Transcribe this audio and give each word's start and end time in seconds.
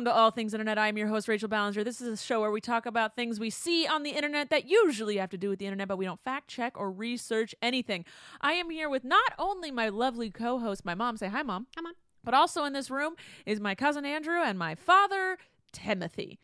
Welcome 0.00 0.14
to 0.14 0.18
All 0.18 0.30
Things 0.30 0.54
Internet. 0.54 0.78
I'm 0.78 0.96
your 0.96 1.08
host, 1.08 1.28
Rachel 1.28 1.50
Ballinger. 1.50 1.84
This 1.84 2.00
is 2.00 2.08
a 2.08 2.24
show 2.24 2.40
where 2.40 2.50
we 2.50 2.62
talk 2.62 2.86
about 2.86 3.16
things 3.16 3.38
we 3.38 3.50
see 3.50 3.86
on 3.86 4.02
the 4.02 4.12
internet 4.12 4.48
that 4.48 4.64
usually 4.64 5.18
have 5.18 5.28
to 5.28 5.36
do 5.36 5.50
with 5.50 5.58
the 5.58 5.66
internet, 5.66 5.88
but 5.88 5.98
we 5.98 6.06
don't 6.06 6.24
fact 6.24 6.48
check 6.48 6.72
or 6.78 6.90
research 6.90 7.54
anything. 7.60 8.06
I 8.40 8.54
am 8.54 8.70
here 8.70 8.88
with 8.88 9.04
not 9.04 9.34
only 9.38 9.70
my 9.70 9.90
lovely 9.90 10.30
co 10.30 10.58
host, 10.58 10.86
my 10.86 10.94
mom, 10.94 11.18
say 11.18 11.28
hi, 11.28 11.42
mom. 11.42 11.66
Come 11.76 11.84
on. 11.84 11.92
But 12.24 12.32
also 12.32 12.64
in 12.64 12.72
this 12.72 12.90
room 12.90 13.12
is 13.44 13.60
my 13.60 13.74
cousin 13.74 14.06
Andrew 14.06 14.40
and 14.42 14.58
my 14.58 14.74
father, 14.74 15.36
Timothy. 15.70 16.38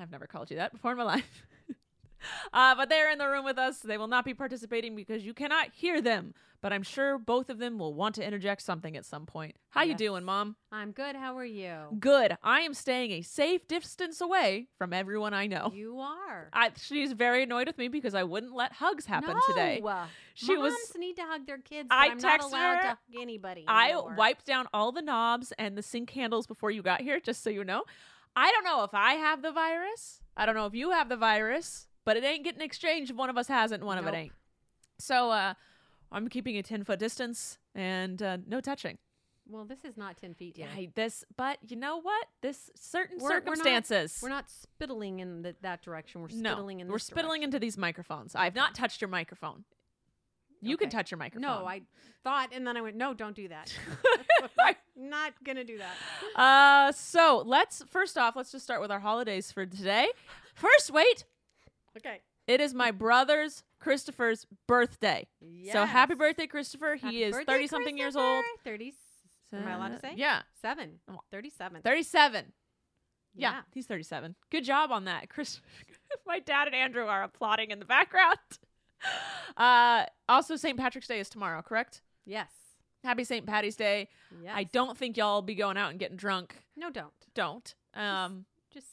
I've 0.00 0.12
never 0.12 0.28
called 0.28 0.48
you 0.52 0.58
that 0.58 0.70
before 0.70 0.92
in 0.92 0.98
my 0.98 1.02
life. 1.02 1.42
uh, 2.52 2.74
but 2.74 2.88
they're 2.88 3.10
in 3.10 3.18
the 3.18 3.28
room 3.28 3.44
with 3.44 3.58
us. 3.58 3.78
They 3.78 3.98
will 3.98 4.08
not 4.08 4.24
be 4.24 4.34
participating 4.34 4.96
because 4.96 5.24
you 5.24 5.34
cannot 5.34 5.68
hear 5.72 6.00
them. 6.00 6.34
But 6.62 6.74
I'm 6.74 6.82
sure 6.82 7.16
both 7.16 7.48
of 7.48 7.58
them 7.58 7.78
will 7.78 7.94
want 7.94 8.16
to 8.16 8.24
interject 8.26 8.60
something 8.60 8.94
at 8.94 9.06
some 9.06 9.24
point. 9.24 9.56
How 9.70 9.82
you 9.82 9.94
doing, 9.94 10.24
mom? 10.24 10.56
I'm 10.70 10.92
good. 10.92 11.16
How 11.16 11.38
are 11.38 11.44
you? 11.44 11.74
Good. 11.98 12.36
I 12.42 12.60
am 12.60 12.74
staying 12.74 13.12
a 13.12 13.22
safe 13.22 13.66
distance 13.66 14.20
away 14.20 14.66
from 14.76 14.92
everyone 14.92 15.32
I 15.32 15.46
know. 15.46 15.72
You 15.74 16.00
are. 16.00 16.50
I, 16.52 16.72
she's 16.78 17.12
very 17.12 17.44
annoyed 17.44 17.66
with 17.66 17.78
me 17.78 17.88
because 17.88 18.14
I 18.14 18.24
wouldn't 18.24 18.54
let 18.54 18.74
hugs 18.74 19.06
happen 19.06 19.34
no. 19.34 19.40
today. 19.46 19.82
She 20.34 20.54
Moms 20.54 20.72
was. 20.72 20.92
need 20.98 21.16
to 21.16 21.22
hug 21.22 21.46
their 21.46 21.58
kids. 21.58 21.88
I 21.90 22.08
I'm 22.08 22.18
not 22.18 22.40
texted 22.40 22.44
allowed 22.50 22.76
her. 22.76 22.82
to 22.82 22.88
hug 22.88 22.98
anybody. 23.18 23.64
I 23.66 23.92
anymore. 23.92 24.14
wiped 24.18 24.44
down 24.44 24.66
all 24.74 24.92
the 24.92 25.02
knobs 25.02 25.54
and 25.58 25.78
the 25.78 25.82
sink 25.82 26.10
handles 26.10 26.46
before 26.46 26.70
you 26.70 26.82
got 26.82 27.00
here, 27.00 27.20
just 27.20 27.42
so 27.42 27.48
you 27.48 27.64
know. 27.64 27.84
I 28.36 28.50
don't 28.52 28.64
know 28.64 28.84
if 28.84 28.90
I 28.92 29.14
have 29.14 29.42
the 29.42 29.52
virus. 29.52 30.20
I 30.36 30.46
don't 30.46 30.54
know 30.54 30.66
if 30.66 30.74
you 30.74 30.90
have 30.90 31.08
the 31.08 31.16
virus, 31.16 31.88
but 32.10 32.16
it 32.16 32.24
ain't 32.24 32.42
getting 32.42 32.60
exchanged 32.60 33.12
if 33.12 33.16
one 33.16 33.30
of 33.30 33.38
us 33.38 33.46
hasn't, 33.46 33.82
and 33.82 33.86
one 33.86 33.96
of 33.96 34.04
it 34.08 34.14
ain't. 34.14 34.32
So 34.98 35.30
uh, 35.30 35.54
I'm 36.10 36.26
keeping 36.26 36.56
a 36.56 36.62
10 36.64 36.82
foot 36.82 36.98
distance 36.98 37.56
and 37.72 38.20
uh, 38.20 38.38
no 38.48 38.60
touching. 38.60 38.98
Well, 39.48 39.64
this 39.64 39.84
is 39.84 39.96
not 39.96 40.16
ten 40.16 40.34
feet 40.34 40.58
Yeah, 40.58 40.66
yet. 40.74 40.88
I- 40.88 40.92
this, 40.96 41.24
but 41.36 41.58
you 41.68 41.76
know 41.76 42.00
what? 42.00 42.26
This 42.40 42.68
certain 42.74 43.18
We're- 43.20 43.34
we're 43.34 43.34
not- 43.36 43.44
circumstances. 43.58 44.18
We're 44.20 44.28
not 44.28 44.46
spittling 44.48 45.20
in 45.20 45.42
the, 45.42 45.54
that 45.62 45.82
direction. 45.82 46.20
We're 46.20 46.28
no, 46.32 46.56
spittling 46.56 46.80
in 46.80 46.88
we're 46.88 46.98
spittling 46.98 47.14
direction. 47.14 47.42
into 47.44 47.58
these 47.60 47.78
microphones. 47.78 48.34
I've 48.34 48.56
not 48.56 48.74
touched 48.74 49.00
your 49.00 49.08
microphone. 49.08 49.64
You 50.60 50.76
can 50.76 50.90
touch 50.90 51.12
your 51.12 51.18
microphone. 51.18 51.42
No, 51.42 51.64
I 51.64 51.82
thought, 52.24 52.50
and 52.52 52.66
then 52.66 52.76
I 52.76 52.80
went, 52.80 52.96
no, 52.96 53.14
don't 53.14 53.36
do 53.36 53.46
that. 53.48 53.72
Right. 54.58 54.76
not 54.96 55.32
gonna 55.44 55.64
do 55.64 55.78
that. 55.78 55.94
Uh, 56.40 56.90
so 56.92 57.42
let's 57.46 57.82
first 57.84 58.18
off, 58.18 58.34
let's 58.36 58.50
just 58.50 58.64
start 58.64 58.80
with 58.80 58.90
our 58.90 59.00
holidays 59.00 59.52
for 59.52 59.64
today. 59.64 60.08
First, 60.54 60.90
wait, 60.90 61.24
Okay. 61.96 62.20
it 62.46 62.60
is 62.60 62.72
my 62.74 62.90
brother's 62.90 63.64
Christopher's 63.80 64.46
birthday. 64.66 65.26
So 65.72 65.84
happy 65.84 66.14
birthday, 66.14 66.46
Christopher! 66.46 66.96
Happy 66.96 67.16
he 67.16 67.22
is 67.24 67.32
birthday, 67.34 67.52
thirty 67.52 67.66
something 67.66 67.96
years 67.98 68.16
old. 68.16 68.44
Christopher. 68.62 68.64
Thirty. 68.70 68.94
Am 69.52 69.66
I 69.66 69.72
allowed 69.72 69.88
to 69.88 69.98
say? 69.98 70.12
Yeah, 70.16 70.42
Seven. 70.62 71.00
Oh. 71.10 71.18
Thirty-seven. 71.32 71.82
thirty-seven. 71.82 72.52
Yeah, 73.34 73.50
Yeah. 73.52 73.60
he's 73.74 73.86
thirty-seven. 73.86 74.36
Good 74.50 74.64
job 74.64 74.92
on 74.92 75.06
that, 75.06 75.28
Chris. 75.28 75.60
my 76.26 76.38
dad 76.38 76.66
and 76.68 76.74
Andrew 76.76 77.04
are 77.06 77.22
applauding 77.24 77.70
in 77.70 77.78
the 77.78 77.84
background. 77.84 78.38
Uh, 79.56 80.04
also, 80.28 80.56
St. 80.56 80.78
Patrick's 80.78 81.08
Day 81.08 81.20
is 81.20 81.28
tomorrow, 81.30 81.62
correct? 81.62 82.02
Yes. 82.26 82.50
Happy 83.02 83.24
St. 83.24 83.46
Patty's 83.46 83.74
Day. 83.74 84.08
Yes. 84.42 84.52
I 84.54 84.64
don't 84.64 84.96
think 84.96 85.16
y'all 85.16 85.36
will 85.36 85.42
be 85.42 85.54
going 85.54 85.76
out 85.78 85.90
and 85.90 85.98
getting 85.98 86.18
drunk. 86.18 86.54
No, 86.76 86.90
don't. 86.90 87.12
Don't. 87.34 87.74
Um, 87.94 88.44
Just. 88.72 88.86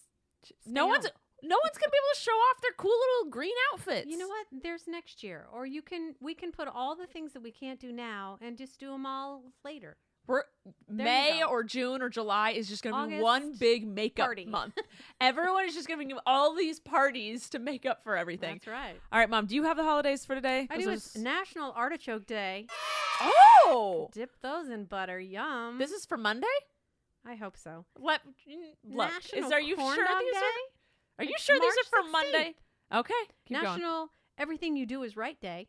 stay 0.45 0.55
no 0.65 0.87
one's. 0.87 1.07
No 1.43 1.57
one's 1.63 1.77
gonna 1.77 1.91
be 1.91 1.97
able 1.97 2.15
to 2.15 2.19
show 2.19 2.31
off 2.31 2.61
their 2.61 2.71
cool 2.77 2.97
little 2.97 3.31
green 3.31 3.53
outfits. 3.71 4.07
You 4.09 4.17
know 4.17 4.27
what? 4.27 4.47
There's 4.51 4.87
next 4.87 5.23
year, 5.23 5.45
or 5.53 5.65
you 5.65 5.81
can. 5.81 6.15
We 6.19 6.33
can 6.33 6.51
put 6.51 6.67
all 6.67 6.95
the 6.95 7.07
things 7.07 7.33
that 7.33 7.41
we 7.41 7.51
can't 7.51 7.79
do 7.79 7.91
now 7.91 8.37
and 8.41 8.57
just 8.57 8.79
do 8.79 8.91
them 8.91 9.05
all 9.05 9.43
later. 9.63 9.97
We're 10.27 10.43
May 10.89 11.41
or 11.41 11.63
June 11.63 12.01
or 12.01 12.09
July 12.09 12.51
is 12.51 12.67
just 12.67 12.83
gonna 12.83 13.07
be 13.07 13.21
one 13.21 13.53
big 13.57 13.87
makeup 13.87 14.25
party. 14.25 14.45
month. 14.45 14.77
Everyone 15.21 15.65
is 15.65 15.73
just 15.73 15.87
be 15.87 16.13
all 16.25 16.53
these 16.53 16.81
parties 16.81 17.49
to 17.51 17.59
make 17.59 17.85
up 17.85 18.03
for 18.03 18.17
everything. 18.17 18.55
That's 18.55 18.67
right. 18.67 18.99
All 19.11 19.19
right, 19.19 19.29
mom. 19.29 19.45
Do 19.45 19.55
you 19.55 19.63
have 19.63 19.77
the 19.77 19.83
holidays 19.83 20.25
for 20.25 20.35
today? 20.35 20.67
I 20.69 20.77
do. 20.77 20.89
It's 20.89 21.15
National 21.15 21.71
Artichoke 21.71 22.25
Day. 22.25 22.67
Oh, 23.21 24.09
Dip 24.11 24.31
those 24.41 24.69
in 24.69 24.83
butter. 24.83 25.19
Yum. 25.19 25.77
this 25.77 25.91
is 25.91 26.05
for 26.05 26.17
Monday. 26.17 26.47
I 27.25 27.35
hope 27.35 27.57
so. 27.57 27.85
Let 27.97 28.21
mm, 28.25 28.55
look. 28.83 29.09
National 29.09 29.45
is 29.45 29.51
are 29.51 29.61
you 29.61 29.75
Corn 29.75 29.95
sure 29.95 30.05
Dog 30.05 30.19
these 30.19 30.33
Day. 30.33 30.39
Are? 31.17 31.21
Are 31.21 31.25
you 31.25 31.33
It's 31.35 31.43
sure 31.43 31.59
these 31.59 31.71
are 31.73 32.01
for 32.01 32.07
16th. 32.07 32.11
Monday? 32.11 32.55
Okay. 32.93 33.13
Keep 33.47 33.57
going. 33.61 33.63
National 33.79 34.09
Everything 34.37 34.75
You 34.77 34.85
Do 34.85 35.03
Is 35.03 35.15
Right 35.17 35.39
Day. 35.39 35.67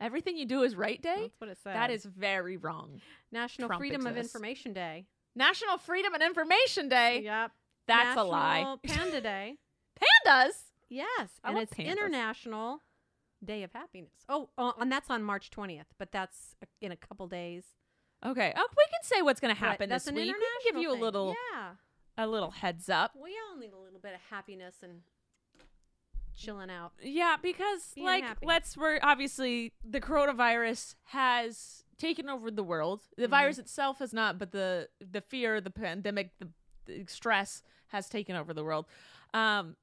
Everything 0.00 0.38
you 0.38 0.46
do 0.46 0.62
is 0.62 0.74
right 0.74 1.00
day. 1.02 1.16
That's 1.20 1.40
what 1.40 1.50
it 1.50 1.58
says. 1.62 1.74
That 1.74 1.90
is 1.90 2.04
very 2.06 2.56
wrong. 2.56 3.02
National 3.30 3.68
Trump 3.68 3.80
Freedom 3.80 4.06
of. 4.06 4.16
Information 4.16 4.72
Day. 4.72 5.04
National 5.36 5.76
Freedom 5.76 6.14
and 6.14 6.22
Information 6.22 6.88
Day. 6.88 7.20
Yep. 7.22 7.50
That's 7.86 8.18
a 8.18 8.24
lie. 8.24 8.76
Panda 8.86 9.20
Day. 9.20 9.56
Pandas. 10.00 10.52
Yes, 10.88 11.30
I 11.44 11.50
and 11.50 11.58
it's 11.58 11.74
pandas. 11.74 11.86
International 11.90 12.80
Day 13.44 13.62
of 13.62 13.72
Happiness. 13.72 14.10
Oh, 14.28 14.48
oh, 14.56 14.72
and 14.80 14.90
that's 14.90 15.10
on 15.10 15.22
March 15.22 15.50
20th, 15.50 15.84
but 15.98 16.10
that's 16.12 16.56
uh, 16.62 16.66
in 16.80 16.92
a 16.92 16.96
couple 16.96 17.26
days. 17.28 17.64
Okay. 18.24 18.52
Oh, 18.56 18.66
we 18.76 18.84
can 18.90 19.02
say 19.02 19.20
what's 19.22 19.38
going 19.40 19.54
to 19.54 19.60
But 19.60 19.66
happen 19.68 19.88
that's 19.90 20.04
this 20.04 20.10
an 20.10 20.16
week. 20.16 20.26
We 20.28 20.32
can 20.32 20.72
give 20.72 20.82
you 20.82 20.90
a 20.90 20.92
thing. 20.94 21.00
little 21.02 21.36
Yeah, 21.54 21.70
a 22.16 22.26
little 22.26 22.50
heads 22.50 22.88
up. 22.88 23.12
we 23.22 23.36
all 23.50 23.58
need 23.58 23.72
a 23.72 23.76
little 23.78 23.89
bit 24.00 24.14
of 24.14 24.20
happiness 24.30 24.76
and 24.82 25.00
chilling 26.36 26.70
out. 26.70 26.92
Yeah, 27.02 27.36
because 27.40 27.92
Being 27.94 28.06
like 28.06 28.24
happy. 28.24 28.46
let's 28.46 28.76
we're 28.76 28.98
obviously 29.02 29.72
the 29.84 30.00
coronavirus 30.00 30.94
has 31.04 31.84
taken 31.98 32.28
over 32.28 32.50
the 32.50 32.62
world. 32.64 33.02
The 33.16 33.26
Mhm. 33.26 33.30
virus 33.30 33.58
itself 33.58 33.98
has 33.98 34.12
not, 34.14 34.38
but 34.38 34.52
the 34.52 34.88
the 35.00 35.20
fear, 35.20 35.60
the 35.60 35.70
pandemic, 35.70 36.38
the, 36.38 36.48
the 36.86 37.04
stress 37.06 37.62
has 37.88 38.08
taken 38.08 38.36
over 38.36 38.54
the 38.54 38.64
world. 38.64 38.86
Um 39.34 39.76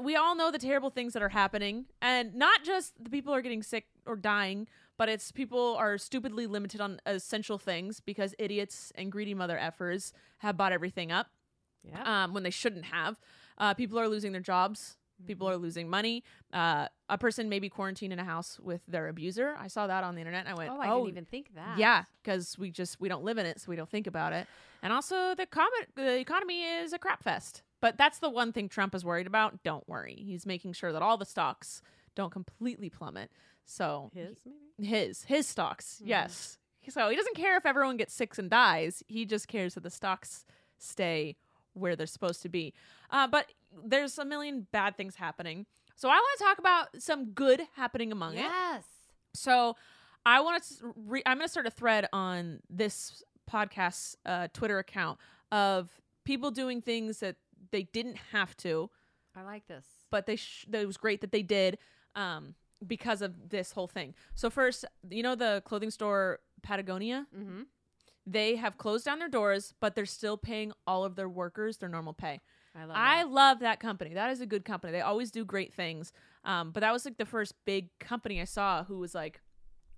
we 0.00 0.14
all 0.16 0.34
know 0.36 0.50
the 0.50 0.58
terrible 0.58 0.88
things 0.90 1.12
that 1.12 1.22
are 1.22 1.30
happening 1.30 1.86
and 2.00 2.34
not 2.34 2.62
just 2.64 2.94
the 3.02 3.10
people 3.10 3.34
are 3.34 3.42
getting 3.42 3.62
sick 3.62 3.88
or 4.06 4.16
dying, 4.16 4.68
but 4.96 5.08
it's 5.08 5.32
people 5.32 5.74
are 5.76 5.98
stupidly 5.98 6.46
limited 6.46 6.80
on 6.80 7.00
essential 7.04 7.58
things 7.58 7.98
because 8.00 8.34
idiots 8.38 8.92
and 8.94 9.10
greedy 9.12 9.34
mother 9.34 9.58
effers 9.58 10.12
have 10.38 10.56
bought 10.56 10.72
everything 10.72 11.10
up 11.12 11.26
Yeah. 11.88 12.24
um, 12.24 12.34
when 12.34 12.42
they 12.42 12.50
shouldn't 12.50 12.86
have. 12.86 13.20
Uh, 13.58 13.74
people 13.74 13.98
are 13.98 14.08
losing 14.08 14.32
their 14.32 14.40
jobs. 14.40 14.96
People 15.26 15.48
are 15.48 15.56
losing 15.56 15.88
money. 15.88 16.24
Uh, 16.52 16.88
a 17.08 17.16
person 17.16 17.48
may 17.48 17.60
be 17.60 17.68
quarantined 17.68 18.12
in 18.12 18.18
a 18.18 18.24
house 18.24 18.58
with 18.60 18.80
their 18.88 19.06
abuser. 19.08 19.54
I 19.58 19.68
saw 19.68 19.86
that 19.86 20.02
on 20.02 20.16
the 20.16 20.20
internet. 20.20 20.44
And 20.46 20.48
I 20.48 20.58
went, 20.58 20.70
Oh, 20.72 20.80
I 20.80 20.88
didn't 20.88 21.08
even 21.08 21.24
think 21.24 21.54
that. 21.54 21.78
yeah, 21.78 22.04
because 22.22 22.58
we 22.58 22.70
just 22.72 23.00
we 23.00 23.08
don't 23.08 23.22
live 23.22 23.38
in 23.38 23.46
it, 23.46 23.60
so 23.60 23.66
we 23.70 23.76
don't 23.76 23.88
think 23.88 24.06
about 24.08 24.32
it. 24.32 24.48
And 24.82 24.92
also, 24.92 25.34
the 25.36 25.46
com- 25.46 25.68
the 25.94 26.18
economy 26.18 26.64
is 26.64 26.92
a 26.92 26.98
crap 26.98 27.22
fest. 27.22 27.62
But 27.80 27.96
that's 27.96 28.18
the 28.18 28.28
one 28.28 28.52
thing 28.52 28.68
Trump 28.68 28.94
is 28.94 29.04
worried 29.04 29.26
about. 29.28 29.62
Don't 29.62 29.88
worry, 29.88 30.16
he's 30.26 30.46
making 30.46 30.72
sure 30.72 30.90
that 30.92 31.00
all 31.00 31.16
the 31.16 31.24
stocks 31.26 31.80
don't 32.16 32.32
completely 32.32 32.90
plummet. 32.90 33.30
So 33.66 34.10
His 34.14 34.36
maybe. 34.44 34.88
his 34.88 35.24
his 35.24 35.46
stocks, 35.46 36.00
Mhm. 36.02 36.08
yes. 36.08 36.58
So 36.88 37.08
he 37.08 37.16
doesn't 37.16 37.36
care 37.36 37.56
if 37.56 37.64
everyone 37.64 37.96
gets 37.96 38.12
sick 38.12 38.36
and 38.36 38.50
dies. 38.50 39.02
He 39.06 39.24
just 39.26 39.46
cares 39.48 39.74
that 39.74 39.84
the 39.84 39.90
stocks 39.90 40.44
stay 40.76 41.36
where 41.74 41.94
they're 41.96 42.06
supposed 42.06 42.42
to 42.42 42.48
be. 42.48 42.72
Uh, 43.10 43.26
but 43.26 43.52
there's 43.84 44.18
a 44.18 44.24
million 44.24 44.66
bad 44.72 44.96
things 44.96 45.16
happening. 45.16 45.66
So 45.96 46.08
I 46.08 46.14
want 46.14 46.38
to 46.38 46.44
talk 46.44 46.58
about 46.58 47.02
some 47.02 47.26
good 47.26 47.62
happening 47.76 48.10
among 48.10 48.34
it. 48.34 48.40
Yes. 48.42 48.84
So 49.34 49.76
I 50.26 50.40
want 50.40 50.62
to. 50.64 50.94
Re- 50.96 51.22
I'm 51.26 51.36
going 51.38 51.46
to 51.46 51.50
start 51.50 51.66
a 51.66 51.70
thread 51.70 52.08
on 52.12 52.60
this 52.70 53.22
podcast 53.50 54.16
uh, 54.24 54.48
Twitter 54.52 54.78
account 54.78 55.18
of 55.52 55.90
people 56.24 56.50
doing 56.50 56.80
things 56.80 57.20
that 57.20 57.36
they 57.70 57.82
didn't 57.84 58.16
have 58.32 58.56
to, 58.58 58.88
I 59.36 59.42
like 59.42 59.66
this. 59.66 59.84
but 60.10 60.26
they 60.26 60.36
sh- 60.36 60.64
that 60.70 60.80
it 60.82 60.86
was 60.86 60.96
great 60.96 61.20
that 61.20 61.30
they 61.32 61.42
did 61.42 61.78
um, 62.16 62.54
because 62.86 63.20
of 63.22 63.50
this 63.50 63.72
whole 63.72 63.86
thing. 63.88 64.14
So 64.34 64.48
first, 64.50 64.84
you 65.10 65.22
know 65.22 65.34
the 65.34 65.62
clothing 65.66 65.90
store 65.90 66.38
Patagonia. 66.62 67.26
Mm-hmm. 67.36 67.62
They 68.26 68.56
have 68.56 68.78
closed 68.78 69.04
down 69.04 69.18
their 69.18 69.28
doors, 69.28 69.74
but 69.80 69.94
they're 69.94 70.06
still 70.06 70.36
paying 70.36 70.72
all 70.86 71.04
of 71.04 71.14
their 71.14 71.28
workers 71.28 71.76
their 71.76 71.88
normal 71.88 72.14
pay. 72.14 72.40
I 72.74 72.84
love 72.84 72.96
I 72.96 73.16
that. 73.18 73.30
love 73.30 73.58
that 73.60 73.80
company. 73.80 74.14
That 74.14 74.30
is 74.30 74.40
a 74.40 74.46
good 74.46 74.64
company. 74.64 74.92
They 74.92 75.00
always 75.00 75.30
do 75.30 75.44
great 75.44 75.72
things. 75.72 76.12
Um, 76.44 76.70
but 76.72 76.80
that 76.80 76.92
was 76.92 77.04
like 77.04 77.18
the 77.18 77.24
first 77.26 77.54
big 77.64 77.90
company 78.00 78.40
I 78.40 78.44
saw 78.44 78.84
who 78.84 78.98
was 78.98 79.14
like, 79.14 79.40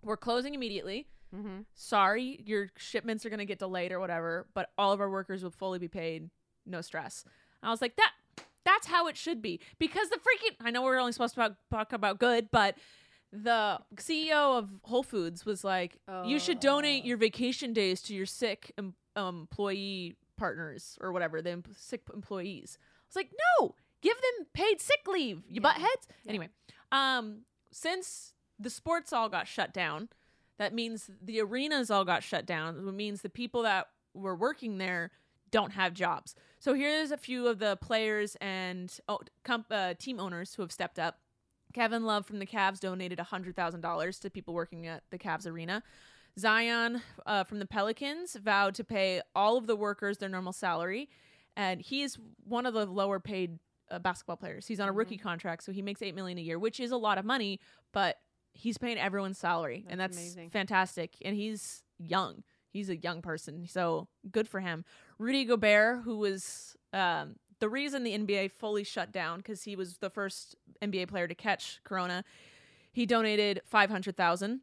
"We're 0.02 0.16
closing 0.16 0.54
immediately. 0.54 1.06
Mm-hmm. 1.34 1.60
Sorry, 1.74 2.42
your 2.44 2.70
shipments 2.76 3.24
are 3.24 3.30
gonna 3.30 3.44
get 3.44 3.58
delayed 3.58 3.92
or 3.92 4.00
whatever, 4.00 4.46
but 4.54 4.70
all 4.76 4.92
of 4.92 5.00
our 5.00 5.10
workers 5.10 5.42
will 5.42 5.50
fully 5.50 5.78
be 5.78 5.88
paid. 5.88 6.30
No 6.66 6.80
stress." 6.80 7.24
I 7.62 7.70
was 7.70 7.80
like, 7.80 7.96
"That, 7.96 8.12
that's 8.64 8.86
how 8.88 9.06
it 9.06 9.16
should 9.16 9.40
be." 9.40 9.60
Because 9.78 10.08
the 10.10 10.16
freaking 10.16 10.56
I 10.60 10.70
know 10.70 10.82
we're 10.82 10.98
only 10.98 11.12
supposed 11.12 11.34
to 11.36 11.56
talk 11.70 11.92
about 11.92 12.18
good, 12.18 12.50
but 12.50 12.76
the 13.32 13.80
CEO 13.96 14.56
of 14.58 14.70
Whole 14.84 15.02
Foods 15.02 15.44
was 15.44 15.64
like, 15.64 15.98
"You 16.24 16.38
should 16.38 16.60
donate 16.60 17.04
Oh. 17.04 17.06
your 17.06 17.16
vacation 17.16 17.72
days 17.72 18.00
to 18.02 18.14
your 18.14 18.26
sick 18.26 18.72
em- 18.78 18.94
um, 19.14 19.40
employee 19.40 20.16
partners 20.36 20.96
or 21.00 21.12
whatever, 21.12 21.42
the 21.42 21.50
em- 21.50 21.64
sick 21.76 22.02
employees." 22.12 22.78
I 22.80 23.04
was 23.08 23.16
like, 23.16 23.32
"No, 23.60 23.74
give 24.00 24.16
them 24.16 24.46
paid 24.52 24.80
sick 24.80 25.06
leave, 25.06 25.42
you 25.48 25.60
Yeah. 25.62 25.72
buttheads." 25.72 26.06
Yeah. 26.24 26.28
Anyway, 26.30 26.48
um, 26.92 27.44
since 27.72 28.34
the 28.58 28.70
sports 28.70 29.12
all 29.12 29.28
got 29.28 29.46
shut 29.46 29.72
down, 29.74 30.08
that 30.58 30.72
means 30.72 31.10
the 31.20 31.40
arenas 31.40 31.90
all 31.90 32.04
got 32.04 32.22
shut 32.22 32.46
down. 32.46 32.88
It 32.88 32.92
means 32.92 33.22
the 33.22 33.28
people 33.28 33.62
that 33.62 33.90
were 34.14 34.34
working 34.36 34.78
there 34.78 35.10
don't 35.50 35.72
have 35.72 35.92
jobs. 35.92 36.34
So 36.58 36.72
here's 36.74 37.10
a 37.10 37.16
few 37.18 37.46
of 37.46 37.58
the 37.58 37.76
players 37.76 38.36
and 38.40 38.98
oh, 39.08 39.20
uh, 39.70 39.94
team 39.94 40.18
owners 40.18 40.54
who 40.54 40.62
have 40.62 40.72
stepped 40.72 40.98
up. 40.98 41.20
Kevin 41.76 42.06
Love 42.06 42.24
from 42.24 42.38
the 42.38 42.46
Cavs 42.46 42.80
donated 42.80 43.18
$100,000 43.18 44.20
to 44.20 44.30
people 44.30 44.54
working 44.54 44.86
at 44.86 45.02
the 45.10 45.18
Cavs 45.18 45.46
arena. 45.46 45.82
Zion 46.38 47.02
uh, 47.26 47.44
from 47.44 47.58
the 47.58 47.66
Pelicans 47.66 48.34
vowed 48.42 48.74
to 48.76 48.82
pay 48.82 49.20
all 49.34 49.58
of 49.58 49.66
the 49.66 49.76
workers 49.76 50.16
their 50.16 50.30
normal 50.30 50.54
salary. 50.54 51.10
And 51.54 51.82
he's 51.82 52.18
one 52.44 52.64
of 52.64 52.72
the 52.72 52.86
lower 52.86 53.20
paid 53.20 53.58
uh, 53.90 53.98
basketball 53.98 54.38
players. 54.38 54.66
He's 54.66 54.80
on 54.80 54.88
a 54.88 54.92
rookie 54.92 55.18
contract, 55.18 55.64
so 55.64 55.70
he 55.70 55.82
makes 55.82 56.00
8 56.00 56.14
million 56.14 56.38
a 56.38 56.40
year, 56.40 56.58
which 56.58 56.80
is 56.80 56.92
a 56.92 56.96
lot 56.96 57.18
of 57.18 57.26
money, 57.26 57.60
but 57.92 58.16
he's 58.54 58.78
paying 58.78 58.96
everyone's 58.96 59.36
salary. 59.36 59.84
and 59.86 60.00
That's 60.00 60.16
that's 60.16 60.32
amazing. 60.34 60.50
fantastic. 60.50 61.16
And 61.26 61.36
he's 61.36 61.82
young. 61.98 62.42
He's 62.70 62.88
a 62.88 62.96
young 62.96 63.20
person, 63.20 63.66
so 63.68 64.08
good 64.30 64.48
for 64.48 64.60
him. 64.60 64.86
Rudy 65.18 65.44
Gobert, 65.44 66.04
who 66.04 66.16
was 66.16 66.74
um, 66.94 67.36
the 67.60 67.68
reason 67.68 68.02
the 68.02 68.16
NBA 68.16 68.52
fully 68.52 68.84
shut 68.84 69.12
down 69.12 69.38
because 69.38 69.62
he 69.62 69.76
was 69.76 69.98
the 69.98 70.10
first 70.10 70.56
NBA 70.82 71.08
player 71.08 71.26
to 71.26 71.34
catch 71.34 71.80
Corona. 71.84 72.24
He 72.92 73.06
donated 73.06 73.62
five 73.64 73.90
hundred 73.90 74.16
thousand. 74.16 74.60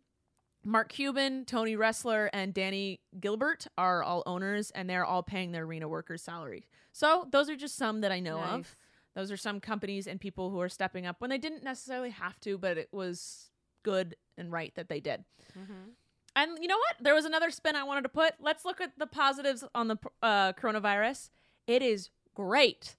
Mark 0.65 0.89
Cuban, 0.89 1.43
Tony 1.45 1.75
Ressler, 1.75 2.29
and 2.31 2.53
Danny 2.53 3.01
Gilbert 3.19 3.67
are 3.77 4.01
all 4.01 4.23
owners, 4.25 4.71
and 4.71 4.89
they're 4.89 5.05
all 5.05 5.21
paying 5.21 5.51
their 5.51 5.63
arena 5.63 5.89
workers' 5.89 6.21
salary. 6.21 6.63
So 6.93 7.27
those 7.31 7.49
are 7.49 7.55
just 7.57 7.75
some 7.75 8.01
that 8.01 8.13
I 8.13 8.21
know 8.21 8.39
of. 8.39 8.77
Those 9.15 9.31
are 9.31 9.37
some 9.37 9.59
companies 9.59 10.07
and 10.07 10.19
people 10.19 10.49
who 10.49 10.59
are 10.61 10.69
stepping 10.69 11.05
up 11.05 11.17
when 11.19 11.29
they 11.29 11.37
didn't 11.37 11.63
necessarily 11.63 12.11
have 12.11 12.39
to, 12.41 12.57
but 12.57 12.77
it 12.77 12.89
was 12.91 13.51
good 13.83 14.15
and 14.37 14.51
right 14.51 14.73
that 14.75 14.89
they 14.89 14.99
did. 14.99 15.23
Mm-hmm. 15.57 15.91
And 16.35 16.57
you 16.59 16.67
know 16.67 16.77
what? 16.77 16.95
There 16.99 17.13
was 17.13 17.25
another 17.25 17.51
spin 17.51 17.75
I 17.75 17.83
wanted 17.83 18.03
to 18.03 18.09
put. 18.09 18.33
Let's 18.39 18.65
look 18.65 18.81
at 18.81 18.97
the 18.97 19.05
positives 19.05 19.63
on 19.75 19.87
the 19.87 19.97
uh, 20.23 20.53
coronavirus. 20.53 21.29
It 21.67 21.83
is 21.83 22.09
great 22.33 22.95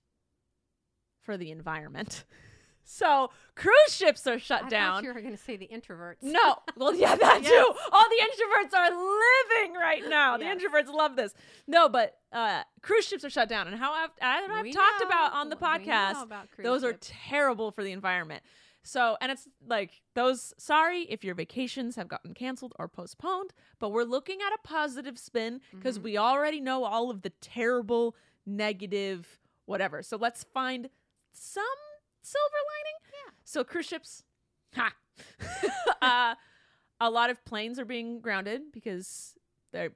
for 1.21 1.37
the 1.37 1.51
environment. 1.51 2.25
So 2.87 3.31
cruise 3.55 3.73
ships 3.89 4.27
are 4.27 4.39
shut 4.39 4.65
I 4.65 4.69
down. 4.69 5.05
you 5.05 5.15
were 5.15 5.21
going 5.23 5.35
to 5.35 5.43
say 5.43 5.57
the 5.57 5.67
introverts. 5.69 6.17
No. 6.21 6.57
Well, 6.77 6.95
yeah, 6.95 7.15
that 7.17 7.41
Yes. 7.43 7.51
too. 7.51 7.73
All 7.91 8.05
the 8.11 8.23
introverts 8.23 8.79
are 8.79 8.91
living 8.91 9.73
right 9.75 10.03
now. 10.07 10.37
The 10.37 10.45
Yes. 10.45 10.59
introverts 10.61 10.93
love 10.95 11.17
this. 11.17 11.33
No, 11.67 11.89
but 11.89 12.19
uh, 12.31 12.63
cruise 12.83 13.07
ships 13.07 13.25
are 13.25 13.31
shut 13.31 13.49
down. 13.49 13.69
And 13.69 13.77
how 13.79 13.95
I've, 13.95 14.11
I, 14.21 14.41
I've 14.43 14.75
talked 14.75 15.01
know. 15.01 15.07
about 15.07 15.33
on 15.33 15.49
the 15.49 15.57
podcast, 15.57 16.31
those 16.63 16.85
are 16.85 16.93
terrible 17.01 17.71
for 17.71 17.83
the 17.83 17.91
environment. 17.91 18.43
So, 18.83 19.17
and 19.23 19.33
it's 19.33 19.49
like 19.67 20.03
those, 20.15 20.53
sorry 20.59 21.05
if 21.09 21.25
your 21.25 21.35
vacations 21.35 21.97
have 21.97 22.07
gotten 22.09 22.35
canceled 22.35 22.75
or 22.79 22.87
postponed, 22.87 23.55
but 23.79 23.93
we're 23.93 24.05
looking 24.05 24.41
at 24.47 24.53
a 24.53 24.59
positive 24.63 25.19
spin 25.19 25.63
because 25.75 25.99
Mhm. 25.99 26.03
we 26.03 26.19
already 26.19 26.61
know 26.61 26.85
all 26.85 27.11
of 27.11 27.23
the 27.23 27.31
terrible, 27.41 28.15
negative, 28.47 29.39
whatever. 29.67 30.03
So 30.03 30.17
let's 30.17 30.45
find 30.45 30.89
some 31.33 31.63
silver 32.23 32.57
lining. 32.79 32.99
Yeah. 33.27 33.33
So 33.45 33.65
cruise 33.65 33.87
ships, 33.87 34.23
ha. 34.75 34.93
uh, 36.03 36.35
a 37.01 37.11
lot 37.11 37.31
of 37.31 37.45
planes 37.45 37.79
are 37.79 37.85
being 37.85 38.21
grounded 38.21 38.73
because 38.73 39.35
they're 39.73 39.91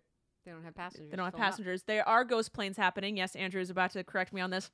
They 0.44 0.52
don't 0.52 0.64
have 0.64 0.74
passengers. 0.74 1.10
they 1.10 1.16
don't 1.16 1.24
have 1.26 1.34
filled 1.34 1.42
up. 1.42 1.50
passengers. 1.50 1.82
There 1.84 2.08
are 2.08 2.24
ghost 2.24 2.52
planes 2.52 2.76
happening. 2.76 3.16
Yes, 3.16 3.34
Andrew 3.36 3.60
is 3.60 3.70
about 3.70 3.92
to 3.92 4.04
correct 4.04 4.32
me 4.32 4.40
on 4.40 4.50
this. 4.50 4.70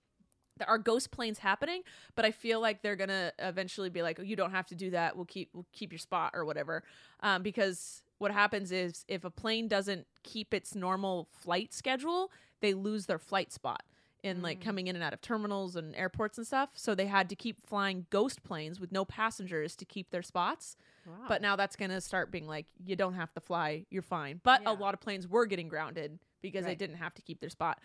There 0.57 0.69
are 0.69 0.79
ghost 0.79 1.11
planes 1.11 1.39
happening, 1.41 1.83
but 2.15 2.25
I 2.25 2.31
feel 2.31 2.61
like 2.61 2.81
they're 2.81 2.95
gonna 2.95 3.33
eventually 3.41 3.91
be 3.91 4.03
like, 4.03 4.21
oh, 4.21 4.23
"You 4.23 4.37
don't 4.37 4.53
have 4.53 4.67
to 4.69 4.77
do 4.77 4.91
that. 4.91 5.17
We'll 5.17 5.25
keep 5.25 5.51
we'll 5.53 5.67
keep 5.73 5.91
your 5.91 5.99
spot 5.99 6.31
or 6.35 6.45
whatever." 6.45 6.85
Um, 7.21 7.43
because 7.43 8.04
what 8.25 8.33
happens 8.33 8.73
is 8.73 9.05
if 9.07 9.23
a 9.25 9.31
plane 9.31 9.69
doesn't 9.69 10.07
keep 10.23 10.53
its 10.55 10.75
normal 10.75 11.29
flight 11.31 11.73
schedule, 11.75 12.33
they 12.61 12.73
lose 12.75 13.05
their 13.07 13.19
flight 13.19 13.53
spot 13.53 13.83
in 14.23 14.41
like 14.41 14.59
Mm. 14.61 14.63
coming 14.65 14.87
in 14.87 14.97
and 14.97 15.05
out 15.05 15.13
of 15.13 15.21
terminals 15.21 15.77
and 15.77 15.95
airports 15.95 16.39
and 16.39 16.47
stuff. 16.47 16.71
So 16.75 16.95
they 16.95 17.05
had 17.07 17.29
to 17.29 17.37
keep 17.37 17.61
flying 17.61 18.07
ghost 18.09 18.43
planes 18.43 18.81
with 18.81 18.91
no 18.91 19.05
passengers 19.05 19.77
to 19.77 19.85
keep 19.85 20.09
their 20.11 20.23
spots. 20.23 20.77
Wow. 21.07 21.27
But 21.29 21.43
now 21.43 21.57
that's 21.57 21.77
going 21.77 21.91
to 21.91 22.01
start 22.01 22.31
being 22.31 22.47
like, 22.47 22.65
you 22.83 22.97
don't 22.97 23.13
have 23.15 23.33
to 23.35 23.41
fly, 23.41 23.85
you're 23.91 24.01
fine. 24.01 24.41
But 24.43 24.63
Yeah. 24.63 24.73
a 24.73 24.75
lot 24.75 24.95
of 24.95 25.01
planes 25.01 25.29
were 25.29 25.45
getting 25.45 25.69
grounded 25.69 26.19
because 26.41 26.65
they 26.65 26.75
didn't 26.75 26.97
have 26.97 27.13
to 27.15 27.23
keep 27.23 27.41
their 27.41 27.51
spot. 27.51 27.81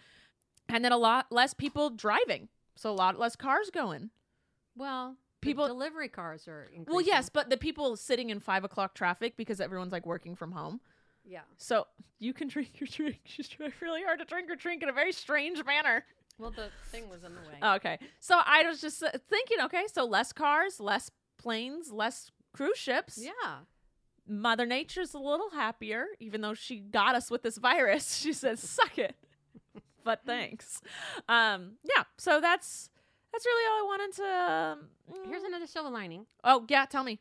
And 0.69 0.85
then 0.85 0.93
a 0.93 0.97
lot 0.97 1.29
less 1.29 1.53
people 1.53 1.89
driving. 1.89 2.47
So 2.77 2.89
a 2.89 2.93
lot 3.03 3.19
less 3.19 3.35
cars 3.35 3.69
going. 3.69 4.09
well, 4.77 5.17
people- 5.41 5.65
people 5.65 5.67
delivery 5.67 6.09
cars 6.09 6.47
are 6.47 6.63
increasing. 6.63 6.85
Well, 6.93 7.01
yes, 7.01 7.29
but 7.29 7.49
the 7.49 7.57
people 7.57 7.95
sitting 7.97 8.29
in 8.29 8.39
five 8.39 8.63
o'clock 8.63 8.93
traffic 8.95 9.35
because 9.37 9.59
everyone's 9.61 9.91
like 9.91 10.05
working 10.05 10.35
from 10.35 10.51
home. 10.51 10.79
Yeah. 11.25 11.41
So 11.57 11.87
you 12.19 12.33
can 12.33 12.47
drink 12.47 12.79
your 12.79 12.87
drink. 12.87 13.19
Just 13.25 13.51
try 13.53 13.69
really 13.81 14.03
hard 14.03 14.19
to 14.19 14.25
drink 14.25 14.47
your 14.47 14.55
drink 14.55 14.81
in 14.83 14.89
a 14.89 14.93
very 14.93 15.11
strange 15.11 15.63
manner. 15.65 16.05
Well, 16.37 16.51
the 16.51 16.69
thing 16.91 17.09
was 17.09 17.23
in 17.23 17.33
the 17.35 17.41
way. 17.41 17.75
Okay. 17.75 17.99
So 18.21 18.39
I 18.45 18.63
was 18.63 18.79
just 18.79 19.03
uh, 19.03 19.09
thinking, 19.29 19.57
okay, 19.65 19.83
so 19.91 20.05
less 20.05 20.31
cars, 20.31 20.79
less 20.79 21.11
planes, 21.37 21.91
less 21.91 22.31
cruise 22.53 22.77
ships. 22.77 23.19
yeah. 23.21 23.57
Mother 24.25 24.65
Nature's 24.65 25.13
a 25.13 25.17
little 25.19 25.49
happier, 25.49 26.05
even 26.19 26.39
though 26.41 26.53
she 26.53 26.79
got 26.79 27.15
us 27.15 27.29
with 27.31 27.41
this 27.43 27.57
virus. 27.57 28.15
She 28.21 28.31
says, 28.31 28.59
"Suck 28.61 28.97
it," 28.97 29.15
but 30.05 30.21
thanks. 30.25 30.81
Um, 31.27 31.73
yeah. 31.83 32.03
So 32.17 32.39
that's 32.39 32.89
that's 33.31 33.45
really 33.45 33.65
all 33.71 33.79
I 33.79 33.87
wanted 33.87 34.15
to. 34.15 34.51
um, 34.51 35.25
Here's 35.29 35.43
another 35.43 35.67
silver 35.67 35.89
lining. 35.89 36.25
Oh 36.43 36.65
yeah, 36.69 36.85
tell 36.85 37.03
me. 37.03 37.19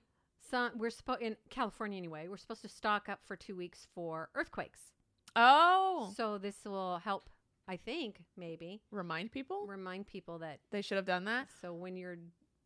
So 0.51 0.71
we're 0.77 0.91
supposed 0.91 1.21
in 1.21 1.37
California 1.51 1.99
anyway. 1.99 2.27
We're 2.29 2.37
supposed 2.39 2.63
to 2.63 2.69
stock 2.69 3.09
up 3.09 3.21
for 3.27 3.37
two 3.37 3.55
weeks 3.57 3.87
for 3.95 4.31
earthquakes. 4.35 4.81
Oh, 5.37 6.13
So 6.17 6.39
this 6.39 6.57
will 6.65 6.99
help. 6.99 7.29
I 7.69 7.77
think 7.77 8.25
maybe 8.37 8.81
remind 8.91 9.31
people 9.31 9.67
remind 9.67 10.07
people 10.07 10.39
that. 10.39 10.59
they 10.71 10.81
should 10.81 10.97
have 10.97 11.05
done 11.05 11.27
that. 11.27 11.49
So 11.61 11.75
when 11.75 11.97
you're 11.97 12.17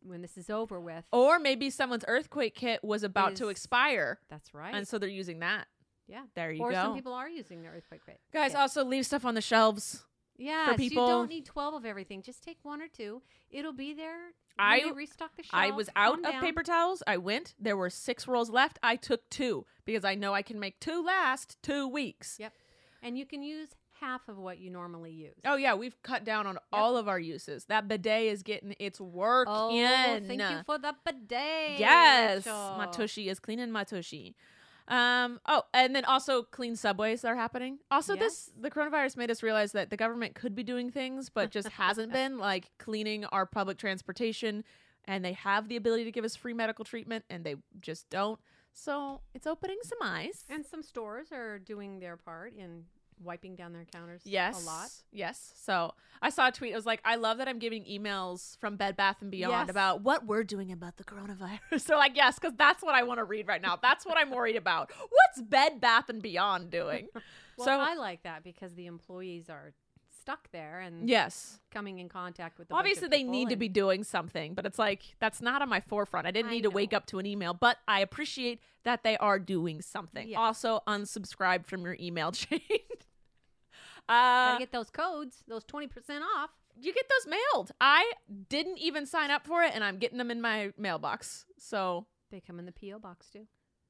when 0.05 0.21
this 0.21 0.37
is 0.37 0.49
over 0.49 0.79
with, 0.79 1.03
Or 1.11 1.39
maybe 1.39 1.69
someone's 1.69 2.05
earthquake 2.07 2.55
kit 2.55 2.83
was 2.83 3.03
about 3.03 3.35
to 3.37 3.47
expire, 3.49 4.19
that's 4.29 4.53
right. 4.53 4.73
and 4.75 4.87
so 4.87 4.97
they're 4.97 5.09
using 5.09 5.39
that. 5.39 5.67
yeah. 6.07 6.23
There 6.35 6.51
you 6.51 6.61
or 6.63 6.71
go. 6.71 6.77
Or 6.77 6.81
some 6.83 6.95
people 6.95 7.13
are 7.13 7.29
using 7.29 7.61
their 7.63 7.71
earthquake 7.71 8.01
kit. 8.05 8.19
Guys, 8.33 8.51
kit. 8.51 8.59
also 8.59 8.83
leave 8.85 9.05
stuff 9.05 9.25
on 9.25 9.33
the 9.35 9.41
shelves. 9.41 10.05
Yeah, 10.37 10.75
people- 10.75 11.05
you 11.05 11.11
don't 11.11 11.29
need 11.29 11.45
12 11.45 11.73
of 11.75 11.85
everything. 11.85 12.21
Just 12.21 12.43
take 12.43 12.57
one 12.63 12.81
or 12.81 12.87
two. 12.87 13.21
It'll 13.51 13.73
be 13.73 13.93
there. 13.93 14.33
when 14.55 14.67
I- 14.67 14.91
restock 14.93 15.35
the 15.35 15.41
shelf. 15.43 15.51
I 15.63 15.71
was 15.71 15.89
out 15.95 16.19
of 16.19 16.23
down. 16.25 16.41
paper 16.41 16.61
towels. 16.61 17.01
I 17.07 17.17
went. 17.17 17.55
There 17.59 17.75
were 17.75 17.89
six 17.89 18.27
rolls 18.27 18.51
left. 18.51 18.77
I 18.83 18.95
took 18.95 19.27
two 19.31 19.65
because 19.83 20.05
I 20.05 20.13
know 20.13 20.33
I 20.35 20.43
can 20.43 20.59
make 20.59 20.79
two 20.79 21.03
last 21.03 21.57
two 21.63 21.87
weeks. 21.87 22.37
Yep. 22.39 22.53
And 23.01 23.17
you 23.17 23.25
can 23.25 23.41
use 23.41 23.69
half 23.99 24.27
of 24.27 24.37
what 24.37 24.59
you 24.59 24.69
normally 24.69 25.09
use. 25.11 25.33
Oh 25.43 25.55
yeah, 25.55 25.73
we've 25.73 25.99
cut 26.03 26.23
down 26.23 26.45
on 26.45 26.59
all 26.71 26.97
of 26.97 27.07
our 27.07 27.19
uses. 27.19 27.65
That 27.65 27.87
bidet 27.87 28.27
is 28.27 28.43
getting 28.43 28.75
its 28.79 29.01
work 29.01 29.47
Oh, 29.49 29.71
in. 29.75 30.27
thank 30.27 30.39
you 30.41 30.61
for 30.67 30.77
the 30.77 30.93
bidet. 31.03 31.79
Yes, 31.79 32.45
Rachel. 32.45 32.75
my 32.77 32.85
tushy 32.87 33.29
is 33.29 33.39
cleaning 33.39 33.71
my 33.71 33.83
tushy. 33.83 34.35
Um. 34.87 35.39
Oh, 35.45 35.63
and 35.73 35.95
then 35.95 36.05
also 36.05 36.43
clean 36.43 36.75
subways 36.75 37.23
are 37.23 37.35
happening. 37.35 37.79
Also, 37.89 38.15
this 38.15 38.51
the 38.59 38.69
coronavirus 38.69 39.17
made 39.17 39.31
us 39.31 39.41
realize 39.41 39.71
that 39.71 39.89
the 39.89 39.97
government 39.97 40.35
could 40.35 40.55
be 40.55 40.63
doing 40.63 40.89
things, 40.89 41.29
but 41.29 41.51
just 41.51 41.69
hasn't 41.69 42.11
been 42.13 42.37
like 42.37 42.69
cleaning 42.79 43.25
our 43.25 43.45
public 43.45 43.77
transportation. 43.77 44.63
And 45.05 45.23
they 45.23 45.33
have 45.33 45.67
the 45.67 45.75
ability 45.75 46.05
to 46.05 46.11
give 46.11 46.23
us 46.23 46.35
free 46.35 46.53
medical 46.53 46.85
treatment, 46.85 47.25
and 47.29 47.43
they 47.43 47.55
just 47.81 48.09
don't. 48.09 48.39
So 48.73 49.21
it's 49.33 49.45
opening 49.45 49.77
some 49.83 49.99
eyes. 50.01 50.45
And 50.49 50.65
some 50.65 50.81
stores 50.81 51.31
are 51.31 51.59
doing 51.59 51.99
their 51.99 52.17
part 52.17 52.53
in 52.55 52.85
wiping 53.21 53.55
down 53.55 53.73
their 53.73 53.85
counters 53.85 54.21
Yes. 54.25 54.63
a 54.63 54.65
lot. 54.65 54.89
Yes. 55.11 55.53
So 55.55 55.93
I 56.21 56.29
saw 56.29 56.47
a 56.47 56.51
tweet. 56.51 56.71
It 56.71 56.75
was 56.75 56.85
like, 56.85 57.01
I 57.03 57.15
love 57.15 57.37
that 57.39 57.47
I'm 57.47 57.59
giving 57.59 57.83
emails 57.85 58.57
from 58.59 58.75
Bed 58.75 58.95
Bath 58.95 59.17
and 59.21 59.31
Beyond 59.31 59.53
Yes. 59.53 59.69
about 59.69 60.01
what 60.01 60.25
we're 60.25 60.43
doing 60.43 60.71
about 60.71 60.97
the 60.97 61.03
coronavirus. 61.03 61.59
so 61.81 61.97
like, 61.97 62.15
yes, 62.15 62.39
because 62.39 62.55
that's 62.57 62.83
what 62.83 62.95
I 62.95 63.03
want 63.03 63.19
to 63.19 63.23
read 63.23 63.47
right 63.47 63.61
now. 63.61 63.77
That's 63.81 64.05
what 64.05 64.17
I'm 64.17 64.31
worried 64.31 64.55
about. 64.55 64.91
What's 65.09 65.41
Bed 65.41 65.81
Bath 65.81 66.09
and 66.09 66.21
Beyond 66.21 66.69
doing? 66.69 67.07
Well, 67.55 67.67
so 67.67 67.71
I 67.79 67.93
like 67.93 68.23
that 68.23 68.43
because 68.43 68.73
the 68.73 68.87
employees 68.87 69.47
are 69.47 69.73
stuck 70.23 70.49
there 70.51 70.79
and 70.79 71.09
yes. 71.09 71.59
coming 71.71 71.99
in 71.99 72.07
contact 72.09 72.57
with 72.57 72.69
the 72.69 72.73
Obviously, 72.75 73.09
they 73.09 73.23
need 73.23 73.49
to 73.49 73.55
be 73.55 73.67
doing 73.67 74.03
something, 74.03 74.53
but 74.53 74.65
it's 74.65 74.79
like 74.79 75.15
that's 75.19 75.41
not 75.41 75.61
on 75.61 75.69
my 75.69 75.81
forefront. 75.81 76.25
I 76.25 76.31
didn't 76.31 76.49
I 76.49 76.53
need 76.55 76.63
to 76.63 76.69
wake 76.69 76.93
up 76.93 77.05
to 77.07 77.19
an 77.19 77.25
email, 77.25 77.53
but 77.53 77.77
I 77.87 77.99
appreciate 77.99 78.59
that 78.85 79.03
they 79.03 79.17
are 79.17 79.37
doing 79.37 79.81
something. 79.81 80.29
Yes. 80.29 80.37
Also, 80.37 80.81
unsubscribe 80.87 81.65
from 81.65 81.83
your 81.83 81.97
email 81.99 82.31
chain. 82.43 82.59
Gotta 84.09 84.55
uh, 84.55 84.59
get 84.59 84.71
those 84.71 84.89
codes, 84.89 85.43
those 85.47 85.63
20% 85.65 85.87
off. 86.37 86.49
you 86.79 86.93
get 86.93 87.05
those 87.09 87.31
mailed. 87.31 87.71
I 87.79 88.11
didn't 88.49 88.77
even 88.79 89.05
sign 89.05 89.31
up 89.31 89.45
for 89.45 89.63
it, 89.63 89.71
and 89.73 89.83
I'm 89.83 89.97
getting 89.97 90.17
them 90.17 90.29
in 90.31 90.41
my 90.41 90.71
mailbox. 90.77 91.45
So 91.57 92.05
They 92.31 92.41
come 92.41 92.59
in 92.59 92.65
the 92.65 92.71
P.O. 92.71 92.99
box 92.99 93.29
too. 93.29 93.47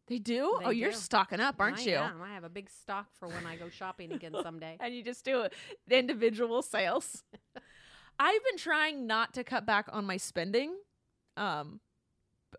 they 0.07 0.19
do. 0.19 0.57
They 0.59 0.65
oh, 0.65 0.69
you're 0.69 0.91
stocking 0.91 1.39
up, 1.39 1.55
aren't 1.59 1.79
I 1.79 1.83
you? 1.83 1.95
am. 1.95 2.21
I 2.21 2.33
have 2.33 2.43
a 2.43 2.49
big 2.49 2.69
stock 2.69 3.07
for 3.17 3.27
when 3.27 3.45
I 3.45 3.55
go 3.55 3.69
shopping 3.69 4.11
again 4.11 4.35
someday. 4.43 4.77
And 4.81 4.93
you 4.93 5.03
just 5.03 5.23
do 5.25 5.47
individual 5.89 6.61
sales. 6.61 7.23
I've 8.19 8.43
been 8.43 8.57
trying 8.57 9.07
not 9.07 9.33
to 9.33 9.43
cut 9.43 9.65
back 9.65 9.87
on 9.91 10.05
my 10.05 10.17
spending. 10.17 10.75
Um, 11.35 11.79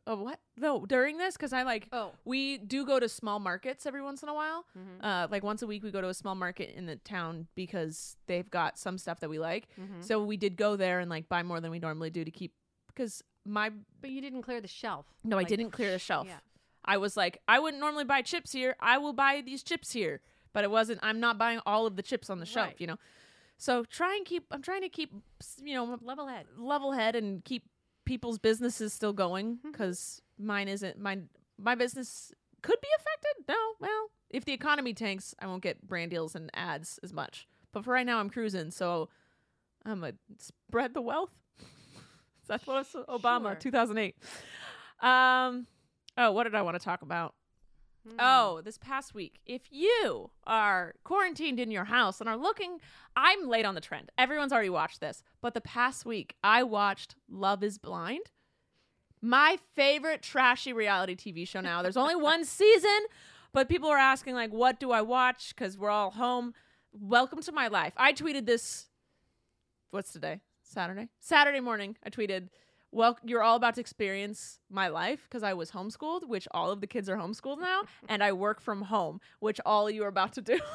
uh, 0.06 0.16
what? 0.16 0.38
No, 0.56 0.84
during 0.86 1.16
this 1.18 1.36
because 1.36 1.52
I 1.52 1.62
like 1.62 1.88
Oh. 1.92 2.12
we 2.24 2.58
do 2.58 2.84
go 2.84 3.00
to 3.00 3.08
small 3.08 3.38
markets 3.38 3.86
every 3.86 4.02
once 4.02 4.22
in 4.22 4.28
a 4.28 4.34
while. 4.34 4.66
Mhm. 4.76 5.02
Uh, 5.04 5.28
like 5.30 5.42
once 5.42 5.62
a 5.62 5.66
week 5.66 5.82
we 5.82 5.90
go 5.90 6.00
to 6.00 6.08
a 6.08 6.14
small 6.14 6.34
market 6.34 6.74
in 6.76 6.86
the 6.86 6.96
town 6.96 7.48
because 7.54 8.16
they've 8.26 8.50
got 8.50 8.78
some 8.78 8.98
stuff 8.98 9.20
that 9.20 9.30
we 9.30 9.38
like. 9.38 9.68
Mhm. 9.78 10.02
So 10.04 10.22
we 10.22 10.36
did 10.36 10.56
go 10.56 10.76
there 10.76 11.00
and 11.00 11.08
like 11.10 11.28
buy 11.28 11.42
more 11.42 11.60
than 11.60 11.70
we 11.70 11.78
normally 11.78 12.10
do 12.10 12.24
to 12.24 12.30
keep 12.30 12.52
because 12.88 13.22
my 13.46 13.70
But 14.00 14.10
you 14.10 14.20
didn't 14.20 14.42
clear 14.42 14.60
the 14.60 14.68
shelf. 14.68 15.06
No, 15.24 15.38
I 15.38 15.44
didn't 15.44 15.70
clear 15.70 15.90
the 15.90 15.98
shelf. 15.98 16.26
Yeah. 16.28 16.40
I 16.84 16.98
was 16.98 17.16
like, 17.16 17.40
I 17.48 17.58
wouldn't 17.60 17.80
normally 17.80 18.04
buy 18.04 18.20
chips 18.22 18.52
here. 18.52 18.76
I 18.80 18.98
will 18.98 19.14
buy 19.14 19.40
these 19.40 19.62
chips 19.62 19.92
here. 19.92 20.20
But 20.52 20.62
it 20.64 20.70
wasn't, 20.70 21.00
I'm 21.02 21.18
not 21.18 21.36
buying 21.38 21.60
all 21.66 21.86
of 21.86 21.96
the 21.96 22.02
chips 22.02 22.30
on 22.30 22.38
the 22.38 22.46
shelf, 22.46 22.68
Right. 22.68 22.76
you 22.80 22.86
know? 22.86 22.98
So 23.56 23.84
try 23.84 24.14
and 24.14 24.24
keep, 24.26 24.44
I'm 24.52 24.62
trying 24.62 24.82
to 24.82 24.88
keep, 24.88 25.12
you 25.62 25.74
know, 25.74 25.98
Level 26.02 26.26
head. 26.28 26.46
level 26.56 26.92
head 26.92 27.16
and 27.16 27.44
keep 27.44 27.64
people's 28.04 28.38
businesses 28.38 28.92
still 28.92 29.12
going 29.12 29.58
because 29.64 30.20
mine 30.38 30.68
isn't, 30.68 30.98
mine, 30.98 31.28
my 31.58 31.74
business 31.74 32.32
could 32.62 32.80
be 32.80 32.88
affected. 32.98 33.44
No, 33.48 33.56
well, 33.80 34.10
if 34.30 34.44
the 34.44 34.52
economy 34.52 34.94
tanks, 34.94 35.34
I 35.38 35.46
won't 35.46 35.62
get 35.62 35.86
brand 35.86 36.10
deals 36.10 36.34
and 36.34 36.50
ads 36.54 36.98
as 37.02 37.12
much. 37.12 37.46
But 37.72 37.84
for 37.84 37.92
right 37.92 38.06
now, 38.06 38.18
I'm 38.18 38.30
cruising. 38.30 38.70
So 38.70 39.08
I'm 39.84 40.00
to 40.00 40.14
spread 40.38 40.94
the 40.94 41.02
wealth. 41.02 41.30
That's 42.48 42.66
what 42.66 42.76
Obama, 43.08 43.52
Sure. 43.52 43.56
2008. 43.56 44.16
Um, 45.00 45.66
oh, 46.16 46.32
what 46.32 46.44
did 46.44 46.54
I 46.54 46.62
want 46.62 46.78
to 46.78 46.84
talk 46.84 47.02
about? 47.02 47.34
Mm. 48.08 48.16
Oh, 48.18 48.60
this 48.62 48.76
past 48.76 49.14
week, 49.14 49.40
if 49.46 49.62
you 49.70 50.30
are 50.46 50.94
quarantined 51.04 51.58
in 51.58 51.70
your 51.70 51.84
house 51.84 52.20
and 52.20 52.28
are 52.28 52.36
looking, 52.36 52.80
I'm 53.16 53.48
late 53.48 53.64
on 53.64 53.74
the 53.74 53.80
trend. 53.80 54.12
Everyone's 54.18 54.52
already 54.52 54.70
watched 54.70 55.00
this, 55.00 55.22
but 55.40 55.54
the 55.54 55.60
past 55.60 56.04
week 56.04 56.36
I 56.44 56.62
watched 56.62 57.14
Love 57.30 57.62
is 57.62 57.78
Blind. 57.78 58.30
My 59.22 59.58
favorite 59.74 60.20
trashy 60.22 60.72
reality 60.74 61.16
TV 61.16 61.48
show 61.48 61.60
now. 61.60 61.80
There's 61.80 61.96
only 61.96 62.16
one 62.32 62.44
season, 62.44 63.06
but 63.52 63.68
people 63.68 63.88
are 63.88 63.98
asking 63.98 64.34
like 64.34 64.52
what 64.52 64.78
do 64.78 64.90
I 64.90 65.00
watch 65.00 65.56
cuz 65.56 65.78
we're 65.78 65.90
all 65.90 66.10
home. 66.10 66.52
Welcome 66.92 67.40
to 67.42 67.52
my 67.52 67.68
life. 67.68 67.94
I 67.96 68.12
tweeted 68.12 68.44
this 68.44 68.88
what's 69.90 70.12
today? 70.12 70.40
Saturday. 70.62 71.08
Saturday 71.20 71.60
morning, 71.60 71.96
I 72.04 72.10
tweeted 72.10 72.48
well, 72.94 73.18
you're 73.24 73.42
all 73.42 73.56
about 73.56 73.74
to 73.74 73.80
experience 73.80 74.60
my 74.70 74.88
life 74.88 75.26
because 75.28 75.42
I 75.42 75.52
was 75.52 75.72
homeschooled, 75.72 76.28
which 76.28 76.46
all 76.52 76.70
of 76.70 76.80
the 76.80 76.86
kids 76.86 77.08
are 77.08 77.16
homeschooled 77.16 77.60
now, 77.60 77.82
and 78.08 78.22
I 78.22 78.32
work 78.32 78.60
from 78.60 78.82
home, 78.82 79.20
which 79.40 79.60
all 79.66 79.90
you 79.90 80.04
are 80.04 80.08
about 80.08 80.32
to 80.34 80.40
do. 80.40 80.58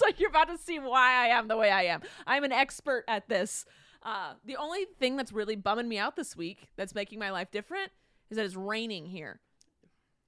Like, 0.00 0.20
you're 0.20 0.30
about 0.30 0.48
to 0.48 0.58
see 0.58 0.78
why 0.78 1.24
I 1.24 1.36
am 1.36 1.48
the 1.48 1.56
way 1.56 1.68
I 1.68 1.86
am. 1.86 2.02
I'm 2.24 2.44
an 2.44 2.52
expert 2.52 3.02
at 3.08 3.28
this. 3.28 3.64
Uh, 4.04 4.34
the 4.44 4.54
only 4.54 4.84
thing 5.00 5.16
that's 5.16 5.32
really 5.32 5.56
bumming 5.56 5.88
me 5.88 5.98
out 5.98 6.14
this 6.14 6.36
week 6.36 6.68
that's 6.76 6.94
making 6.94 7.18
my 7.18 7.30
life 7.32 7.50
different 7.50 7.90
is 8.30 8.36
that 8.36 8.44
it's 8.46 8.54
raining 8.54 9.06
here. 9.06 9.40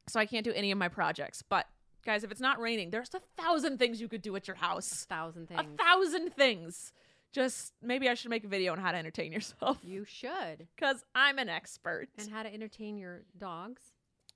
So 0.08 0.18
I 0.18 0.26
can't 0.26 0.42
do 0.44 0.52
any 0.52 0.72
of 0.72 0.78
my 0.78 0.88
projects. 0.88 1.40
But 1.42 1.66
guys, 2.04 2.24
if 2.24 2.32
it's 2.32 2.40
not 2.40 2.60
raining, 2.60 2.90
there's 2.90 3.14
a 3.14 3.20
thousand 3.40 3.78
things 3.78 4.00
you 4.00 4.08
could 4.08 4.22
do 4.22 4.34
at 4.34 4.48
your 4.48 4.56
house. 4.56 5.04
A 5.04 5.06
thousand 5.06 5.48
things. 5.48 5.60
A 5.60 5.82
thousand 5.84 6.34
things. 6.34 6.92
Just 7.34 7.72
maybe 7.82 8.08
I 8.08 8.14
should 8.14 8.30
make 8.30 8.44
a 8.44 8.48
video 8.48 8.72
on 8.72 8.78
how 8.78 8.92
to 8.92 8.96
entertain 8.96 9.32
yourself 9.32 9.78
you 9.82 10.04
should. 10.04 10.68
because 10.76 11.04
I'm 11.14 11.38
an 11.38 11.48
expert. 11.48 12.08
And 12.16 12.30
how 12.30 12.44
to 12.44 12.52
entertain 12.52 12.96
your 12.96 13.22
dogs. 13.36 13.82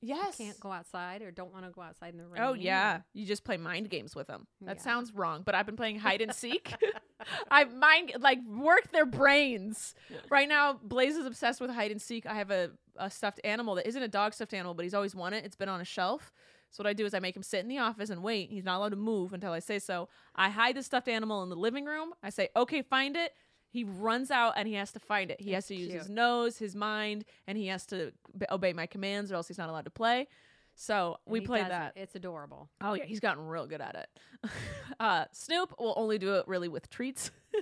yes. 0.03 0.37
who 0.37 0.45
Can't 0.45 0.61
go 0.61 0.73
outside 0.73 1.23
or 1.23 1.31
don't 1.31 1.53
want 1.53 1.65
to 1.65 1.71
go 1.71 1.81
outside 1.81 2.13
in 2.13 2.19
the 2.19 2.25
oh, 2.25 2.29
rain. 2.29 2.43
Oh 2.43 2.53
yeah, 2.55 3.01
you 3.15 3.25
just 3.25 3.45
play 3.45 3.57
mind 3.57 3.89
games 3.89 4.17
with 4.17 4.27
them. 4.27 4.49
That 4.63 4.77
Yeah. 4.79 4.83
sounds 4.83 5.15
wrong, 5.15 5.43
but 5.45 5.55
I've 5.55 5.67
been 5.67 5.77
playing 5.77 6.01
hide 6.01 6.21
and 6.21 6.35
seek. 6.35 6.75
I've 7.51 7.73
mind 7.75 8.13
like 8.19 8.39
work 8.45 8.91
their 8.93 9.07
brains. 9.07 9.95
Right 10.29 10.49
now, 10.49 10.79
Blaze 10.83 11.17
is 11.17 11.25
obsessed 11.27 11.61
with 11.61 11.71
hide 11.71 11.91
and 11.93 12.03
seek. 12.03 12.27
I 12.27 12.35
have 12.35 12.51
a, 12.51 12.71
a 12.97 13.11
stuffed 13.11 13.41
animal 13.45 13.77
that 13.77 13.87
isn't 13.87 14.03
a 14.03 14.09
dog 14.09 14.35
stuffed 14.35 14.55
animal, 14.55 14.75
but 14.75 14.85
he's 14.85 14.95
always 14.95 15.15
wanted. 15.15 15.39
It. 15.39 15.47
It's 15.47 15.57
been 15.57 15.69
on 15.69 15.81
a 15.81 15.85
shelf. 15.85 16.33
So 16.71 16.83
what 16.83 16.89
I 16.89 16.93
do 16.93 17.07
is 17.07 17.15
I 17.15 17.19
make 17.19 17.35
him 17.37 17.43
sit 17.43 17.61
in 17.61 17.69
the 17.69 17.79
office 17.79 18.11
and 18.11 18.23
wait. 18.23 18.51
He's 18.51 18.65
not 18.65 18.77
allowed 18.79 18.91
to 18.91 18.97
move 18.97 19.33
until 19.33 19.53
I 19.53 19.59
say 19.59 19.79
so. 19.79 20.09
I 20.37 20.51
hide 20.51 20.77
the 20.77 20.83
stuffed 20.83 21.09
animal 21.09 21.43
in 21.43 21.49
the 21.49 21.57
living 21.57 21.85
room. 21.87 22.13
I 22.23 22.31
say, 22.31 22.49
"Okay, 22.57 22.83
find 22.83 23.17
it." 23.17 23.33
He 23.71 23.85
runs 23.85 24.31
out 24.31 24.55
and 24.57 24.67
he 24.69 24.75
has 24.75 24.93
to 24.93 24.99
find 25.01 25.31
it. 25.31 25.41
He 25.41 25.53
has 25.53 25.65
It's 25.65 25.69
to 25.69 25.75
use 25.75 25.93
his 25.93 26.09
nose, 26.09 26.57
his 26.59 26.75
mind, 26.75 27.25
and 27.47 27.57
he 27.59 27.67
has 27.69 27.85
to 27.87 28.13
obey 28.51 28.73
my 28.73 28.87
commands, 28.87 29.31
or 29.31 29.35
else 29.37 29.49
he's 29.49 29.59
not 29.59 29.69
allowed 29.69 29.85
to 29.85 29.91
play. 29.91 30.27
So 30.75 31.19
And 31.27 31.33
we 31.33 31.41
he 31.41 31.47
played 31.47 31.63
does 31.63 31.71
that. 31.71 31.93
It's 31.97 32.15
adorable. 32.15 32.71
Oh 32.81 32.95
yeah, 32.95 33.05
he's 33.05 33.21
gotten 33.21 33.47
real 33.47 33.67
good 33.67 33.81
at 33.81 33.95
it. 33.95 34.51
uh, 35.01 35.25
Snoop 35.33 35.75
will 35.79 35.95
only 35.97 36.19
do 36.19 36.35
it 36.37 36.47
really 36.49 36.69
with 36.69 36.89
treats. 36.89 37.31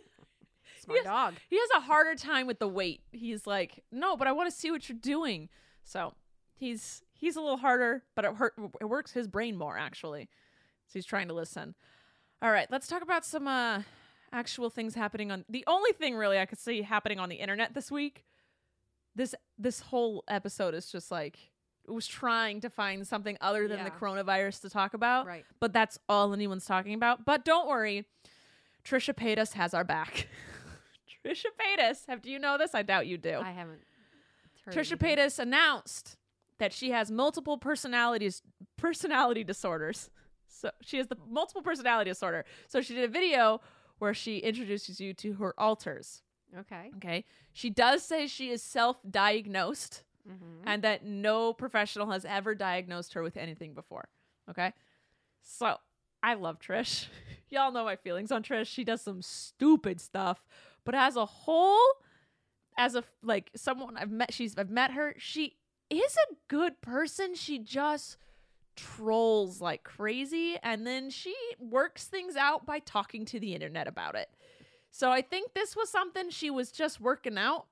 Smart 0.80 0.98
Yes. 0.98 1.04
dog. 1.06 1.34
he 1.48 1.56
has 1.58 1.68
a 1.76 1.80
harder 1.80 2.14
time 2.14 2.46
with 2.46 2.58
the 2.58 2.68
weight. 2.68 3.00
He's 3.12 3.46
like, 3.46 3.82
no, 3.90 4.16
but 4.16 4.28
I 4.28 4.32
want 4.32 4.50
to 4.50 4.56
see 4.56 4.70
what 4.70 4.88
you're 4.88 4.98
doing. 4.98 5.48
So 5.82 6.14
he's 6.54 7.02
he's 7.18 7.36
a 7.36 7.40
little 7.40 7.56
harder, 7.56 8.02
but 8.14 8.24
it 8.24 8.34
hurt. 8.36 8.54
It 8.80 8.84
works 8.86 9.12
his 9.12 9.26
brain 9.28 9.56
more 9.56 9.76
actually. 9.76 10.28
So 10.88 10.92
he's 10.94 11.06
trying 11.06 11.28
to 11.28 11.34
listen. 11.34 11.74
All 12.42 12.50
right, 12.50 12.70
let's 12.70 12.86
talk 12.86 13.02
about 13.02 13.24
some 13.24 13.48
uh, 13.48 13.82
actual 14.32 14.70
things 14.70 14.94
happening 14.94 15.30
on. 15.30 15.44
The 15.48 15.64
only 15.66 15.92
thing 15.92 16.14
really 16.16 16.38
I 16.38 16.46
could 16.46 16.58
see 16.58 16.82
happening 16.82 17.18
on 17.18 17.28
the 17.28 17.36
internet 17.36 17.74
this 17.74 17.90
week. 17.90 18.24
This 19.14 19.34
this 19.58 19.80
whole 19.80 20.22
episode 20.28 20.74
is 20.74 20.90
just 20.92 21.10
like 21.10 21.38
it 21.88 21.92
was 21.92 22.06
trying 22.06 22.60
to 22.60 22.68
find 22.70 23.06
something 23.06 23.38
other 23.40 23.68
than 23.68 23.84
the 23.84 23.90
coronavirus 23.90 24.60
to 24.62 24.68
talk 24.70 24.92
about 24.92 25.24
Right. 25.26 25.44
but 25.60 25.72
that's 25.72 25.98
all 26.08 26.32
anyone's 26.34 26.66
talking 26.66 26.94
about. 26.94 27.24
But 27.24 27.44
don't 27.44 27.66
worry, 27.68 28.04
Trisha 28.84 29.14
Paytas 29.14 29.52
has 29.54 29.72
our 29.72 29.84
back. 29.84 30.28
Trisha 31.24 31.46
Paytas, 31.58 32.02
have 32.08 32.22
do 32.22 32.30
you 32.30 32.38
know 32.38 32.58
this? 32.58 32.74
I 32.74 32.82
doubt 32.82 33.06
you 33.06 33.18
do. 33.18 33.38
I 33.42 33.52
haven't. 33.52 33.80
Trisha 34.70 34.92
anything. 35.00 35.16
Paytas 35.16 35.38
announced 35.38 36.16
that 36.58 36.72
she 36.72 36.90
has 36.90 37.10
multiple 37.10 37.58
personalities 37.58 38.42
personality 38.76 39.44
disorders. 39.44 40.10
So 40.48 40.70
she 40.82 40.96
has 40.98 41.06
the 41.08 41.16
multiple 41.28 41.62
personality 41.62 42.10
disorder. 42.10 42.44
So 42.68 42.80
she 42.80 42.94
did 42.94 43.04
a 43.04 43.08
video 43.08 43.60
where 43.98 44.14
she 44.14 44.38
introduces 44.38 45.00
you 45.00 45.12
to 45.14 45.34
her 45.34 45.54
alters. 45.58 46.22
Okay. 46.58 46.90
Okay. 46.96 47.24
She 47.52 47.68
does 47.70 48.02
say 48.02 48.26
she 48.26 48.50
is 48.50 48.62
self-diagnosed 48.62 50.02
Mm-hmm. 50.28 50.66
and 50.66 50.82
that 50.82 51.04
no 51.04 51.52
professional 51.52 52.10
has 52.10 52.24
ever 52.24 52.56
diagnosed 52.56 53.12
her 53.14 53.22
with 53.22 53.36
anything 53.36 53.74
before. 53.74 54.08
Okay. 54.50 54.72
So 55.40 55.76
I 56.20 56.34
love 56.34 56.58
Trish. 56.58 57.06
Y'all 57.48 57.70
know 57.70 57.84
my 57.84 57.94
feelings 57.94 58.32
on 58.32 58.42
Trish. 58.42 58.66
She 58.66 58.82
does 58.82 59.00
some 59.02 59.22
stupid 59.22 60.00
stuff, 60.00 60.44
but 60.84 60.96
as 60.96 61.14
a 61.14 61.24
whole, 61.24 61.78
as 62.76 62.96
a 62.96 63.04
like 63.22 63.52
someone 63.54 63.96
I've 63.96 64.10
met, 64.10 64.34
she's 64.34 64.58
I've 64.58 64.68
met 64.68 64.90
her. 64.94 65.14
She 65.16 65.58
is 65.90 66.16
a 66.30 66.34
good 66.48 66.80
person. 66.80 67.34
She 67.34 67.58
just 67.58 68.16
trolls 68.76 69.60
like 69.60 69.84
crazy, 69.84 70.56
and 70.62 70.86
then 70.86 71.10
she 71.10 71.34
works 71.58 72.04
things 72.04 72.36
out 72.36 72.66
by 72.66 72.78
talking 72.80 73.24
to 73.26 73.40
the 73.40 73.54
internet 73.54 73.88
about 73.88 74.14
it. 74.14 74.28
So 74.90 75.10
I 75.10 75.22
think 75.22 75.54
this 75.54 75.76
was 75.76 75.90
something 75.90 76.30
she 76.30 76.50
was 76.50 76.70
just 76.70 77.00
working 77.00 77.36
out, 77.38 77.66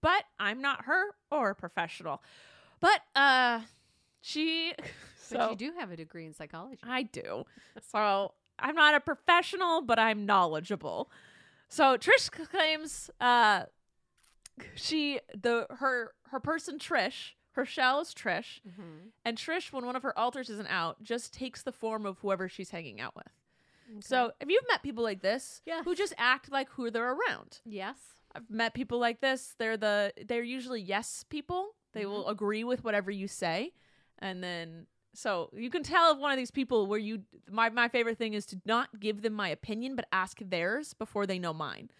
but 0.00 0.24
I'm 0.38 0.60
not 0.60 0.84
her 0.84 1.14
or 1.30 1.50
a 1.50 1.54
professional. 1.54 2.22
But 2.80 3.00
uh, 3.14 3.60
she. 4.20 4.74
So 5.18 5.36
but 5.38 5.50
you 5.50 5.56
do 5.56 5.78
have 5.78 5.90
a 5.90 5.96
degree 5.96 6.26
in 6.26 6.34
psychology. 6.34 6.78
I 6.82 7.02
do. 7.04 7.44
So 7.90 8.32
I'm 8.58 8.74
not 8.74 8.94
a 8.94 9.00
professional, 9.00 9.82
but 9.82 9.98
I'm 9.98 10.26
knowledgeable. 10.26 11.10
So 11.68 11.96
Trish 11.96 12.30
claims 12.30 13.10
uh 13.20 13.64
she 14.74 15.20
the 15.40 15.66
her 15.78 16.12
her 16.30 16.40
person 16.40 16.78
Trish, 16.78 17.32
her 17.52 17.64
shell 17.64 18.00
is 18.00 18.14
Trish, 18.14 18.60
Mm-hmm. 18.68 19.08
and 19.24 19.36
Trish 19.36 19.72
when 19.72 19.84
one 19.86 19.96
of 19.96 20.02
her 20.02 20.16
alters 20.18 20.48
isn't 20.50 20.68
out, 20.68 21.02
just 21.02 21.32
takes 21.34 21.62
the 21.62 21.72
form 21.72 22.06
of 22.06 22.18
whoever 22.18 22.48
she's 22.48 22.70
hanging 22.70 23.00
out 23.00 23.14
with. 23.16 23.26
So 24.04 24.30
if 24.40 24.48
you've 24.48 24.64
met 24.68 24.82
people 24.84 25.02
like 25.02 25.20
this 25.20 25.62
Yes. 25.66 25.84
who 25.84 25.96
just 25.96 26.14
act 26.16 26.50
like 26.52 26.68
who 26.70 26.90
they're 26.92 27.12
around. 27.12 27.60
yes, 27.64 27.96
I've 28.32 28.48
met 28.48 28.72
people 28.74 29.00
like 29.00 29.20
this. 29.20 29.56
They're 29.58 29.76
the 29.76 30.12
they're 30.28 30.44
usually 30.44 30.80
yes 30.80 31.24
people. 31.28 31.74
They 31.92 32.06
will 32.06 32.28
agree 32.28 32.62
with 32.62 32.84
whatever 32.84 33.10
you 33.10 33.26
say. 33.26 33.72
And 34.20 34.44
then 34.44 34.86
so 35.12 35.50
you 35.52 35.70
can 35.70 35.82
tell 35.82 36.12
if 36.12 36.18
one 36.18 36.30
of 36.30 36.36
these 36.36 36.52
people 36.52 36.86
where 36.86 37.00
you 37.00 37.22
my 37.50 37.68
my 37.70 37.88
favorite 37.88 38.16
thing 38.18 38.34
is 38.34 38.46
to 38.46 38.60
not 38.64 39.00
give 39.00 39.22
them 39.22 39.32
my 39.32 39.48
opinion 39.48 39.96
but 39.96 40.06
ask 40.12 40.38
theirs 40.40 40.94
before 40.94 41.26
they 41.26 41.40
know 41.40 41.52
mine. 41.52 41.90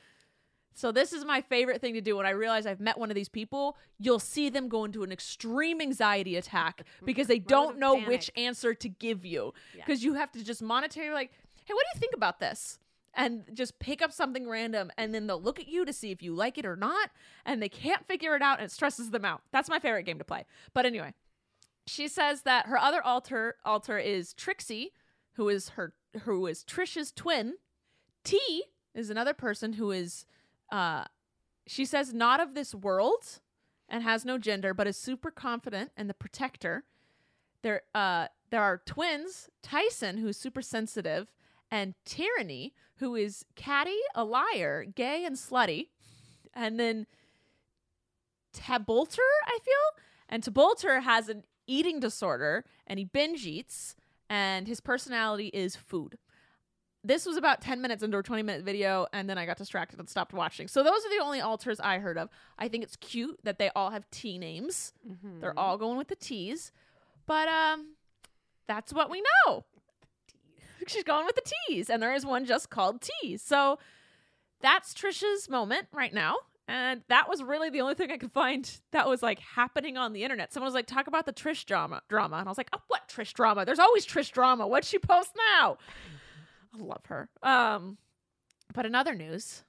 So 0.75 0.93
this 0.93 1.13
is 1.13 1.25
my 1.25 1.41
favorite 1.41 1.81
thing 1.81 1.95
to 1.95 2.01
do 2.01 2.17
when 2.17 2.27
I 2.27 2.31
realize 2.31 2.67
I've 2.67 2.81
met 2.81 2.99
one 2.99 3.11
of 3.11 3.15
these 3.15 3.29
people, 3.29 3.77
you'll 3.99 4.19
see 4.19 4.49
them 4.49 4.69
go 4.69 4.85
into 4.85 5.03
an 5.03 5.13
extreme 5.13 5.81
anxiety 5.81 6.37
attack 6.37 6.85
because 7.05 7.27
they 7.27 7.39
don't 7.39 7.79
know 7.79 7.95
panic. 7.95 8.09
which 8.09 8.31
answer 8.37 8.75
to 8.75 8.89
give 8.89 9.25
you. 9.25 9.53
Yeah. 9.77 9.85
Because 9.85 10.05
you 10.05 10.15
have 10.15 10.31
to 10.33 10.45
just 10.45 10.63
monitor 10.63 11.13
like, 11.13 11.33
"Hey, 11.65 11.75
what 11.75 11.85
do 11.85 11.99
you 11.99 12.01
think 12.01 12.15
about 12.15 12.41
this?" 12.41 12.79
and 13.15 13.43
just 13.53 13.79
pick 13.79 14.01
up 14.03 14.13
something 14.13 14.49
random 14.49 14.91
and 14.97 15.15
then 15.15 15.27
they'll 15.27 15.43
look 15.43 15.59
at 15.59 15.69
you 15.69 15.85
to 15.85 15.93
see 15.93 16.11
if 16.11 16.23
you 16.23 16.33
like 16.33 16.59
it 16.59 16.65
or 16.65 16.77
not 16.77 17.11
and 17.45 17.61
they 17.61 17.69
can't 17.69 18.07
figure 18.07 18.37
it 18.37 18.43
out 18.43 18.59
and 18.61 18.67
it 18.67 18.71
stresses 18.71 19.11
them 19.11 19.25
out. 19.25 19.43
That's 19.51 19.69
my 19.69 19.79
favorite 19.79 20.05
game 20.05 20.19
to 20.19 20.25
play. 20.25 20.45
But 20.75 20.87
anyway, 20.87 21.15
she 21.87 22.09
says 22.09 22.43
that 22.43 22.67
her 22.67 22.79
other 22.79 23.03
alter 23.03 23.57
alter 23.65 23.99
is 23.99 24.33
Trixie, 24.33 24.93
who 25.33 25.49
is 25.49 25.71
her 25.71 25.93
who 26.23 26.47
is 26.47 26.65
Trish's 26.65 27.13
twin. 27.13 27.55
T 28.25 28.63
is 28.95 29.11
another 29.11 29.35
person 29.35 29.75
who 29.75 29.91
is 29.91 30.27
uh 30.71 31.05
she 31.67 31.85
says 31.85 32.13
not 32.13 32.41
of 32.41 32.55
this 32.55 32.75
world 32.75 33.41
and 33.89 34.03
has 34.03 34.25
no 34.25 34.39
gender 34.39 34.75
but 34.75 34.87
is 34.87 34.97
super 34.97 35.31
confident 35.31 35.91
and 35.97 36.09
the 36.09 36.15
protector. 36.15 36.85
There 37.63 37.83
uh 37.95 38.29
there 38.51 38.63
are 38.63 38.83
twins, 38.85 39.49
Tyson 39.63 40.19
who's 40.19 40.37
super 40.37 40.63
sensitive 40.63 41.33
and 41.71 41.95
Tyranny 42.05 42.75
who 42.97 43.15
is 43.15 43.45
catty, 43.57 43.99
a 44.15 44.25
liar, 44.25 44.85
gay 44.85 45.25
and 45.25 45.37
slutty. 45.37 45.89
And 46.53 46.79
then 46.79 47.07
Tabolter, 48.53 49.19
I 49.47 49.59
feel. 49.65 50.05
And 50.29 50.43
Tabolter 50.43 51.03
has 51.03 51.29
an 51.29 51.45
eating 51.67 52.01
disorder 52.01 52.65
and 52.87 52.99
he 52.99 53.05
binge 53.05 53.47
eats, 53.47 53.97
and 54.29 54.69
his 54.69 54.81
personality 54.81 55.49
is 55.49 55.77
food. 55.77 56.19
This 57.03 57.25
was 57.25 57.37
about 57.37 57.63
10 57.63 57.81
minutes 57.81 58.03
into 58.03 58.19
a 58.19 58.23
20 58.23 58.43
minute 58.43 58.63
video, 58.63 59.07
and 59.13 59.29
then 59.29 59.39
I 59.39 59.47
got 59.47 59.57
distracted 59.57 59.99
and 59.99 60.09
stopped 60.09 60.35
watching. 60.35 60.69
So, 60.69 60.83
those 60.83 61.05
are 61.05 61.17
the 61.17 61.25
only 61.25 61.41
alters 61.41 61.81
I 61.81 61.99
heard 61.99 62.19
of. 62.19 62.29
I 62.59 62.69
think 62.69 62.85
it's 62.85 62.97
cute 62.97 63.39
that 63.43 63.59
they 63.59 63.71
all 63.75 63.91
have 63.91 64.11
T 64.11 64.37
names. 64.37 64.93
Mm-hmm. 65.09 65.41
They're 65.41 65.59
all 65.59 65.79
going 65.79 65.97
with 65.97 66.09
the 66.09 66.17
T's. 66.17 66.73
But, 67.27 67.49
um, 67.49 67.95
that's 68.67 68.93
what 68.93 69.11
we 69.11 69.23
know. 69.47 69.65
She's 70.87 71.05
going 71.05 71.25
with 71.25 71.37
the 71.37 71.53
T's, 71.69 71.89
and 71.89 72.03
there 72.03 72.13
is 72.13 72.27
one 72.27 72.45
just 72.45 72.69
called 72.69 73.01
T. 73.01 73.39
So, 73.39 73.79
that's 74.61 74.93
Trisha's 74.93 75.49
moment 75.49 75.89
right 75.93 76.13
now. 76.13 76.37
And 76.69 77.03
that 77.09 77.29
was 77.29 77.43
really 77.43 77.69
the 77.69 77.81
only 77.81 77.95
thing 77.95 78.13
I 78.13 78.17
could 78.17 78.31
find 78.31 78.71
that 78.93 79.09
was 79.09 79.25
like 79.25 79.41
happening 79.41 79.97
on 79.97 80.13
the 80.13 80.23
internet. 80.23 80.53
Someone 80.53 80.69
was 80.69 80.75
like, 80.75 80.87
talk 80.87 81.09
about 81.09 81.27
the 81.27 81.33
Trish 81.33 81.65
drama 81.65 82.01
drama. 82.09 82.37
And 82.37 82.47
I 82.47 82.51
was 82.51 82.59
like, 82.59 82.69
oh, 82.73 82.81
what 82.87 83.09
Trish 83.09 83.33
drama? 83.33 83.65
There's 83.65 83.81
always 83.81 84.07
Trish 84.07 84.31
drama. 84.31 84.69
What'd 84.69 84.89
she 84.89 85.01
post 85.01 85.33
now? 85.59 85.79
I 86.75 86.83
love 86.83 87.05
her. 87.07 87.29
Um, 87.43 87.99
but 88.73 88.87
in 88.87 88.95
other 88.95 89.15
news, 89.15 89.65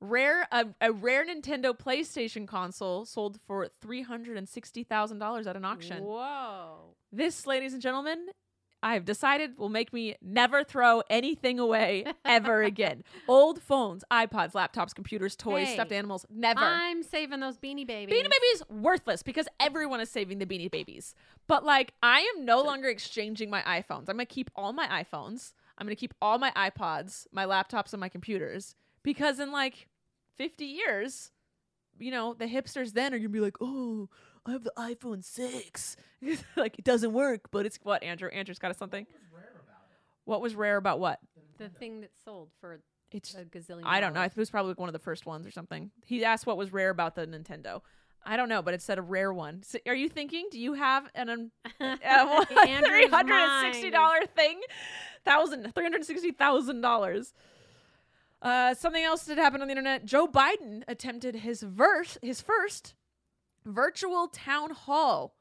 rare 0.00 0.46
a, 0.50 0.66
a 0.80 0.92
rare 0.92 1.24
Nintendo 1.26 1.76
PlayStation 1.76 2.46
console 2.46 3.04
sold 3.04 3.38
for 3.46 3.68
three 3.80 4.02
hundred 4.02 4.36
and 4.36 4.48
sixty 4.48 4.82
thousand 4.84 5.18
dollars 5.18 5.46
at 5.46 5.56
an 5.56 5.64
auction. 5.64 6.04
Whoa. 6.04 6.94
This, 7.12 7.46
ladies 7.46 7.72
and 7.72 7.80
gentlemen, 7.80 8.26
I've 8.82 9.06
decided 9.06 9.56
will 9.56 9.70
make 9.70 9.92
me 9.94 10.14
never 10.20 10.62
throw 10.62 11.02
anything 11.08 11.58
away 11.58 12.04
ever 12.24 12.62
again. 12.72 13.02
Old 13.26 13.62
phones, 13.62 14.04
iPods, 14.12 14.52
laptops, 14.52 14.94
computers, 14.94 15.36
toys, 15.36 15.68
Hey, 15.68 15.74
stuffed 15.74 15.92
animals, 15.92 16.26
never. 16.28 16.60
I'm 16.60 17.02
saving 17.02 17.40
those 17.40 17.56
beanie 17.56 17.86
babies. 17.86 18.14
Beanie 18.14 18.30
Babies 18.30 18.62
worthless 18.68 19.22
because 19.22 19.48
everyone 19.58 20.00
is 20.00 20.10
saving 20.10 20.38
the 20.38 20.44
Beanie 20.44 20.70
Babies. 20.70 21.14
But 21.46 21.64
like, 21.64 21.94
I 22.02 22.20
am 22.36 22.44
no 22.44 22.60
longer 22.62 22.88
exchanging 22.88 23.48
my 23.48 23.62
iPhones. 23.62 24.08
I'm 24.10 24.16
gonna 24.16 24.26
keep 24.26 24.50
all 24.54 24.74
my 24.74 25.02
iPhones. 25.02 25.54
I'm 25.78 25.86
gonna 25.86 25.96
keep 25.96 26.14
all 26.22 26.38
my 26.38 26.50
iPods, 26.52 27.26
my 27.32 27.44
laptops, 27.46 27.92
and 27.92 28.00
my 28.00 28.08
computers 28.08 28.74
because 29.02 29.38
in 29.40 29.50
like 29.52 29.88
50 30.36 30.64
years, 30.64 31.30
you 31.98 32.10
know, 32.10 32.34
the 32.34 32.46
hipsters 32.46 32.92
then 32.92 33.12
are 33.14 33.18
gonna 33.18 33.28
be 33.28 33.40
like, 33.40 33.56
oh, 33.60 34.08
I 34.46 34.52
have 34.52 34.64
the 34.64 34.72
iPhone 34.78 35.24
six. 35.24 35.96
like 36.56 36.78
it 36.78 36.84
doesn't 36.84 37.12
work, 37.12 37.50
but 37.50 37.66
it's 37.66 37.78
what 37.82 38.02
Andrew. 38.02 38.28
Andrew's 38.28 38.58
got 38.58 38.70
us 38.70 38.78
something. 38.78 39.06
What 40.24 40.40
was 40.40 40.54
rare 40.54 40.76
about 40.76 41.00
what? 41.00 41.18
The 41.58 41.68
thing 41.68 42.00
that 42.00 42.10
sold 42.24 42.48
for 42.60 42.80
It's 43.12 43.34
a 43.34 43.44
gazillion. 43.44 43.82
I 43.84 44.00
don't 44.00 44.12
know. 44.12 44.20
dollars. 44.20 44.32
It 44.32 44.38
was 44.38 44.50
probably 44.50 44.74
one 44.74 44.88
of 44.88 44.92
the 44.92 44.98
first 44.98 45.26
ones 45.26 45.46
or 45.46 45.50
something. 45.50 45.90
He 46.04 46.24
asked 46.24 46.46
what 46.46 46.56
was 46.56 46.72
rare 46.72 46.90
about 46.90 47.14
the 47.14 47.26
Nintendo. 47.26 47.82
I 48.26 48.36
don't 48.36 48.48
know, 48.48 48.62
but 48.62 48.74
it 48.74 48.82
said 48.82 48.98
a 48.98 49.02
rare 49.02 49.32
one. 49.32 49.62
So 49.62 49.78
are 49.86 49.94
you 49.94 50.08
thinking? 50.08 50.48
Do 50.50 50.58
you 50.58 50.74
have 50.74 51.08
an 51.14 51.28
um, 51.28 51.50
uh, 51.80 52.44
three 52.46 53.06
hundred 53.08 53.34
and 53.40 53.72
sixty 53.74 53.90
dollar 53.90 54.24
thing? 54.34 54.60
Thousand 55.24 55.74
three 55.74 55.84
hundred 55.84 56.04
sixty 56.04 56.30
thousand 56.30 56.80
dollars. 56.80 57.32
Uh, 58.42 58.74
something 58.74 59.02
else 59.02 59.24
did 59.24 59.38
happen 59.38 59.62
on 59.62 59.68
the 59.68 59.72
internet. 59.72 60.04
Joe 60.04 60.26
Biden 60.26 60.82
attempted 60.86 61.36
his 61.36 61.62
verse, 61.62 62.18
his 62.20 62.42
first 62.42 62.94
virtual 63.64 64.28
town 64.28 64.70
hall, 64.72 65.34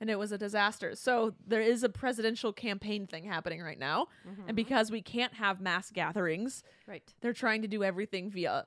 and 0.00 0.08
it 0.08 0.18
was 0.20 0.30
a 0.30 0.38
disaster. 0.38 0.94
So 0.94 1.34
there 1.44 1.60
is 1.60 1.82
a 1.82 1.88
presidential 1.88 2.52
campaign 2.52 3.08
thing 3.08 3.24
happening 3.24 3.60
right 3.60 3.78
now, 3.78 4.06
and 4.46 4.54
because 4.56 4.90
we 4.92 5.02
can't 5.02 5.34
have 5.34 5.60
mass 5.60 5.90
gatherings, 5.90 6.62
Right. 6.86 7.02
they're 7.20 7.32
trying 7.32 7.62
to 7.62 7.68
do 7.68 7.82
everything 7.82 8.30
via 8.30 8.66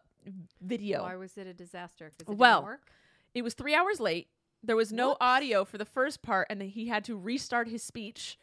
video. 0.59 1.03
Why 1.03 1.15
was 1.15 1.37
it 1.37 1.47
a 1.47 1.53
disaster? 1.53 2.09
'Cause 2.17 2.27
it 2.33 2.37
Well, 2.37 2.59
didn't 2.59 2.65
work? 2.71 2.91
It 3.33 3.41
was 3.43 3.53
three 3.53 3.75
hours 3.75 3.99
late. 3.99 4.27
There 4.63 4.75
was 4.75 4.91
no 4.91 5.09
Whoops. 5.09 5.17
audio 5.21 5.65
for 5.65 5.77
the 5.77 5.85
first 5.85 6.21
part, 6.21 6.47
and 6.49 6.61
then 6.61 6.69
he 6.69 6.87
had 6.87 7.03
to 7.05 7.17
restart 7.17 7.67
his 7.67 7.81
speech. 7.83 8.37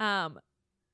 Um, 0.00 0.40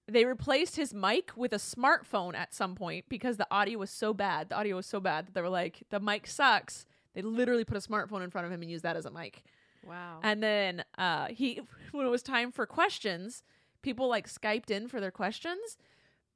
they 0.09 0.25
replaced 0.25 0.77
his 0.77 0.95
mic 0.95 1.33
with 1.37 1.53
a 1.53 1.57
smartphone 1.57 2.37
at 2.37 2.55
some 2.55 2.75
point 2.75 3.07
because 3.09 3.37
the 3.37 3.47
audio 3.51 3.79
was 3.79 3.91
so 3.91 4.13
bad. 4.13 4.51
The 4.51 4.57
audio 4.57 4.77
was 4.77 4.87
so 4.87 5.01
bad 5.01 5.27
that 5.27 5.35
they 5.35 5.43
were 5.43 5.49
like, 5.49 5.83
the 5.91 5.99
mic 5.99 6.27
sucks. 6.27 6.87
They 7.15 7.23
literally 7.23 7.65
put 7.65 7.77
a 7.77 7.81
smartphone 7.81 8.23
in 8.23 8.31
front 8.31 8.47
of 8.47 8.53
him 8.53 8.63
and 8.63 8.71
used 8.71 8.85
that 8.85 8.97
as 8.97 9.07
a 9.07 9.11
mic. 9.11 9.43
Wow. 9.85 10.21
And 10.23 10.43
then 10.43 10.85
uh, 10.99 11.29
he, 11.29 11.61
when 11.93 12.07
it 12.07 12.11
was 12.11 12.23
time 12.23 12.53
for 12.53 12.67
questions, 12.67 13.43
people 13.83 14.09
like 14.09 14.29
Skyped 14.29 14.71
in 14.71 14.87
for 14.87 15.01
their 15.01 15.11
questions. 15.11 15.79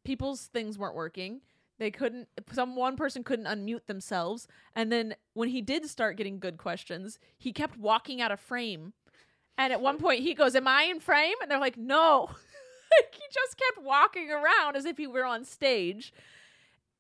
People's 0.05 0.47
things 0.47 0.79
weren't 0.79 0.95
working. 0.95 1.41
They 1.81 1.91
couldn't. 1.91 2.29
Some 2.53 2.77
one 2.77 2.95
person 2.95 3.25
couldn't 3.25 3.47
unmute 3.47 3.87
themselves. 3.87 4.47
And 4.77 4.93
then 4.93 5.17
when 5.33 5.49
he 5.49 5.63
did 5.63 5.87
start 5.87 6.19
getting 6.19 6.39
good 6.39 6.59
questions, 6.59 7.19
he 7.39 7.53
kept 7.53 7.79
walking 7.79 8.21
out 8.21 8.31
of 8.31 8.39
frame. 8.39 8.93
And 9.57 9.73
at 9.73 9.81
one 9.81 9.97
point, 9.97 10.21
he 10.21 10.35
goes, 10.35 10.55
"Am 10.55 10.69
I 10.69 10.83
in 10.83 11.01
frame?" 11.01 11.35
And 11.41 11.51
they're 11.51 11.59
like, 11.59 11.79
"No." 11.79 12.27
like 13.01 13.15
he 13.15 13.23
just 13.33 13.57
kept 13.57 13.85
walking 13.85 14.31
around 14.31 14.77
as 14.77 14.85
if 14.85 14.99
he 14.99 15.07
were 15.07 15.25
on 15.25 15.45
stage. 15.45 16.13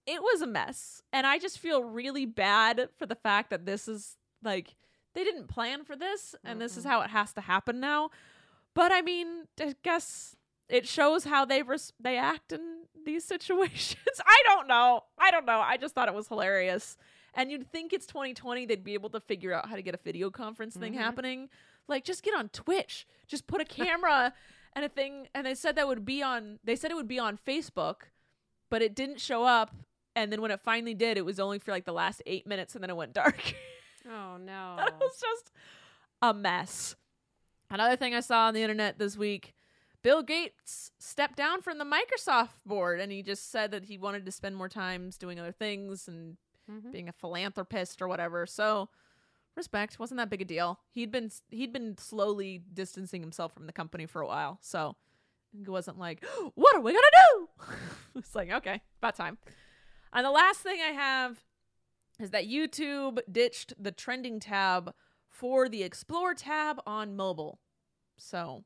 It 0.07 0.23
was 0.23 0.41
a 0.41 0.47
mess, 0.47 1.03
and 1.13 1.27
I 1.27 1.39
just 1.39 1.59
feel 1.59 1.85
really 1.85 2.25
bad 2.25 2.89
for 2.97 3.05
the 3.05 3.15
fact 3.15 3.51
that 3.51 3.67
this 3.67 3.87
is 3.87 4.17
like 4.43 4.75
they 5.15 5.25
didn't 5.25 5.49
plan 5.49 5.85
for 5.85 5.95
this 5.95 6.35
and 6.45 6.61
this 6.61 6.77
is 6.77 6.85
how 6.85 7.03
it 7.03 7.11
has 7.11 7.33
to 7.33 7.41
happen 7.41 7.81
now 7.81 8.11
but 8.75 8.93
i 8.93 9.03
mean 9.03 9.47
i 9.61 9.75
guess 9.83 10.37
it 10.69 10.87
shows 10.87 11.25
how 11.25 11.45
they 11.45 11.63
res- 11.63 11.93
they 12.01 12.17
act 12.17 12.53
in 12.53 12.85
these 13.05 13.25
situations 13.35 13.97
i 14.27 14.43
don't 14.45 14.67
know 14.69 15.03
i 15.19 15.31
don't 15.31 15.47
know 15.47 15.61
i 15.61 15.77
just 15.77 15.95
thought 15.95 16.09
it 16.09 16.15
was 16.15 16.29
hilarious 16.29 16.97
and 17.35 17.51
you'd 17.51 17.71
think 17.71 17.93
it's 17.93 18.07
2020 18.07 18.67
they'd 18.67 18.83
be 18.85 18.95
able 18.95 19.11
to 19.11 19.21
figure 19.21 19.53
out 19.53 19.69
how 19.69 19.77
to 19.77 19.83
get 19.83 19.95
a 19.95 20.01
video 20.05 20.31
conference 20.31 20.77
thing 20.77 20.95
Mhm. 20.95 20.99
happening 20.99 21.49
like 21.89 22.05
just 22.05 22.23
get 22.23 22.35
on 22.35 22.49
twitch 22.51 23.07
just 23.27 23.47
put 23.47 23.61
a 23.61 23.65
camera 23.83 24.33
and 24.75 24.85
a 24.85 24.89
thing 24.89 25.27
and 25.35 25.47
they 25.47 25.55
said 25.55 25.77
that 25.77 25.89
would 25.89 26.05
be 26.05 26.23
on 26.23 26.59
they 26.65 26.77
said 26.77 26.91
it 26.91 26.95
would 26.95 27.09
be 27.09 27.19
on 27.19 27.37
Facebook, 27.37 28.03
but 28.71 28.83
it 28.83 28.95
didn't 28.95 29.21
show 29.21 29.43
up 29.45 29.75
and 30.15 30.31
then 30.33 30.41
when 30.43 30.51
it 30.53 30.61
finally 30.61 30.95
did, 30.95 31.17
it 31.17 31.25
was 31.25 31.39
only 31.41 31.59
for 31.59 31.71
like 31.73 31.85
the 31.85 31.93
last 31.93 32.23
8 32.27 32.47
minutes 32.47 32.75
and 32.75 32.83
then 32.83 32.91
it 32.91 32.97
went 32.97 33.13
dark. 33.13 33.55
Oh 34.09 34.37
no. 34.39 34.77
it 34.79 34.95
was 34.99 35.21
just 35.21 35.51
a 36.23 36.33
mess. 36.33 36.95
Another 37.69 37.97
thing 37.97 38.15
I 38.15 38.21
saw 38.21 38.47
on 38.47 38.55
the 38.55 38.63
internet 38.63 38.99
this 38.99 39.17
week 39.17 39.55
Bill 40.03 40.23
Gates 40.23 40.93
stepped 40.99 41.37
down 41.37 41.61
from 41.61 41.79
the 41.79 41.85
Microsoft 41.85 42.51
board 42.65 43.01
and 43.01 43.13
he 43.13 43.23
just 43.23 43.51
said 43.51 43.71
that 43.73 43.85
he 43.85 43.99
wanted 43.99 44.25
to 44.27 44.33
spend 44.33 44.57
more 44.57 44.69
times 44.69 45.19
doing 45.19 45.39
other 45.39 45.53
things 45.53 46.09
and 46.09 46.37
Mhm. 46.69 46.93
being 46.93 47.09
a 47.09 47.13
philanthropist 47.13 48.01
or 48.01 48.09
whatever. 48.09 48.47
So, 48.47 48.89
respect 49.57 49.99
wasn't 49.99 50.19
that 50.19 50.31
big 50.31 50.41
a 50.43 50.45
deal. 50.45 50.81
He'd 50.91 51.11
been 51.11 51.31
he'd 51.51 51.73
been 51.73 51.99
slowly 51.99 52.59
distancing 52.73 53.21
himself 53.21 53.53
from 53.53 53.67
the 53.67 53.73
company 53.73 54.07
for 54.07 54.23
a 54.23 54.27
while. 54.27 54.59
So, 54.63 54.97
it 55.61 55.69
wasn't 55.69 55.99
like, 55.99 56.25
"What 56.55 56.77
are 56.77 56.81
we 56.81 56.93
going 56.93 57.03
to 57.03 57.27
do?" 57.35 57.49
it's 58.15 58.35
like, 58.35 58.51
"Okay, 58.51 58.81
about 58.99 59.17
time." 59.17 59.39
And 60.13 60.25
the 60.25 60.31
last 60.31 60.61
thing 60.61 60.81
I 60.81 60.93
have 60.93 61.43
is 62.19 62.31
that 62.31 62.47
YouTube 62.47 63.21
ditched 63.31 63.75
the 63.83 63.93
trending 63.93 64.41
tab 64.41 64.95
for 65.29 65.69
the 65.69 65.83
Explore 65.83 66.35
tab 66.35 66.81
on 66.87 67.17
mobile. 67.17 67.61
So, 68.17 68.65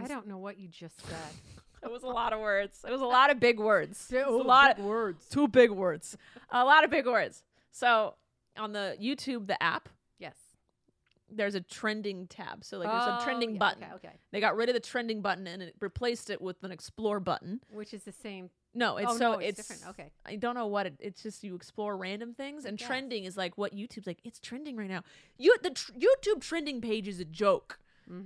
I 0.00 0.06
don't 0.06 0.26
know 0.26 0.38
what 0.38 0.58
you 0.58 0.68
just 0.68 1.00
said. 1.06 1.16
It 1.84 1.90
was 1.90 2.04
a 2.04 2.08
lot 2.08 2.32
of 2.32 2.38
words. 2.38 2.78
It 2.86 2.92
was 2.92 3.00
a 3.00 3.06
lot 3.06 3.30
of 3.30 3.40
big 3.40 3.58
words. 3.58 4.12
It 4.12 4.24
was 4.24 4.40
a 4.40 4.46
lot 4.46 4.78
of 4.78 4.84
words. 4.84 5.26
two 5.28 5.48
big 5.48 5.70
words. 5.70 6.16
a 6.50 6.64
lot 6.64 6.84
of 6.84 6.90
big 6.90 7.06
words. 7.06 7.42
So 7.72 8.14
on 8.56 8.72
the 8.72 8.96
YouTube, 9.02 9.48
the 9.48 9.60
app, 9.60 9.88
Yes. 10.18 10.36
there's 11.28 11.56
a 11.56 11.60
trending 11.60 12.28
tab. 12.28 12.64
So 12.64 12.78
like 12.78 12.88
there's 12.88 13.02
a 13.02 13.18
oh, 13.20 13.24
trending 13.24 13.50
Oh, 13.50 13.52
yeah, 13.54 13.58
button. 13.58 13.84
Okay, 13.84 13.94
okay. 13.94 14.16
They 14.30 14.38
got 14.38 14.54
rid 14.54 14.68
of 14.68 14.74
the 14.74 14.80
trending 14.80 15.22
button 15.22 15.48
and 15.48 15.60
it 15.60 15.74
replaced 15.80 16.30
it 16.30 16.40
with 16.40 16.62
an 16.62 16.70
explore 16.70 17.18
button. 17.18 17.60
Which 17.72 17.92
is 17.92 18.04
the 18.04 18.12
same. 18.12 18.50
No, 18.74 18.96
it's 18.96 19.10
oh, 19.10 19.16
so 19.16 19.32
no, 19.32 19.38
it's, 19.38 19.58
it's, 19.58 19.68
different. 19.68 19.90
Okay. 19.90 20.10
I 20.24 20.36
don't 20.36 20.54
know 20.54 20.66
what 20.68 20.86
it, 20.86 20.94
it's 20.98 21.22
just 21.22 21.42
you 21.42 21.54
explore 21.54 21.96
random 21.96 22.32
things 22.32 22.64
and 22.64 22.78
guess. 22.78 22.86
trending 22.86 23.24
is 23.24 23.36
like 23.36 23.58
what 23.58 23.74
YouTube's 23.74 24.06
like. 24.06 24.18
It's 24.24 24.38
trending 24.38 24.76
right 24.76 24.88
now. 24.88 25.02
You 25.36 25.56
the 25.62 25.70
tr- 25.70 25.92
YouTube 25.92 26.40
trending 26.40 26.80
page 26.80 27.08
is 27.08 27.18
a 27.18 27.24
joke. 27.24 27.80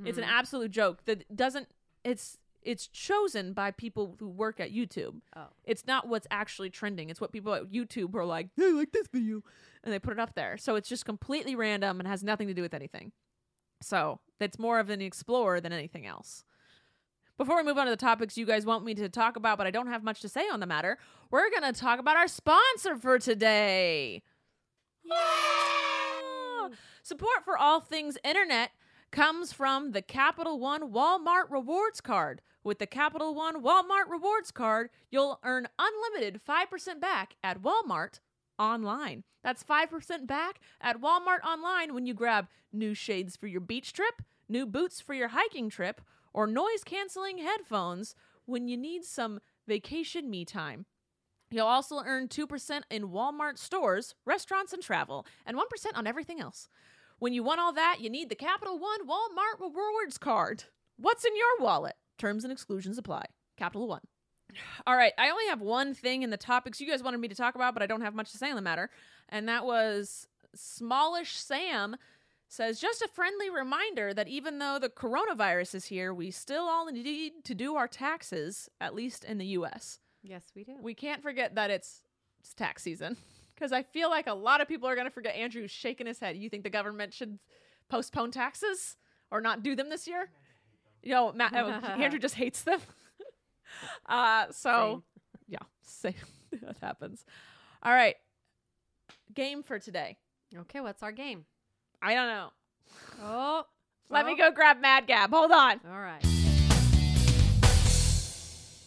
It's 0.05 0.19
an 0.19 0.25
Mhm. 0.25 0.29
absolute 0.29 0.71
joke 0.71 1.05
that 1.05 1.35
doesn't. 1.35 1.69
It's 2.05 2.39
it's 2.63 2.89
chosen 2.89 3.53
by 3.53 3.71
people 3.71 4.17
who 4.19 4.27
work 4.29 4.59
at 4.59 4.73
YouTube. 4.73 5.21
Oh. 5.37 5.47
It's 5.63 5.87
not 5.87 6.09
what's 6.09 6.27
actually 6.33 6.69
trending. 6.69 7.11
It's 7.11 7.21
what 7.21 7.31
people 7.31 7.55
at 7.55 7.67
YouTube 7.71 8.13
are 8.17 8.25
like, 8.25 8.49
hey, 8.57 8.65
I 8.67 8.71
like 8.73 8.91
this 8.91 9.07
video. 9.07 9.43
And 9.85 9.93
they 9.95 10.01
put 10.01 10.13
it 10.13 10.19
up 10.19 10.35
there. 10.35 10.57
So 10.57 10.75
it's 10.75 10.89
just 10.89 11.05
completely 11.05 11.55
random 11.55 12.01
and 12.01 12.09
has 12.09 12.25
nothing 12.25 12.49
to 12.49 12.55
do 12.55 12.63
with 12.63 12.75
anything. 12.75 13.13
So 13.81 14.19
that's 14.41 14.59
more 14.59 14.81
of 14.81 14.91
an 14.91 15.01
explorer 15.01 15.61
than 15.61 15.73
anything 15.73 16.07
else. 16.07 16.43
Before 17.39 17.57
we 17.57 17.63
move 17.63 17.79
on 17.79 17.85
to 17.87 17.91
the 17.91 17.97
topics 17.97 18.37
you 18.37 18.47
guys 18.47 18.67
want 18.67 18.85
me 18.85 18.95
to 18.97 19.09
talk 19.09 19.37
about, 19.37 19.59
but 19.59 19.69
I 19.69 19.71
don't 19.71 19.87
have 19.87 20.03
much 20.03 20.21
to 20.23 20.29
say 20.29 20.49
on 20.49 20.59
the 20.59 20.67
matter, 20.67 20.99
we're 21.31 21.49
going 21.51 21.73
to 21.73 21.79
talk 21.79 22.01
about 22.01 22.17
our 22.17 22.27
sponsor 22.27 22.97
for 22.97 23.21
today. 23.21 24.23
Yeah! 25.05 26.69
Support 27.03 27.45
for 27.45 27.57
all 27.57 27.81
things 27.81 28.19
internet 28.25 28.73
comes 29.17 29.51
from 29.51 29.93
the 29.93 30.03
Capital 30.03 30.59
One 30.59 30.93
Walmart 30.93 31.45
Rewards 31.49 32.03
Card. 32.03 32.43
With 32.63 32.79
the 32.79 32.87
Capital 32.87 33.35
One 33.35 33.63
Walmart 33.63 34.11
Rewards 34.11 34.51
Card, 34.51 34.91
you'll 35.11 35.41
earn 35.43 35.69
unlimited 35.79 36.39
5% 36.47 37.01
back 37.01 37.35
at 37.43 37.63
Walmart 37.63 38.21
online. 38.59 39.25
That's 39.43 39.65
5% 39.65 40.27
back 40.27 40.61
at 40.83 41.01
Walmart 41.01 41.43
online 41.47 41.95
when 41.95 42.05
you 42.05 42.13
grab 42.13 42.49
new 42.75 42.93
shades 42.93 43.37
for 43.37 43.47
your 43.47 43.63
beach 43.63 43.95
trip, 43.95 44.21
new 44.51 44.67
boots 44.67 45.01
for 45.01 45.15
your 45.15 45.29
hiking 45.29 45.71
trip, 45.71 46.03
or 46.35 46.47
noise 46.47 46.85
canceling 46.85 47.39
headphones 47.39 48.15
when 48.45 48.69
you 48.69 48.77
need 48.77 49.03
some 49.03 49.41
vacation 49.67 50.29
me 50.29 50.45
time. 50.45 50.85
You'll 51.51 51.67
also 51.67 52.03
earn 52.05 52.29
2% 52.29 52.83
in 52.91 53.09
Walmart 53.09 53.57
stores, 53.57 54.15
restaurants, 54.27 54.75
and 54.75 54.83
travel, 54.83 55.25
and 55.47 55.57
1% 55.57 55.63
on 55.95 56.07
everything 56.07 56.39
else. 56.39 56.69
When 57.19 57.33
you 57.33 57.43
want 57.43 57.61
all 57.61 57.73
that, 57.73 57.99
you 58.01 58.11
need 58.11 58.29
the 58.29 58.35
Capital 58.35 58.79
One 58.79 59.09
Walmart 59.09 59.59
Rewards 59.61 60.19
Card. 60.19 60.65
What's 60.99 61.25
in 61.25 61.35
your 61.35 61.61
wallet? 61.61 61.95
Terms 62.19 62.45
and 62.45 62.53
exclusions 62.53 62.99
apply. 62.99 63.25
Capital 63.57 63.89
One. 63.89 64.03
All 64.87 64.97
right, 64.97 65.13
I 65.19 65.31
only 65.31 65.47
have 65.49 65.61
one 65.61 65.95
thing 65.95 66.23
in 66.23 66.31
the 66.31 66.37
topics 66.37 66.81
you 66.81 66.89
guys 66.89 67.03
wanted 67.03 67.19
me 67.19 67.29
to 67.29 67.35
talk 67.35 67.55
about, 67.55 67.75
but 67.75 67.83
I 67.83 67.87
don't 67.87 68.03
have 68.03 68.15
much 68.15 68.33
to 68.33 68.39
say 68.39 68.51
on 68.51 68.57
the 68.57 68.63
matter. 68.63 68.91
And 69.29 69.49
that 69.49 69.65
was 69.65 70.29
Smallish 70.55 71.37
Sam 71.37 71.97
says 72.49 72.81
just 72.81 73.03
a 73.03 73.09
friendly 73.09 73.51
reminder 73.51 74.15
that 74.15 74.29
even 74.29 74.59
though 74.59 74.79
the 74.79 74.89
coronavirus 74.89 75.75
is 75.75 75.87
here, 75.87 76.15
we 76.15 76.31
still 76.31 76.65
all 76.65 76.87
need 76.87 77.45
to 77.45 77.55
do 77.55 77.77
our 77.77 77.89
taxes, 77.89 78.69
at 78.81 78.95
least 78.95 79.25
in 79.25 79.39
the 79.39 79.47
US 79.47 79.99
Yes, 80.23 80.45
we 80.55 80.65
do. 80.65 80.77
we 80.81 80.95
can't 80.95 81.23
forget 81.23 81.55
that 81.57 81.71
it's, 81.71 82.03
it's 82.41 82.55
tax 82.55 82.83
season 82.83 83.17
because 83.57 83.73
I 83.73 83.83
feel 83.83 84.11
like 84.11 84.27
a 84.27 84.35
lot 84.35 84.61
of 84.61 84.69
people 84.69 84.89
are 84.89 84.95
going 84.95 85.07
to 85.07 85.13
forget. 85.13 85.35
Andrew's 85.35 85.71
shaking 85.71 86.07
his 86.07 86.21
head. 86.21 86.37
You 86.37 86.49
think 86.49 86.63
the 86.63 86.71
government 86.71 87.15
should 87.15 87.39
postpone 87.89 88.31
taxes 88.31 88.97
or 89.31 89.41
not 89.41 89.63
do 89.63 89.75
them 89.75 89.89
this 89.89 90.07
year? 90.07 90.31
You 91.03 91.13
know, 91.13 91.33
Ma- 91.33 91.51
oh, 91.53 91.69
Andrew 92.01 92.19
just 92.19 92.35
hates 92.35 92.63
them. 92.63 92.81
uh, 94.07 94.47
so 94.51 95.03
yeah, 95.49 95.59
same. 95.83 96.15
that 96.63 96.77
happens. 96.83 97.25
All 97.83 97.93
right, 97.93 98.17
game 99.35 99.63
for 99.63 99.79
today. 99.79 100.19
okay, 100.57 100.81
what's 100.81 101.03
our 101.03 101.13
game? 101.13 101.45
I 102.03 102.15
don't 102.15 102.29
know. 102.29 102.49
Oh. 103.23 103.65
Let 104.09 104.25
me 104.25 104.35
oh, 104.35 104.37
go 104.37 104.51
grab 104.53 104.81
Mad 104.81 105.09
Gab. 105.09 105.31
Hold 105.31 105.51
on. 105.51 105.81
All 105.91 105.99
right. 105.99 106.25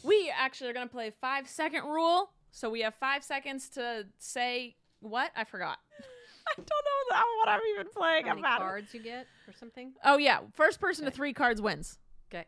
We 0.01 0.31
actually 0.33 0.69
are 0.69 0.73
going 0.73 0.87
to 0.87 0.91
play 0.91 1.11
five 1.19 1.47
second 1.49 1.83
rule. 1.83 2.31
So 2.51 2.69
we 2.69 2.81
have 2.81 2.95
five 2.95 3.23
seconds 3.23 3.69
to 3.69 4.07
say 4.17 4.75
what? 4.99 5.31
I 5.35 5.43
forgot. 5.43 5.77
I 6.47 6.53
don't 6.55 6.67
know 6.67 7.25
what 7.37 7.49
I'm 7.49 7.61
even 7.73 7.87
playing. 7.95 8.25
How 8.25 8.31
I'm 8.31 8.35
many 8.37 8.41
mad. 8.41 8.57
cards 8.59 8.93
you 8.93 9.01
get 9.03 9.27
or 9.47 9.53
something? 9.53 9.93
Oh 10.03 10.17
yeah, 10.17 10.39
first 10.53 10.79
person 10.79 11.05
to 11.05 11.11
three 11.11 11.33
cards 11.33 11.61
wins. 11.61 11.99
Okay. 12.33 12.45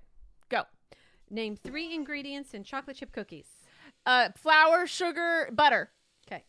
Go. 0.50 0.64
Name 1.30 1.56
three 1.56 1.94
ingredients 1.94 2.54
in 2.54 2.64
chocolate 2.64 2.98
chip 2.98 3.12
cookies. 3.12 3.48
Uh, 4.06 4.30
flour, 4.36 4.88
sugar, 4.88 5.50
butter. 5.54 5.92
Okay. 6.28 6.44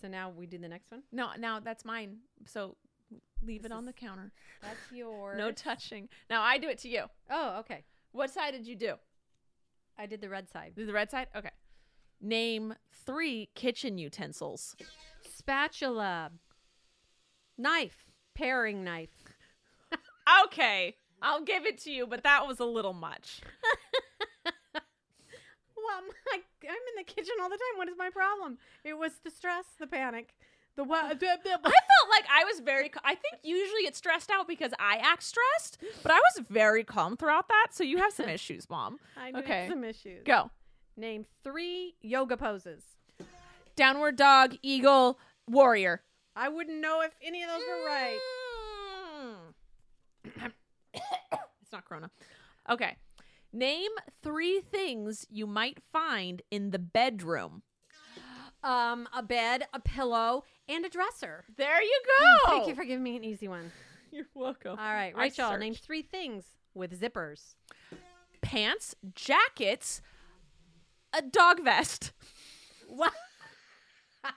So 0.00 0.08
now 0.08 0.30
we 0.30 0.46
do 0.46 0.58
the 0.58 0.68
next 0.68 0.90
one. 0.90 1.02
No, 1.10 1.30
now 1.38 1.58
that's 1.58 1.84
mine. 1.84 2.18
So 2.44 2.76
leave 3.42 3.62
This 3.62 3.72
it 3.72 3.74
on 3.74 3.84
is 3.84 3.86
the 3.86 3.92
counter. 3.94 4.30
That's 4.62 4.92
yours. 4.92 5.38
No 5.38 5.52
touching. 5.52 6.08
Now 6.28 6.42
I 6.42 6.58
do 6.58 6.68
it 6.68 6.78
to 6.78 6.88
you. 6.88 7.04
Oh, 7.30 7.60
okay. 7.60 7.84
What 8.12 8.30
side 8.30 8.52
did 8.52 8.66
you 8.66 8.76
do? 8.76 8.94
I 9.98 10.06
did 10.06 10.20
the 10.20 10.28
red 10.28 10.50
side. 10.50 10.74
Did 10.76 10.86
the 10.88 10.92
red 10.92 11.10
side? 11.10 11.28
Okay. 11.34 11.50
Name 12.20 12.74
three 13.04 13.50
kitchen 13.54 13.98
utensils. 13.98 14.74
Spatula. 15.36 16.30
Knife. 17.58 18.04
Paring 18.34 18.84
knife. 18.84 19.10
Okay, 20.44 20.96
I'll 21.22 21.42
give 21.42 21.66
it 21.66 21.78
to 21.82 21.92
you, 21.92 22.04
but 22.04 22.24
that 22.24 22.48
was 22.48 22.58
a 22.58 22.64
little 22.64 22.92
much. 22.92 23.40
Well, 25.76 26.02
my, 26.32 26.40
I'm 26.64 26.74
in 26.74 26.96
the 26.96 27.04
kitchen 27.04 27.34
all 27.40 27.48
the 27.48 27.56
time. 27.56 27.76
What 27.78 27.88
is 27.88 27.94
my 27.96 28.10
problem? 28.10 28.58
It 28.82 28.94
was 28.94 29.12
the 29.22 29.30
stress, 29.30 29.64
the 29.78 29.86
panic, 29.86 30.34
the 30.74 30.82
what? 30.82 31.04
I 31.04 31.14
felt 31.14 32.10
like 32.10 32.24
I 32.32 32.44
was 32.44 32.58
very. 32.60 32.90
I 33.04 33.14
think 33.14 33.36
usually 33.44 33.82
it's 33.82 33.98
stressed 33.98 34.30
out 34.30 34.48
because 34.48 34.72
I 34.80 34.96
act 34.96 35.22
stressed, 35.22 35.78
but 36.02 36.10
I 36.12 36.16
was 36.16 36.44
very 36.48 36.82
calm 36.82 37.16
throughout 37.16 37.48
that. 37.48 37.68
So 37.70 37.84
you 37.84 37.98
have 37.98 38.12
some 38.12 38.28
issues, 38.38 38.68
mom. 38.68 38.98
I 39.16 39.30
Okay. 39.38 39.68
some 39.68 39.84
issues. 39.84 40.24
Go. 40.24 40.50
Name 40.96 41.26
three 41.44 41.94
yoga 42.00 42.36
poses. 42.36 42.82
Downward 43.76 44.16
dog, 44.16 44.54
eagle, 44.62 45.18
warrior. 45.46 46.02
I 46.34 46.48
wouldn't 46.48 46.80
know 46.80 47.02
if 47.02 47.12
any 47.22 47.42
of 47.42 47.50
those 47.50 47.62
were 47.68 47.86
right. 47.86 48.18
It's 51.62 51.72
not 51.72 51.84
Corona. 51.84 52.10
Okay. 52.70 52.96
Name 53.52 53.90
three 54.22 54.60
things 54.60 55.26
you 55.28 55.46
might 55.46 55.78
find 55.92 56.40
in 56.50 56.70
the 56.70 56.78
bedroom. 56.78 57.62
Um, 58.62 59.08
a 59.14 59.22
bed, 59.22 59.64
a 59.74 59.80
pillow, 59.80 60.44
and 60.68 60.84
a 60.84 60.88
dresser. 60.88 61.44
There 61.56 61.82
you 61.82 62.00
go. 62.20 62.50
Thank 62.50 62.68
you 62.68 62.74
for 62.76 62.84
giving 62.84 63.02
me 63.02 63.16
an 63.16 63.24
easy 63.24 63.48
one. 63.48 63.72
You're 64.12 64.26
welcome. 64.34 64.78
All 64.78 64.94
right, 64.94 65.14
Rachel, 65.16 65.56
name 65.58 65.74
three 65.74 66.02
things 66.02 66.44
with 66.72 66.98
zippers. 67.00 67.54
pants, 68.42 68.94
jackets, 69.14 70.00
a 71.16 71.22
dog 71.22 71.62
vest. 71.64 72.12
What? 72.88 73.12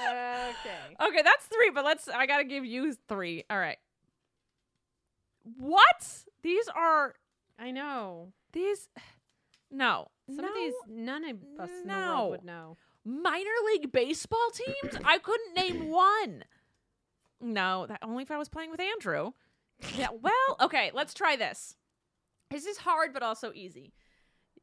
okay. 0.00 1.06
Okay, 1.08 1.22
that's 1.22 1.46
three, 1.46 1.70
but 1.74 1.84
let's. 1.84 2.08
I 2.08 2.26
gotta 2.26 2.44
give 2.44 2.64
you 2.64 2.94
three. 3.08 3.44
All 3.48 3.58
right. 3.58 3.78
What? 5.58 6.24
These 6.42 6.68
are 6.74 7.14
I 7.58 7.70
know. 7.70 8.32
these. 8.52 8.88
No. 9.70 10.08
Some 10.28 10.44
no. 10.44 10.48
of 10.48 10.54
these, 10.54 10.74
none 10.88 11.24
of 11.24 11.36
us 11.60 11.70
in 11.82 11.88
the 11.88 11.94
world 11.94 12.30
would 12.30 12.44
know. 12.44 12.76
minor 13.04 13.50
league 13.72 13.92
baseball 13.92 14.48
teams. 14.52 14.96
I 15.04 15.18
couldn't 15.18 15.54
name 15.56 15.88
one. 15.90 16.44
No, 17.40 17.86
that 17.86 18.00
only 18.02 18.22
if 18.22 18.30
I 18.30 18.38
was 18.38 18.48
playing 18.48 18.70
with 18.70 18.80
Andrew. 18.80 19.32
Yeah, 19.94 20.08
well, 20.20 20.56
okay, 20.60 20.90
let's 20.94 21.14
try 21.14 21.36
this. 21.36 21.76
This 22.50 22.64
is 22.64 22.78
hard 22.78 23.12
but 23.12 23.22
also 23.22 23.52
easy. 23.54 23.92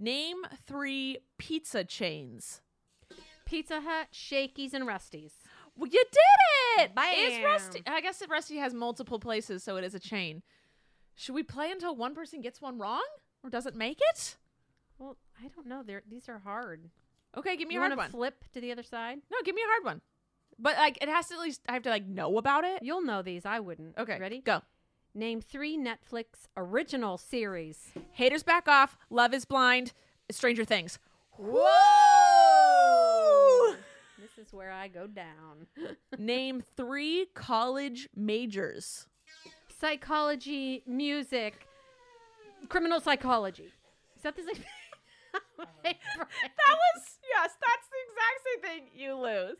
Name 0.04 0.39
three 0.68 1.20
pizza 1.38 1.86
chains. 1.86 2.62
Pizza 3.46 3.80
Hut, 3.80 4.08
Shakey's, 4.12 4.74
and 4.74 4.86
Rusty's. 4.86 5.32
Well, 5.78 5.89
you 5.89 6.04
did 6.12 6.84
it. 6.84 6.94
Bam. 6.94 7.44
Rusty? 7.46 7.84
I 7.88 8.02
guess 8.02 8.22
Rusty 8.30 8.58
has 8.58 8.74
multiple 8.74 9.18
places, 9.18 9.63
so 9.63 9.78
it 9.78 9.86
is 9.86 9.96
a 9.96 10.02
chain. 10.02 10.44
Should 11.16 11.36
we 11.36 11.44
play 11.44 11.72
until 11.72 11.96
one 11.96 12.16
person 12.16 12.42
gets 12.42 12.62
one 12.62 12.78
wrong, 12.78 13.06
or 13.46 13.50
does 13.50 13.66
it 13.66 13.76
make 13.76 14.00
it? 14.12 14.36
Well, 14.98 15.16
I 15.42 15.48
don't 15.48 15.68
know. 15.68 15.84
They're 15.84 16.04
these 16.10 16.28
are 16.28 16.39
hard. 16.39 16.89
Okay, 17.38 17.56
give 17.56 17.70
me 17.70 17.76
you 17.76 17.80
a 17.80 17.84
hard 17.86 17.96
one. 17.98 18.10
flip 18.10 18.44
to 18.54 18.60
the 18.60 18.74
other 18.74 18.84
side? 18.84 19.20
no, 19.32 19.38
give 19.46 19.56
me 19.56 19.62
a 19.62 19.70
hard 19.70 19.86
one. 19.86 20.02
But 20.60 20.76
like, 20.76 21.02
it 21.02 21.08
has 21.08 21.28
to 21.30 21.36
at 21.36 21.39
least 21.39 21.62
I 21.70 21.74
have 21.76 21.84
to 21.84 21.89
like 21.89 22.06
know 22.06 22.38
about 22.38 22.66
it. 22.66 22.84
You'll 22.84 23.04
know 23.04 23.22
these. 23.22 23.46
I 23.46 23.62
wouldn't. 23.62 23.98
Okay, 23.98 24.20
Ready? 24.20 24.42
Go. 24.42 24.63
Name 25.15 25.41
three 25.41 25.78
Netflix 25.78 26.47
original 26.58 27.17
series. 27.19 27.91
Haters 28.13 28.41
back 28.41 28.67
off. 28.67 28.97
Love 29.12 29.34
is 29.34 29.45
blind. 29.45 29.93
Stranger 30.32 30.65
Things. 30.65 30.99
Whoa! 31.38 31.63
This 34.19 34.47
is 34.47 34.54
where 34.54 34.71
I 34.71 34.88
go 34.88 35.06
down. 35.06 35.67
Name 36.17 36.63
three 36.78 37.28
college 37.34 38.08
majors. 38.15 39.06
Psychology, 39.80 40.82
music, 40.88 41.67
criminal 42.69 43.02
psychology. 43.02 43.73
Is 44.15 44.23
that 44.23 44.36
the 44.38 44.43
same? 44.43 44.56
That 45.84 45.95
was 46.80 47.19
yes, 47.30 47.52
that's 47.60 47.88
the 47.91 47.99
exact 48.08 48.39
same 48.45 48.62
thing. 48.63 48.82
You 48.95 49.15
lose. 49.15 49.58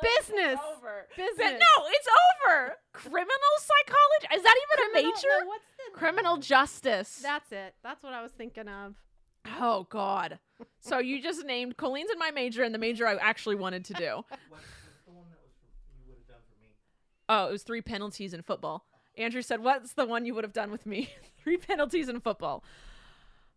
Business. 0.00 0.58
Over. 0.76 1.04
Business. 1.16 1.60
No, 1.60 1.72
it's 1.88 2.08
over. 2.08 2.76
Criminal 2.92 3.54
psychology? 3.60 4.34
Is 4.36 4.42
that 4.42 4.56
even 4.98 5.10
major? 5.10 5.28
no, 5.40 5.46
what's 5.46 5.64
the 5.76 5.98
Criminal 5.98 6.36
justice. 6.38 7.20
That's 7.22 7.50
it. 7.52 7.74
That's 7.82 8.02
what 8.02 8.12
I 8.14 8.22
was 8.22 8.32
thinking 8.32 8.68
of. 8.68 8.94
oh 9.60 9.86
God. 9.90 10.38
So 10.80 10.98
you 10.98 11.20
just 11.20 11.44
named 11.44 11.76
Colleen's 11.76 12.10
in 12.10 12.18
my 12.18 12.30
major 12.30 12.62
and 12.62 12.72
the 12.74 12.78
major 12.78 13.06
I 13.06 13.14
actually 13.16 13.56
wanted 13.56 13.84
to 13.86 13.94
do. 13.94 14.24
Oh, 17.28 17.48
it 17.48 17.52
was 17.52 17.62
three 17.62 17.80
penalties 17.80 18.34
in 18.34 18.42
football. 18.42 18.84
Andrew 19.16 19.42
said, 19.42 19.62
"What's 19.62 19.92
the 19.94 20.04
one 20.04 20.26
you 20.26 20.34
would 20.34 20.44
have 20.44 20.52
done 20.52 20.70
with 20.70 20.86
me? 20.86 21.08
three 21.42 21.56
penalties 21.56 22.08
in 22.08 22.20
football." 22.20 22.62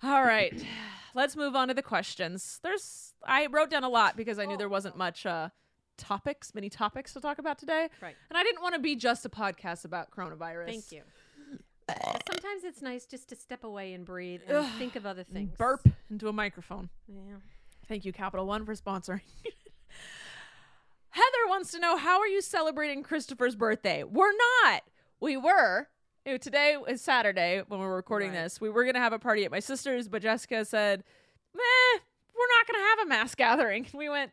All 0.03 0.23
right, 0.23 0.63
let's 1.15 1.35
move 1.35 1.55
on 1.55 1.67
to 1.69 1.73
the 1.73 1.81
questions. 1.81 2.59
There's 2.63 3.13
I 3.25 3.47
wrote 3.47 3.69
down 3.69 3.83
a 3.83 3.89
lot 3.89 4.15
because 4.15 4.39
I 4.39 4.45
knew 4.45 4.55
there 4.57 4.69
wasn't 4.69 4.97
much 4.97 5.25
uh, 5.25 5.49
topics, 5.97 6.53
many 6.53 6.69
topics 6.69 7.13
to 7.13 7.19
talk 7.21 7.39
about 7.39 7.57
today, 7.57 7.89
Right. 8.01 8.15
and 8.29 8.37
I 8.37 8.43
didn't 8.43 8.61
want 8.61 8.75
to 8.75 8.79
be 8.81 8.95
just 8.95 9.25
a 9.25 9.29
podcast 9.29 9.83
about 9.85 10.11
coronavirus. 10.11 10.67
Thank 10.67 10.91
you. 10.91 11.01
Uh, 11.87 11.93
Sometimes 12.31 12.63
it's 12.63 12.81
nice 12.81 13.05
just 13.05 13.29
to 13.29 13.35
step 13.35 13.63
away 13.63 13.93
and 13.93 14.05
breathe 14.05 14.41
and 14.47 14.65
think 14.79 14.95
of 14.95 15.05
other 15.05 15.23
things. 15.23 15.55
Burp 15.57 15.87
into 16.09 16.27
a 16.27 16.33
microphone. 16.33 16.89
Yeah. 17.07 17.35
Thank 17.87 18.05
you, 18.05 18.11
Capital 18.13 18.45
One, 18.47 18.65
for 18.65 18.73
sponsoring. 18.73 19.21
Heather 21.09 21.47
wants 21.47 21.71
to 21.71 21.79
know 21.79 21.95
how 21.97 22.19
are 22.19 22.27
you 22.27 22.41
celebrating 22.41 23.01
Christopher's 23.03 23.55
birthday? 23.55 24.03
We're 24.03 24.33
not. 24.63 24.81
We 25.19 25.37
were. 25.37 25.87
You 26.25 26.33
know, 26.33 26.37
today 26.37 26.75
is 26.87 27.01
Saturday 27.01 27.61
when 27.67 27.79
we're 27.79 27.95
recording 27.95 28.31
Right. 28.31 28.43
this. 28.43 28.59
We 28.59 28.69
were 28.69 28.83
gonna 28.83 28.99
have 28.99 29.13
a 29.13 29.19
party 29.19 29.45
at 29.45 29.51
my 29.51 29.59
sister's, 29.59 30.07
but 30.09 30.21
Jessica 30.23 30.65
said, 30.65 31.03
"Meh, 31.53 31.61
we're 32.35 32.47
not 32.57 32.67
gonna 32.67 32.83
have 32.89 32.99
a 32.99 33.05
mass 33.05 33.35
gathering." 33.35 33.85
We 33.93 34.09
went, 34.09 34.31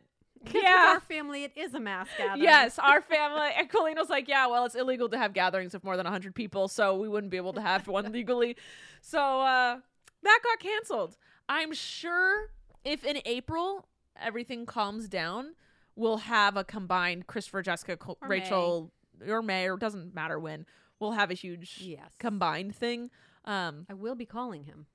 "Yeah." 0.51 0.93
our 0.93 0.99
family, 0.99 1.43
it 1.43 1.51
is 1.55 1.73
a 1.73 1.79
mass 1.79 2.07
gathering. 2.17 2.43
Yes, 2.43 2.79
our 2.79 3.01
family. 3.15 3.49
And 3.57 3.69
Colleen 3.69 3.95
was 3.97 4.09
like, 4.09 4.27
"Yeah, 4.27 4.47
well, 4.47 4.65
it's 4.65 4.75
illegal 4.75 5.09
to 5.09 5.17
have 5.17 5.33
gatherings 5.33 5.73
of 5.73 5.83
more 5.83 5.95
than 5.97 6.05
hundred 6.05 6.35
people, 6.35 6.67
so 6.67 6.95
we 6.95 7.07
wouldn't 7.07 7.31
be 7.31 7.37
able 7.37 7.53
to 7.53 7.61
have 7.61 7.87
one 7.87 8.11
legally." 8.11 8.55
So 9.01 9.19
uh, 9.19 9.77
that 10.23 10.39
got 10.43 10.59
canceled. 10.59 11.17
I'm 11.49 11.73
sure 11.73 12.49
if 12.83 13.03
in 13.05 13.19
April 13.25 13.87
everything 14.21 14.65
calms 14.65 15.07
down, 15.09 15.55
we'll 15.95 16.17
have 16.17 16.55
a 16.57 16.63
combined 16.63 17.27
Christopher, 17.27 17.61
Jessica, 17.61 17.97
Col- 17.97 18.17
Or 18.21 18.27
May. 18.27 18.39
Rachel, 18.39 18.91
or 19.27 19.41
May, 19.41 19.67
or 19.67 19.77
doesn't 19.77 20.13
matter 20.15 20.39
when. 20.39 20.65
We'll 20.99 21.11
have 21.13 21.31
a 21.31 21.33
huge 21.33 21.79
Yes. 21.81 21.99
combined 22.19 22.75
thing. 22.75 23.09
Um, 23.45 23.85
I 23.89 23.93
will 23.93 24.15
be 24.15 24.25
calling 24.25 24.63
him. 24.63 24.85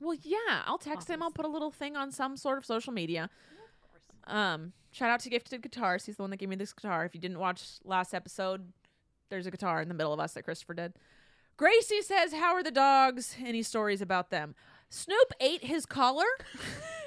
well, 0.00 0.16
yeah, 0.22 0.62
I'll 0.64 0.78
text 0.78 1.08
him. 1.10 1.22
I'll 1.22 1.32
put 1.32 1.44
a 1.44 1.48
little 1.48 1.72
thing 1.72 1.96
on 1.96 2.12
some 2.12 2.36
sort 2.36 2.56
of 2.58 2.64
social 2.64 2.92
media. 2.92 3.28
Um, 4.30 4.72
shout 4.92 5.10
out 5.10 5.20
to 5.20 5.30
Gifted 5.30 5.62
Guitars. 5.62 6.06
He's 6.06 6.16
the 6.16 6.22
one 6.22 6.30
that 6.30 6.38
gave 6.38 6.48
me 6.48 6.56
this 6.56 6.72
guitar. 6.72 7.04
If 7.04 7.14
you 7.14 7.20
didn't 7.20 7.38
watch 7.38 7.64
last 7.84 8.14
episode, 8.14 8.72
there's 9.28 9.46
a 9.46 9.50
guitar 9.50 9.82
in 9.82 9.88
the 9.88 9.94
middle 9.94 10.12
of 10.12 10.20
us 10.20 10.32
that 10.34 10.44
Christopher 10.44 10.74
did. 10.74 10.94
Gracie 11.56 12.02
says, 12.02 12.32
"How 12.32 12.54
are 12.54 12.62
the 12.62 12.70
dogs? 12.70 13.36
Any 13.44 13.62
stories 13.62 14.00
about 14.00 14.30
them?" 14.30 14.54
Snoop 14.88 15.32
ate 15.40 15.64
his 15.64 15.86
collar. 15.86 16.24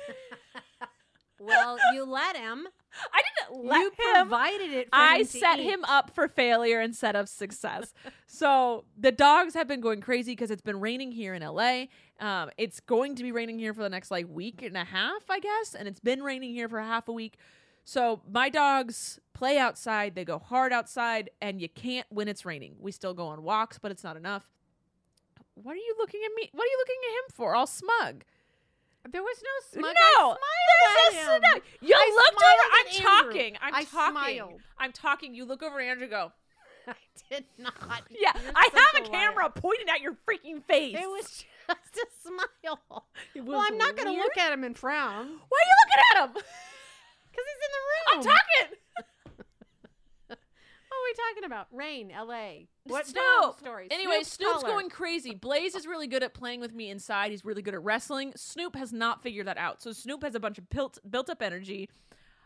Well, 1.46 1.78
you 1.94 2.06
let 2.06 2.36
him. 2.36 2.68
I 3.12 3.22
didn't 3.50 3.66
let 3.66 3.80
you 3.80 3.90
him. 3.90 4.28
provided 4.28 4.72
it. 4.72 4.86
For 4.90 4.96
I 4.96 5.20
him 5.20 5.26
set 5.26 5.60
eat. 5.60 5.64
him 5.64 5.84
up 5.86 6.12
for 6.14 6.28
failure 6.28 6.82
instead 6.82 7.16
of 7.16 7.28
success. 7.28 7.94
so 8.28 8.86
the 8.98 9.12
dogs 9.12 9.54
have 9.54 9.68
been 9.68 9.82
going 9.82 10.02
crazy 10.02 10.32
because 10.34 10.52
it's 10.52 10.62
been 10.62 10.80
raining 10.80 11.12
here 11.12 11.34
in 11.34 11.42
LA. 11.42 11.86
Um, 12.20 12.50
it's 12.58 12.80
going 12.80 13.16
to 13.16 13.24
be 13.24 13.32
raining 13.32 13.60
here 13.60 13.74
for 13.74 13.82
the 13.82 13.90
next 13.90 14.12
like 14.12 14.28
week 14.30 14.62
and 14.62 14.78
a 14.78 14.84
half, 14.86 15.24
I 15.30 15.40
guess, 15.40 15.76
and 15.76 15.88
it's 15.88 16.00
been 16.00 16.22
raining 16.24 16.54
here 16.54 16.70
for 16.70 16.80
half 16.80 17.08
a 17.08 17.12
week. 17.14 17.38
So 17.84 18.22
my 18.32 18.50
dogs 18.50 19.20
play 19.34 19.58
outside. 19.58 20.16
They 20.16 20.24
go 20.24 20.40
hard 20.40 20.72
outside, 20.72 21.30
and 21.42 21.60
you 21.60 21.68
can't 21.68 22.08
when 22.10 22.28
it's 22.28 22.46
raining. 22.46 22.76
We 22.80 22.92
still 22.92 23.14
go 23.14 23.28
on 23.28 23.44
walks, 23.44 23.78
but 23.78 23.92
it's 23.92 24.04
not 24.04 24.16
enough. 24.16 24.48
What 25.56 25.74
are 25.74 25.76
you 25.78 25.96
looking 26.00 26.22
at 26.26 26.32
me? 26.36 26.50
What 26.54 26.64
are 26.64 26.68
you 26.72 26.78
looking 26.80 27.02
at 27.10 27.12
him 27.12 27.36
for? 27.36 27.56
All 27.56 27.68
smug. 27.68 28.24
There 29.12 29.22
was 29.22 29.38
no 29.44 29.82
smug. 29.82 29.96
no, 30.18 30.38
there's 31.12 31.14
smiled 31.26 31.44
a 31.44 31.48
at 31.48 31.54
him. 31.54 31.62
snug. 31.62 31.62
You 31.82 31.96
I 31.96 32.12
looked 32.16 32.44
over. 32.44 32.66
I'm 32.74 32.88
Andrew. 32.88 33.34
talking. 33.34 33.58
I'm 33.62 33.76
I 33.76 33.84
talking. 33.84 34.12
smiled. 34.40 34.62
I'm 34.80 34.92
talking. 34.94 35.36
You 35.36 35.46
look 35.46 35.62
over 35.62 35.80
at 35.82 35.88
Andrew. 35.88 36.04
and 36.06 36.12
Go. 36.12 36.32
I 36.88 36.94
did 37.30 37.46
not. 37.58 37.74
Yeah, 38.10 38.32
You're 38.42 38.52
I 38.56 38.68
have 38.74 39.06
a 39.06 39.10
liar. 39.10 39.12
camera 39.12 39.50
pointed 39.50 39.90
at 39.90 40.02
your 40.02 40.14
freaking 40.28 40.64
face. 40.64 40.96
It 40.98 41.08
was 41.10 41.44
just 41.68 41.98
a 41.98 42.06
smile. 42.28 43.06
Well, 43.36 43.64
I'm 43.66 43.78
not 43.78 43.96
going 43.98 44.14
to 44.14 44.20
look 44.22 44.38
at 44.38 44.52
him 44.54 44.64
and 44.64 44.78
frown 44.78 45.28
Why 45.50 45.60
are 45.60 45.68
you 45.68 45.76
looking 45.84 46.04
at 46.12 46.24
him? 46.24 46.34
because 47.32 47.46
he's 47.46 47.62
in 47.66 47.72
the 47.74 47.84
room. 47.90 48.06
I'm 48.14 48.24
talking. 48.24 48.78
What 51.14 51.20
are 51.20 51.28
we 51.30 51.34
talking 51.34 51.46
about? 51.46 51.68
Rain, 51.72 52.12
L.A. 52.12 52.68
What 52.86 53.08
Snoop. 53.08 53.60
stories? 53.60 53.90
Anyway, 53.92 54.24
Snoop's 54.24 54.32
Snoop's 54.32 54.64
going 54.64 54.90
crazy. 54.90 55.36
Blaze 55.36 55.76
is 55.76 55.86
really 55.86 56.08
good 56.08 56.24
at 56.24 56.34
playing 56.34 56.60
with 56.60 56.74
me 56.74 56.90
inside. 56.90 57.32
He's 57.32 57.46
really 57.46 57.62
good 57.62 57.74
at 57.74 57.84
wrestling. 57.84 58.34
Snoop 58.36 58.76
has 58.76 58.92
not 58.92 59.22
figured 59.22 59.48
that 59.48 59.58
out. 59.58 59.82
So 59.82 59.92
Snoop 59.92 60.24
has 60.24 60.36
a 60.36 60.40
bunch 60.40 60.58
of 60.58 60.70
built 60.70 60.98
built 61.10 61.30
up 61.30 61.42
energy. 61.42 61.90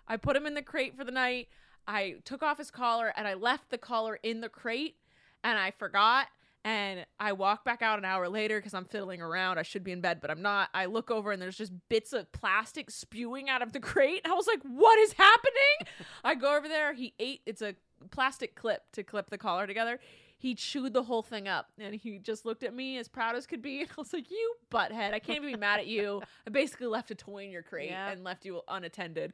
I 0.07 0.17
put 0.17 0.35
him 0.35 0.45
in 0.45 0.53
the 0.53 0.61
crate 0.61 0.95
for 0.97 1.03
the 1.03 1.11
night. 1.11 1.47
I 1.87 2.15
took 2.25 2.43
off 2.43 2.57
his 2.57 2.71
collar 2.71 3.13
and 3.15 3.27
I 3.27 3.35
left 3.35 3.69
the 3.69 3.77
collar 3.77 4.19
in 4.21 4.41
the 4.41 4.49
crate 4.49 4.95
and 5.43 5.57
I 5.57 5.71
forgot. 5.71 6.27
And 6.65 7.05
I 7.17 7.31
walk 7.31 7.63
back 7.63 7.81
out 7.81 7.97
an 7.97 8.03
hour 8.03 8.27
later 8.27 8.59
because 8.59 8.73
I'm 8.73 8.83
fiddling 8.83 9.21
around. 9.21 9.57
I 9.57 9.63
should 9.63 9.85
be 9.85 9.93
in 9.93 10.01
bed, 10.01 10.19
but 10.19 10.29
I'm 10.29 10.41
not. 10.41 10.67
I 10.73 10.87
look 10.87 11.09
over 11.09 11.31
and 11.31 11.41
there's 11.41 11.55
just 11.55 11.71
bits 11.87 12.11
of 12.11 12.29
plastic 12.33 12.91
spewing 12.91 13.47
out 13.47 13.61
of 13.61 13.71
the 13.71 13.79
crate. 13.79 14.21
I 14.25 14.33
was 14.33 14.47
like, 14.47 14.59
what 14.63 14.99
is 14.99 15.13
happening? 15.13 15.95
I 16.25 16.35
go 16.35 16.57
over 16.57 16.67
there. 16.67 16.93
He 16.93 17.13
ate, 17.19 17.39
it's 17.45 17.61
a 17.61 17.75
plastic 18.11 18.55
clip 18.55 18.83
to 18.93 19.03
clip 19.03 19.29
the 19.29 19.37
collar 19.37 19.67
together. 19.67 19.99
He 20.39 20.53
chewed 20.53 20.93
the 20.93 21.03
whole 21.03 21.23
thing 21.23 21.47
up 21.47 21.67
and 21.79 21.95
he 21.95 22.19
just 22.19 22.45
looked 22.45 22.63
at 22.63 22.73
me 22.73 22.97
as 22.99 23.07
proud 23.07 23.35
as 23.35 23.47
could 23.47 23.61
be. 23.61 23.81
And 23.81 23.89
I 23.97 24.01
was 24.01 24.13
like, 24.13 24.29
you 24.29 24.53
butthead. 24.71 25.13
I 25.13 25.19
can't 25.19 25.37
even 25.37 25.51
be 25.53 25.57
mad 25.57 25.79
at 25.79 25.87
you. 25.87 26.21
I 26.45 26.49
basically 26.51 26.87
left 26.87 27.09
a 27.11 27.15
toy 27.15 27.45
in 27.45 27.51
your 27.51 27.63
crate 27.63 27.89
Yeah. 27.89 28.09
and 28.09 28.23
left 28.23 28.45
you 28.45 28.61
unattended. 28.67 29.33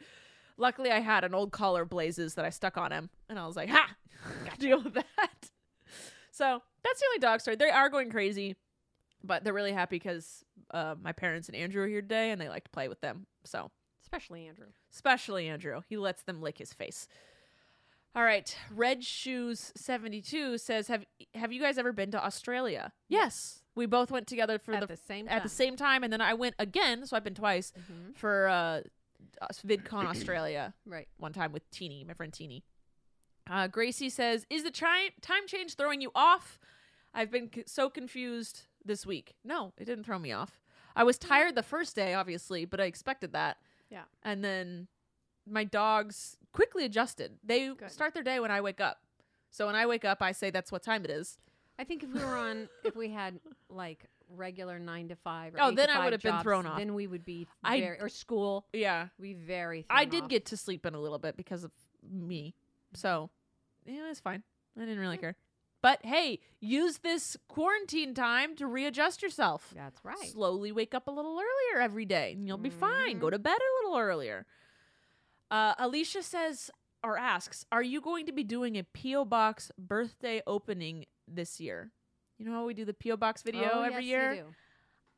Luckily, 0.58 0.92
I 0.92 1.00
had 1.00 1.24
an 1.24 1.34
old 1.34 1.52
collar 1.52 1.84
Blaze's 1.84 2.36
that 2.36 2.46
I 2.46 2.52
stuck 2.52 2.78
on 2.78 2.92
him. 2.92 3.10
And 3.28 3.38
I 3.40 3.46
was 3.48 3.56
like, 3.56 3.70
ha, 3.70 3.90
got 4.46 4.54
to 4.54 4.60
deal 4.60 4.82
with 4.82 4.94
that. 4.94 5.50
So 6.32 6.62
that's 6.84 7.00
the 7.00 7.06
only 7.08 7.20
dog 7.20 7.42
story. 7.42 7.56
They 7.58 7.70
are 7.70 7.90
going 7.90 8.10
crazy, 8.10 8.56
but 9.24 9.44
they're 9.44 9.54
really 9.54 9.74
happy 9.74 9.98
because 9.98 10.44
uh, 10.72 10.96
my 11.02 11.12
parents 11.12 11.48
and 11.48 11.56
Andrew 11.56 11.84
are 11.84 11.88
here 11.88 12.02
today 12.02 12.32
and 12.32 12.40
they 12.42 12.50
like 12.50 12.64
to 12.66 12.70
play 12.72 12.88
with 12.88 13.02
them. 13.02 13.26
So, 13.46 13.72
especially 14.04 14.48
Andrew. 14.48 14.68
especially 14.94 15.48
Andrew, 15.48 15.82
he 15.90 15.98
lets 15.98 16.24
them 16.24 16.42
lick 16.42 16.58
his 16.58 16.74
face. 16.74 17.08
All 18.16 18.24
right, 18.24 18.56
Red 18.72 19.04
Shoes 19.04 19.72
72 19.76 20.58
says, 20.60 20.88
"Have 20.88 21.06
have 21.34 21.52
you 21.52 21.60
guys 21.60 21.78
ever 21.78 21.92
been 21.92 22.12
to 22.12 22.24
Australia?" 22.24 22.94
Yes. 23.10 23.62
We 23.76 23.88
both 23.88 24.12
went 24.12 24.28
together 24.28 24.60
for 24.60 24.74
At 24.76 24.82
the, 24.82 24.88
the 24.88 24.98
same 24.98 25.28
at 25.28 25.42
the 25.42 25.50
time. 25.50 25.56
same 25.56 25.76
time 25.76 26.04
and 26.04 26.14
then 26.14 26.22
I 26.22 26.36
went 26.36 26.54
again, 26.60 27.08
so 27.08 27.18
I've 27.18 27.24
been 27.24 27.34
twice 27.34 27.74
Mhm. 27.92 28.16
for 28.16 28.48
uh 28.48 28.82
VidCon 29.66 30.06
Australia 30.06 30.74
Right. 30.86 31.08
one 31.18 31.34
time 31.34 31.52
with 31.52 31.68
Teeny, 31.72 32.04
my 32.04 32.14
friend 32.14 32.32
Teeny. 32.32 32.64
Uh, 33.50 33.68
Gracie 33.68 34.10
says, 34.10 34.46
"Is 34.50 34.64
the 34.64 34.72
tri- 34.72 35.10
time 35.22 35.48
change 35.48 35.76
throwing 35.76 36.00
you 36.02 36.12
off?" 36.14 36.60
I've 37.16 37.32
been 37.32 37.52
c- 37.54 37.64
so 37.68 37.90
confused 37.90 38.64
this 38.86 39.06
week. 39.06 39.36
No, 39.44 39.74
it 39.78 39.86
didn't 39.86 40.04
throw 40.04 40.20
me 40.20 40.32
off. 40.32 40.60
I 40.96 41.04
was 41.04 41.18
tired 41.18 41.56
the 41.56 41.64
first 41.64 41.96
day, 41.96 42.14
obviously, 42.14 42.66
but 42.66 42.80
I 42.80 42.86
expected 42.86 43.34
that. 43.34 43.58
Yeah. 43.90 44.04
And 44.22 44.44
then 44.44 44.88
my 45.48 45.64
dogs 45.64 46.38
quickly 46.54 46.86
adjusted. 46.86 47.38
They 47.44 47.68
Good. 47.74 47.92
start 47.92 48.14
their 48.14 48.24
day 48.24 48.40
when 48.40 48.52
I 48.52 48.62
wake 48.62 48.80
up. 48.80 49.00
So 49.52 49.66
when 49.68 49.76
I 49.76 49.86
wake 49.86 50.06
up, 50.06 50.22
I 50.22 50.32
say 50.32 50.50
that's 50.50 50.72
what 50.72 50.82
time 50.84 51.04
it 51.06 51.12
is. 51.12 51.38
I 51.78 51.84
think 51.84 52.04
if 52.04 52.10
we 52.14 52.20
were 52.20 52.38
on, 52.38 52.70
if 52.84 52.96
we 52.96 53.10
had 53.10 53.40
like 53.70 54.06
regular 54.30 54.80
nine 54.80 55.10
to 55.10 55.16
five. 55.16 55.54
Or 55.56 55.58
Oh, 55.62 55.72
then 55.72 55.90
to 55.90 55.94
I 55.96 56.04
would 56.06 56.14
have 56.14 56.22
been 56.22 56.42
thrown 56.42 56.66
off. 56.66 56.78
Then 56.78 56.94
we 56.94 57.08
would 57.08 57.26
be 57.26 57.48
I- 57.64 57.80
very, 57.82 58.00
or 58.00 58.10
school. 58.10 58.66
Yeah. 58.74 59.08
We 59.20 59.34
very. 59.34 59.86
I 59.90 60.06
did 60.06 60.24
off. 60.24 60.30
get 60.30 60.46
to 60.48 60.58
sleep 60.58 60.86
in 60.86 60.94
a 60.96 61.00
little 61.00 61.20
bit 61.20 61.36
because 61.38 61.64
of 61.64 61.72
me. 62.10 62.56
So, 62.94 63.30
yeah, 63.86 64.08
was 64.08 64.20
fine. 64.20 64.44
I 64.78 64.82
didn't 64.82 65.00
really 65.00 65.18
care. 65.18 65.36
But 65.82 66.00
hey, 66.06 66.40
use 66.62 67.00
this 67.00 67.36
quarantine 67.50 68.14
time 68.14 68.56
to 68.56 68.66
readjust 68.68 69.22
yourself. 69.22 69.74
That's 69.76 70.00
right. 70.06 70.30
Slowly 70.32 70.72
wake 70.72 70.96
up 70.96 71.08
a 71.08 71.12
little 71.12 71.34
earlier 71.38 71.82
every 71.82 72.06
day 72.06 72.32
and 72.34 72.48
you'll 72.48 72.58
be 72.58 72.70
fine. 72.70 73.18
Mhm. 73.18 73.20
Go 73.20 73.30
to 73.30 73.38
bed 73.40 73.58
a 73.58 73.84
little 73.86 74.00
earlier. 74.00 74.46
Uh, 75.52 75.74
Alicia 75.78 76.24
says 76.24 76.72
or 77.04 77.18
asks, 77.18 77.66
Are 77.72 77.84
you 77.84 78.02
going 78.02 78.26
to 78.26 78.32
be 78.32 78.44
doing 78.44 78.78
a 78.78 78.84
P.O. 78.84 79.26
Box 79.26 79.72
birthday 79.78 80.42
opening 80.48 81.06
this 81.28 81.60
year? 81.60 81.92
You 82.38 82.46
know 82.46 82.54
how 82.54 82.66
we 82.66 82.74
do 82.74 82.86
the 82.86 82.94
P.O. 82.94 83.18
Box 83.18 83.42
video 83.42 83.70
Oh, 83.74 83.82
every 83.84 84.04
yes, 84.04 84.10
year? 84.10 84.34
You 84.34 84.42
do. 84.42 84.48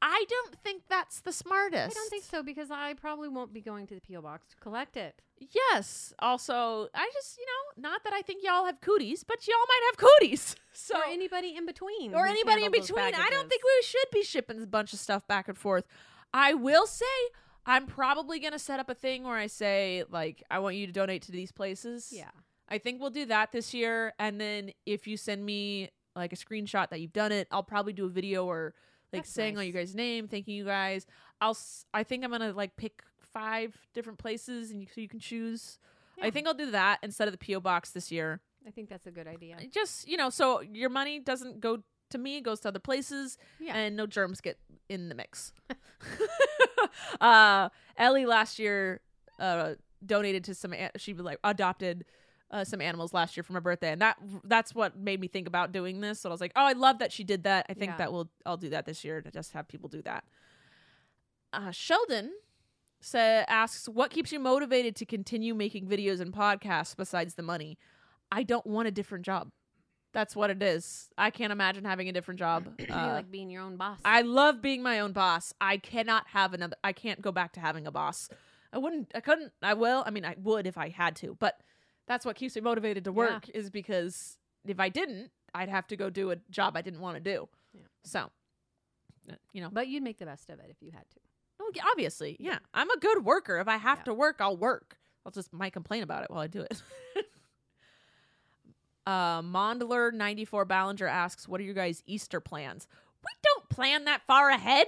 I 0.02 0.26
don't 0.30 0.56
think 0.64 0.84
that's 0.90 1.22
the 1.22 1.32
smartest. 1.32 1.96
I 1.96 2.00
don't 2.00 2.10
think 2.10 2.26
so 2.26 2.44
because 2.44 2.70
I 2.70 2.94
probably 2.94 3.28
won't 3.30 3.54
be 3.54 3.62
going 3.62 3.88
to 3.88 3.96
the 3.96 4.02
PO 4.02 4.22
box 4.22 4.46
to 4.50 4.56
collect 4.58 4.98
it. 4.98 5.20
Yes. 5.40 6.14
Also, 6.20 6.90
I 6.94 7.10
just, 7.14 7.38
you 7.40 7.46
know, 7.46 7.90
not 7.90 8.04
that 8.04 8.14
I 8.14 8.22
think 8.22 8.44
y'all 8.44 8.66
have 8.66 8.82
cooties, 8.82 9.24
but 9.24 9.48
y'all 9.48 9.56
might 9.68 9.82
have 9.92 9.98
cooties. 9.98 10.56
So 10.78 10.98
or 11.00 11.06
anybody 11.06 11.56
in 11.56 11.66
between. 11.66 12.14
or 12.14 12.28
anybody 12.28 12.66
in 12.66 12.72
between. 12.72 13.00
I 13.16 13.30
don't 13.32 13.48
think 13.48 13.62
we 13.64 13.84
should 13.84 14.08
be 14.12 14.24
shipping 14.24 14.62
a 14.62 14.68
bunch 14.68 14.92
of 14.92 15.00
stuff 15.00 15.26
back 15.26 15.48
and 15.48 15.58
forth. 15.58 15.86
I 16.34 16.54
will 16.54 16.86
say 16.86 17.06
I'm 17.66 17.88
probably 17.88 18.40
going 18.40 18.54
to 18.54 18.60
set 18.60 18.80
up 18.80 18.90
a 18.90 18.94
thing 18.96 19.24
where 19.24 19.38
I 19.38 19.48
say 19.48 20.04
like 20.10 20.44
I 20.52 20.60
want 20.60 20.76
you 20.76 20.86
to 20.88 20.92
donate 20.94 21.24
to 21.24 21.32
these 21.32 21.52
places. 21.52 22.10
Yeah. 22.12 22.30
I 22.70 22.78
think 22.80 23.00
we'll 23.02 23.10
do 23.12 23.26
that 23.28 23.52
this 23.52 23.74
year 23.74 24.14
and 24.20 24.40
then 24.42 24.72
if 24.86 25.08
you 25.08 25.18
send 25.18 25.46
me 25.46 25.90
like 26.16 26.34
a 26.34 26.36
screenshot 26.36 26.90
that 26.90 27.02
you've 27.02 27.14
done 27.14 27.32
it, 27.32 27.48
I'll 27.52 27.64
probably 27.64 27.94
do 27.94 28.06
a 28.06 28.10
video 28.10 28.46
or 28.46 28.74
like 29.14 29.24
That's 29.24 29.32
saying 29.34 29.56
all 29.56 29.62
nice. 29.62 29.68
you 29.68 29.74
guys' 29.74 29.96
name, 29.96 30.28
thanking 30.28 30.56
you 30.56 30.66
guys. 30.66 31.06
I'll 31.42 31.52
s- 31.52 31.86
I 31.94 32.04
think 32.04 32.24
I'm 32.24 32.30
going 32.32 32.42
to 32.42 32.54
like 32.54 32.76
pick 32.76 33.04
five 33.34 33.76
different 33.94 34.18
places 34.20 34.72
and 34.72 34.82
you, 34.82 34.88
so 34.94 35.02
you 35.02 35.08
can 35.10 35.20
choose. 35.20 35.78
I 36.22 36.30
think 36.32 36.48
I'll 36.48 36.54
do 36.54 36.72
that 36.72 37.00
instead 37.04 37.28
of 37.28 37.38
the 37.38 37.46
PO 37.54 37.60
box 37.60 37.92
this 37.92 38.12
year. 38.12 38.40
I 38.66 38.72
think 38.72 38.90
that's 38.90 39.06
a 39.06 39.12
good 39.12 39.28
idea. 39.28 39.58
Just, 39.72 40.08
you 40.08 40.16
know, 40.18 40.30
so 40.30 40.62
your 40.62 40.90
money 40.90 41.20
doesn't 41.20 41.60
go 41.60 41.84
to 42.12 42.18
me, 42.18 42.38
it 42.38 42.42
goes 42.42 42.60
to 42.62 42.70
other 42.70 42.80
places 42.80 43.38
Yeah. 43.60 43.76
and 43.76 43.96
no 43.96 44.08
germs 44.08 44.40
get 44.42 44.58
in 44.90 45.10
the 45.10 45.16
mix. 45.16 45.52
uh, 47.22 47.70
Ellie 47.98 48.26
last 48.26 48.60
year 48.60 49.02
uh, 49.40 49.74
donated 50.06 50.44
to 50.46 50.56
some. 50.56 50.74
an- 50.74 50.92
She 50.98 51.14
like 51.14 51.40
adopted 51.44 52.06
uh, 52.52 52.64
some 52.64 52.82
animals 52.82 53.14
last 53.14 53.36
year 53.36 53.44
for 53.44 53.54
my 53.54 53.60
birthday, 53.60 53.92
and 53.92 54.02
that 54.02 54.18
that's 54.44 54.74
what 54.76 54.98
made 54.98 55.20
me 55.20 55.28
think 55.28 55.48
about 55.48 55.72
doing 55.72 56.02
this. 56.02 56.20
So 56.22 56.30
I 56.30 56.32
was 56.32 56.42
like, 56.42 56.52
oh, 56.56 56.64
I 56.66 56.74
love 56.74 57.00
that 57.00 57.12
she 57.12 57.24
did 57.24 57.44
that. 57.44 57.66
I 57.70 57.74
think 57.74 57.92
Yeah. 57.92 57.98
that 57.98 58.14
will 58.14 58.30
I'll 58.46 58.58
do 58.58 58.70
that 58.70 58.86
this 58.86 59.04
year 59.04 59.22
to 59.22 59.32
just 59.32 59.54
have 59.54 59.68
people 59.68 59.90
do 59.90 60.02
that. 60.04 60.24
Uh, 61.54 61.72
Sheldon 61.72 62.32
sa- 63.02 63.18
asks, 63.48 63.88
"What 63.88 64.12
keeps 64.12 64.32
you 64.32 64.40
motivated 64.40 64.96
to 64.98 65.06
continue 65.06 65.54
making 65.56 65.88
videos 65.88 66.20
and 66.20 66.34
podcasts 66.34 66.96
besides 66.96 67.36
the 67.36 67.44
money?" 67.44 67.78
I 68.32 68.44
don't 68.44 68.66
want 68.66 68.88
a 68.88 68.92
different 68.92 69.24
job. 69.26 69.52
That's 70.16 70.34
what 70.34 70.50
it 70.50 70.64
is. 70.64 71.10
I 71.18 71.30
can't 71.30 71.52
imagine 71.52 71.84
having 71.84 72.08
a 72.08 72.14
different 72.14 72.40
job. 72.40 72.68
you 72.80 72.86
Uh, 72.90 73.08
like 73.16 73.30
being 73.30 73.50
your 73.50 73.62
own 73.64 73.76
boss. 73.76 74.00
I 74.06 74.22
love 74.22 74.62
being 74.62 74.82
my 74.82 75.02
own 75.02 75.12
boss. 75.12 75.54
I 75.60 75.76
cannot 75.78 76.28
have 76.30 76.54
another. 76.54 76.78
I 76.86 76.94
can't 76.94 77.22
go 77.22 77.34
back 77.34 77.52
to 77.54 77.60
having 77.60 77.86
a 77.86 77.92
boss. 77.92 78.30
I 78.72 78.78
wouldn't. 78.78 79.12
I 79.14 79.20
couldn't. 79.20 79.52
I 79.62 79.74
will. 79.74 80.04
I 80.08 80.12
mean, 80.12 80.24
I 80.26 80.36
would 80.42 80.66
if 80.68 80.78
I 80.78 80.88
had 80.90 81.18
to. 81.18 81.36
But 81.40 81.60
that's 82.08 82.26
what 82.26 82.38
keeps 82.38 82.56
me 82.56 82.62
motivated 82.62 83.04
to 83.04 83.12
Yeah. 83.12 83.16
work 83.18 83.50
is 83.50 83.70
because 83.70 84.38
if 84.66 84.80
I 84.80 84.88
didn't, 84.88 85.32
I'd 85.54 85.70
have 85.70 85.86
to 85.88 85.98
go 85.98 86.10
do 86.10 86.32
a 86.32 86.38
job 86.50 86.78
I 86.78 86.82
didn't 86.82 87.02
want 87.02 87.16
to 87.18 87.22
do. 87.22 87.50
Yeah. 87.74 87.82
So, 88.06 88.20
uh, 89.30 89.36
you 89.52 89.62
know, 89.62 89.70
but 89.72 89.90
you'd 89.90 90.02
make 90.04 90.18
the 90.20 90.26
best 90.26 90.50
of 90.50 90.60
it 90.60 90.68
if 90.70 90.82
you 90.82 90.92
had 90.92 91.10
to. 91.10 91.20
oh, 91.60 91.72
yeah, 91.76 91.84
obviously, 91.92 92.38
yeah. 92.40 92.60
I'm 92.74 92.90
a 92.90 92.98
good 93.00 93.26
worker. 93.26 93.60
If 93.60 93.68
I 93.68 93.76
have 93.78 94.00
Yeah. 94.00 94.04
to 94.06 94.14
work, 94.14 94.38
I'll 94.40 94.56
work. 94.58 94.98
I'll 95.26 95.32
just 95.34 95.52
might 95.52 95.74
complain 95.74 96.04
about 96.04 96.24
it 96.24 96.30
while 96.30 96.40
I 96.42 96.48
do 96.48 96.62
it. 96.62 96.82
uh, 99.06 99.42
Mondler 99.42 100.14
ninety 100.14 100.46
four 100.46 100.66
Ballinger 100.66 101.08
asks, 101.08 101.48
"What 101.48 101.60
are 101.62 101.64
your 101.64 101.74
guys' 101.74 102.04
Easter 102.06 102.40
plans?" 102.40 102.88
We 103.24 103.32
don't 103.44 103.70
plan 103.70 104.06
that 104.06 104.22
far 104.28 104.50
ahead. 104.50 104.88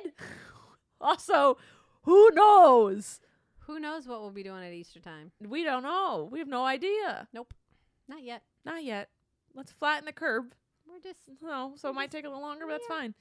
also, 1.02 1.58
who 2.04 2.30
knows? 2.32 3.20
Who 3.62 3.80
knows 3.80 4.08
what 4.08 4.22
we'll 4.22 4.32
be 4.32 4.44
doing 4.44 4.64
at 4.64 4.72
Easter 4.74 5.00
time? 5.00 5.32
We 5.46 5.64
don't 5.64 5.84
know. 5.84 6.30
We 6.32 6.40
have 6.40 6.48
no 6.48 6.64
idea. 6.64 7.28
Nope. 7.34 7.54
Not 8.08 8.24
yet. 8.24 8.44
Not 8.66 8.84
yet. 8.84 9.10
Let's 9.54 9.72
flatten 9.74 10.06
the 10.06 10.12
curve. 10.14 10.46
We're 10.88 11.00
just 11.00 11.20
No, 11.42 11.74
so 11.76 11.90
it 11.90 11.94
might 11.96 12.12
take 12.12 12.24
a 12.26 12.30
little 12.30 12.42
longer, 12.44 12.66
but 12.66 12.74
that's 12.74 12.86
Yeah. 12.90 12.96
fine. 12.96 13.14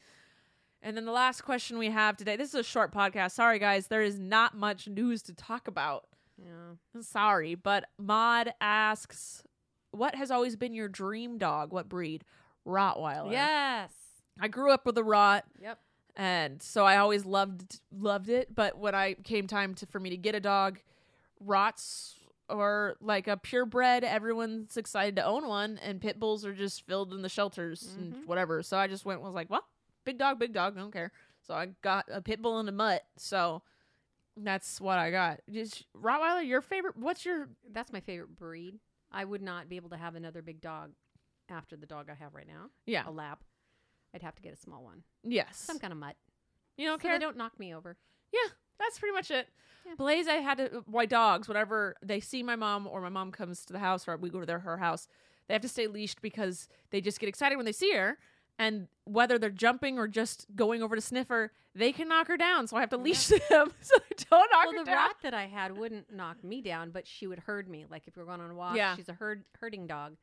And 0.82 0.96
then 0.96 1.04
the 1.06 1.12
last 1.12 1.40
question 1.42 1.78
we 1.78 1.90
have 1.90 2.16
today. 2.16 2.36
This 2.36 2.50
is 2.50 2.54
a 2.54 2.62
short 2.62 2.92
podcast. 2.92 3.32
Sorry, 3.32 3.58
guys. 3.58 3.88
There 3.88 4.02
is 4.02 4.20
not 4.20 4.54
much 4.56 4.86
news 4.86 5.22
to 5.22 5.34
talk 5.34 5.66
about. 5.66 6.06
yeah. 6.38 7.00
Sorry, 7.00 7.54
but 7.56 7.86
Maud 7.98 8.52
asks, 8.60 9.42
"What 9.90 10.14
has 10.14 10.30
always 10.30 10.56
been 10.56 10.74
your 10.74 10.88
dream 10.88 11.38
dog? 11.38 11.72
What 11.72 11.88
breed?" 11.88 12.24
Rottweiler. 12.66 13.30
Yes. 13.32 13.92
I 14.40 14.48
grew 14.48 14.72
up 14.72 14.84
with 14.86 14.98
a 14.98 15.04
Rot, 15.04 15.44
Yep. 15.60 15.78
and 16.16 16.60
so 16.62 16.84
I 16.84 16.96
always 16.98 17.24
loved 17.24 17.80
loved 17.90 18.28
it. 18.28 18.54
But 18.54 18.76
when 18.78 18.94
I 18.94 19.14
came 19.14 19.46
time 19.46 19.74
to 19.76 19.86
for 19.86 20.00
me 20.00 20.10
to 20.10 20.16
get 20.16 20.34
a 20.34 20.40
dog, 20.40 20.80
Rots 21.40 22.18
or 22.48 22.96
like 23.00 23.26
a 23.28 23.36
purebred, 23.36 24.04
everyone's 24.04 24.76
excited 24.76 25.16
to 25.16 25.24
own 25.24 25.46
one, 25.48 25.78
and 25.78 26.00
pit 26.00 26.18
bulls 26.20 26.44
are 26.44 26.54
just 26.54 26.86
filled 26.86 27.12
in 27.12 27.22
the 27.22 27.28
shelters 27.28 27.94
and 27.96 28.14
Mhm. 28.14 28.26
whatever. 28.26 28.62
So 28.62 28.76
I 28.78 28.86
just 28.86 29.04
went 29.04 29.18
and 29.18 29.26
was 29.26 29.34
like, 29.34 29.50
well, 29.50 29.66
big 30.04 30.16
dog, 30.18 30.38
big 30.38 30.52
dog, 30.52 30.76
I 30.76 30.80
don't 30.80 30.92
care. 30.92 31.12
So 31.42 31.54
I 31.54 31.66
got 31.82 32.06
a 32.10 32.20
pit 32.22 32.40
bull 32.42 32.58
and 32.58 32.68
a 32.68 32.72
mutt. 32.72 33.04
So 33.16 33.62
that's 34.36 34.80
what 34.80 34.98
I 34.98 35.10
got. 35.10 35.40
Just 35.50 35.86
Rottweiler, 35.94 36.46
your 36.46 36.60
favorite? 36.60 36.96
What's 36.96 37.24
your 37.24 37.48
That's 37.70 37.92
my 37.92 38.00
favorite 38.00 38.36
breed. 38.36 38.78
I 39.16 39.24
would 39.24 39.42
not 39.42 39.68
be 39.68 39.76
able 39.76 39.88
to 39.90 39.96
have 39.96 40.14
another 40.14 40.42
big 40.42 40.60
dog 40.60 40.90
after 41.48 41.74
the 41.76 41.86
dog 41.86 42.08
I 42.10 42.14
have 42.14 42.34
right 42.34 42.46
now. 42.46 42.66
yeah? 42.84 43.08
A 43.08 43.10
lab. 43.10 43.38
I'd 44.14 44.22
have 44.22 44.34
to 44.36 44.42
get 44.42 44.52
a 44.52 44.56
small 44.56 44.84
one. 44.84 45.02
Yes. 45.24 45.56
Some 45.56 45.78
kind 45.78 45.92
of 45.92 45.98
mutt. 45.98 46.16
You 46.76 46.86
don't 46.86 47.00
so 47.00 47.08
care. 47.08 47.18
they 47.18 47.24
don't 47.24 47.36
knock 47.36 47.58
me 47.58 47.74
over. 47.74 47.96
Yeah. 48.32 48.50
That's 48.78 48.98
pretty 48.98 49.14
much 49.14 49.30
it. 49.30 49.48
Yeah. 49.86 49.94
Blaze, 49.96 50.28
I 50.28 50.34
had 50.34 50.58
to. 50.58 50.84
Why 50.86 51.06
dogs? 51.06 51.48
Whenever 51.48 51.94
they 52.02 52.20
see 52.20 52.42
my 52.42 52.56
mom 52.56 52.86
or 52.86 53.00
my 53.00 53.08
mom 53.08 53.32
comes 53.32 53.64
to 53.66 53.72
the 53.72 53.78
house 53.78 54.06
or 54.06 54.16
we 54.18 54.28
go 54.28 54.40
to 54.40 54.46
their 54.46 54.58
her 54.58 54.76
house, 54.76 55.08
they 55.48 55.54
have 55.54 55.62
to 55.62 55.68
stay 55.68 55.86
leashed 55.86 56.20
because 56.20 56.68
they 56.90 57.00
just 57.00 57.18
get 57.18 57.28
excited 57.28 57.56
when 57.56 57.64
they 57.64 57.72
see 57.72 57.92
her. 57.94 58.18
And 58.58 58.88
whether 59.04 59.38
they're 59.38 59.50
jumping 59.50 59.98
or 59.98 60.08
just 60.08 60.46
going 60.56 60.82
over 60.82 60.94
to 60.96 61.00
sniffer, 61.02 61.52
they 61.74 61.92
can 61.92 62.08
knock 62.08 62.26
her 62.28 62.36
down. 62.38 62.66
So 62.66 62.76
I 62.76 62.80
have 62.80 62.88
to 62.90 62.96
Yeah. 62.96 63.02
leash 63.02 63.26
them 63.50 63.72
so 63.80 63.94
they 64.08 64.16
don't 64.30 64.50
knock 64.50 64.66
well, 64.66 64.72
her 64.78 64.84
the 64.84 64.90
rat 64.90 65.16
that 65.22 65.34
I 65.34 65.46
had 65.46 65.76
wouldn't 65.76 66.12
knock 66.12 66.42
me 66.42 66.62
down, 66.62 66.90
but 66.90 67.06
she 67.06 67.26
would 67.26 67.40
herd 67.40 67.68
me. 67.68 67.84
Like 67.90 68.06
if 68.08 68.16
we 68.16 68.22
were 68.22 68.26
going 68.26 68.40
on 68.40 68.50
a 68.50 68.54
walk, 68.54 68.76
Yeah. 68.76 68.96
she's 68.96 69.08
a 69.08 69.14
herd 69.14 69.44
herding 69.60 69.86
dog. 69.86 70.16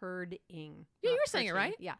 Herding. 0.00 0.86
Yeah, 1.02 1.10
you 1.10 1.16
were 1.16 1.20
saying 1.26 1.46
it 1.48 1.54
right. 1.54 1.74
Yeah. 1.78 1.94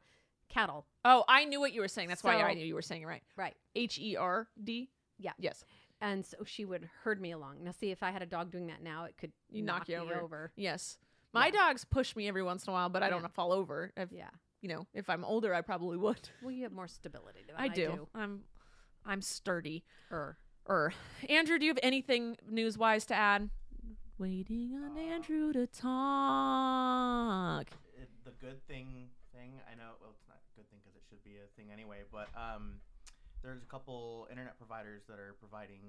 Cattle. 0.49 0.87
Oh, 1.05 1.25
I 1.29 1.45
knew 1.45 1.61
what 1.61 1.73
you 1.73 1.81
were 1.81 1.89
saying. 1.89 2.09
That's 2.09 2.23
why 2.25 2.35
I 2.43 2.53
knew 2.55 2.65
you 2.65 2.75
were 2.75 2.83
saying 2.83 3.03
it 3.03 3.07
right. 3.07 3.23
Right. 3.37 3.55
H 3.75 3.99
E 3.99 4.17
R 4.17 4.49
D. 4.63 4.91
Yeah. 5.19 5.33
Yes. 5.39 5.65
And 6.01 6.27
so 6.27 6.39
she 6.45 6.65
would 6.65 6.91
herd 7.05 7.21
me 7.21 7.31
along. 7.31 7.63
Now, 7.63 7.71
see, 7.71 7.93
if 7.93 8.03
I 8.03 8.11
had 8.11 8.23
a 8.23 8.27
dog 8.27 8.51
doing 8.51 8.67
that 8.67 8.83
now, 8.83 9.05
it 9.05 9.17
could 9.17 9.33
You 9.51 9.63
knock 9.63 9.81
knock, 9.83 9.89
you 9.89 9.97
me 9.99 10.03
over. 10.03 10.21
over. 10.21 10.53
Yes. 10.57 10.99
My 11.33 11.47
Yeah. 11.47 11.53
dogs 11.53 11.85
push 11.85 12.17
me 12.17 12.27
every 12.29 12.43
once 12.43 12.67
in 12.67 12.71
a 12.71 12.75
while, 12.75 12.89
but 12.89 13.03
I 13.05 13.09
don't 13.09 13.33
fall 13.33 13.53
over. 13.53 13.93
If, 13.97 14.11
Yeah. 14.11 14.29
You 14.63 14.69
know, 14.69 14.87
if 14.95 15.11
I'm 15.11 15.25
older, 15.25 15.53
I 15.53 15.61
probably 15.61 15.99
would. 15.99 16.31
Well, 16.41 16.53
you 16.53 16.63
have 16.63 16.73
more 16.73 16.89
stability 16.89 17.41
than 17.47 17.57
I 17.59 17.69
do. 17.69 18.09
I'm, 18.15 18.43
I'm 19.05 19.21
sturdy. 19.21 19.85
Er. 20.11 20.39
Er, 20.71 20.95
Andrew, 21.29 21.59
do 21.59 21.65
you 21.65 21.71
have 21.71 21.81
anything 21.83 22.37
news 22.49 22.79
wise 22.79 23.05
to 23.07 23.15
add? 23.15 23.51
Waiting 24.19 24.73
on 24.75 24.97
Andrew 24.97 25.53
to 25.53 25.67
talk. 25.67 27.67
it, 28.01 28.09
the 28.25 28.31
good 28.41 28.65
thing 28.69 29.09
thing 29.35 29.59
I 29.71 29.75
know 29.75 29.99
well 30.01 30.11
it's 30.15 30.29
not 30.29 30.39
a 30.39 30.55
good 30.55 30.71
thing 30.71 30.79
because 30.85 30.95
it 30.95 31.03
should 31.09 31.25
be 31.25 31.39
a 31.43 31.49
thing 31.57 31.73
anyway 31.73 32.03
but 32.13 32.29
um 32.37 32.75
there's 33.43 33.63
a 33.63 33.67
couple 33.67 34.27
internet 34.31 34.57
providers 34.59 35.03
that 35.09 35.19
are 35.19 35.35
providing 35.41 35.81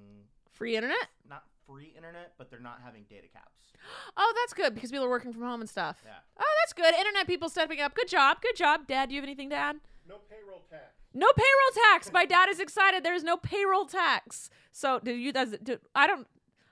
Free 0.51 0.75
internet? 0.75 1.07
not 1.27 1.43
free 1.65 1.93
internet 1.95 2.33
but 2.37 2.49
they're 2.49 2.59
not 2.59 2.79
having 2.83 3.03
data 3.09 3.27
caps 3.31 3.61
Oh, 4.17 4.34
that's 4.41 4.53
good 4.53 4.73
because 4.75 4.91
people 4.91 5.05
are 5.05 5.09
working 5.09 5.34
from 5.34 5.43
home 5.43 5.61
and 5.61 5.69
stuff. 5.69 6.01
yeah 6.05 6.11
Oh, 6.39 6.53
that's 6.61 6.73
good. 6.73 6.93
Internet 6.97 7.28
people 7.28 7.49
stepping 7.49 7.82
up. 7.82 7.93
Good 7.95 8.07
job. 8.07 8.41
Good 8.41 8.55
job. 8.55 8.88
Dad, 8.88 9.09
do 9.09 9.15
you 9.15 9.21
have 9.21 9.28
anything 9.28 9.49
to 9.49 9.55
add? 9.55 9.75
No 10.07 10.15
payroll 10.30 10.63
tax. 10.69 10.93
No 11.13 11.28
payroll 11.36 11.91
tax. 11.91 12.11
My 12.11 12.25
dad 12.25 12.49
is 12.49 12.59
excited. 12.59 13.03
There 13.03 13.13
is 13.13 13.23
no 13.23 13.36
payroll 13.38 13.86
tax. 13.86 14.49
So, 14.71 14.99
do 15.03 15.11
you? 15.13 15.32
Does 15.34 15.55
do, 15.61 15.78
I 15.93 16.07
don't? 16.07 16.28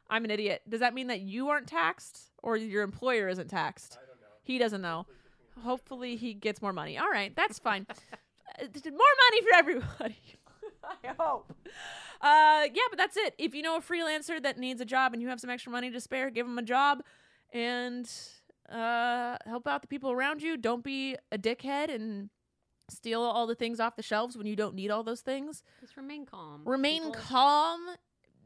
I'm 0.10 0.24
an 0.26 0.32
idiot. 0.32 0.62
Does 0.68 0.80
that 0.80 0.94
mean 0.94 1.08
that 1.08 1.20
you 1.22 1.50
aren't 1.50 1.68
taxed 1.68 2.32
or 2.42 2.56
your 2.58 2.84
employer 2.84 3.28
isn't 3.30 3.50
taxed? 3.50 3.98
I 4.02 4.06
don't 4.08 4.20
know. 4.22 4.28
He 4.44 4.58
doesn't 4.58 4.82
know. 4.82 5.06
Hopefully, 5.64 6.16
he 6.16 6.34
gets 6.34 6.62
more 6.62 6.74
money. 6.74 6.98
All 6.98 7.10
right, 7.10 7.36
that's 7.36 7.60
fine. 7.60 7.86
Uh, 8.62 8.66
more 8.86 8.92
money 9.30 9.42
for 9.44 9.56
everybody. 9.56 10.18
I 11.04 11.14
hope. 11.20 11.54
Uh, 12.22 12.68
yeah, 12.74 12.84
but 12.90 12.98
that's 12.98 13.18
it. 13.18 13.34
If 13.38 13.56
you 13.56 13.62
know 13.62 13.78
a 13.78 13.82
freelancer 13.82 14.42
that 14.42 14.58
needs 14.58 14.82
a 14.82 14.86
job 14.86 15.14
and 15.14 15.22
you 15.22 15.28
have 15.30 15.40
some 15.40 15.50
extra 15.50 15.72
money 15.72 15.90
to 15.92 16.00
spare, 16.00 16.30
give 16.30 16.46
them 16.46 16.58
a 16.58 16.64
job 16.64 17.04
and 17.54 18.10
uh, 18.70 19.38
help 19.46 19.68
out 19.68 19.82
the 19.82 19.88
people 19.88 20.12
around 20.12 20.42
you. 20.42 20.58
Don't 20.58 20.84
be 20.84 21.16
a 21.32 21.38
dickhead 21.38 21.94
and 21.94 22.30
steal 22.90 23.22
all 23.22 23.48
the 23.48 23.56
things 23.56 23.80
off 23.80 23.96
the 23.96 24.04
shelves 24.04 24.38
when 24.38 24.46
you 24.46 24.56
don't 24.56 24.76
need 24.76 24.92
all 24.92 25.04
those 25.04 25.22
things. 25.22 25.64
Just 25.80 25.98
remain 25.98 26.26
calm. 26.26 26.62
Remain 26.66 27.04
people. 27.04 27.22
calm. 27.22 27.80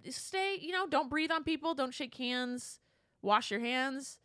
Stay, 0.09 0.57
you 0.61 0.71
know, 0.71 0.85
don't 0.87 1.09
breathe 1.09 1.31
on 1.31 1.43
people, 1.43 1.73
don't 1.73 1.93
shake 1.93 2.15
hands, 2.15 2.79
wash 3.23 3.49
your 3.49 3.59
hands. 3.59 4.19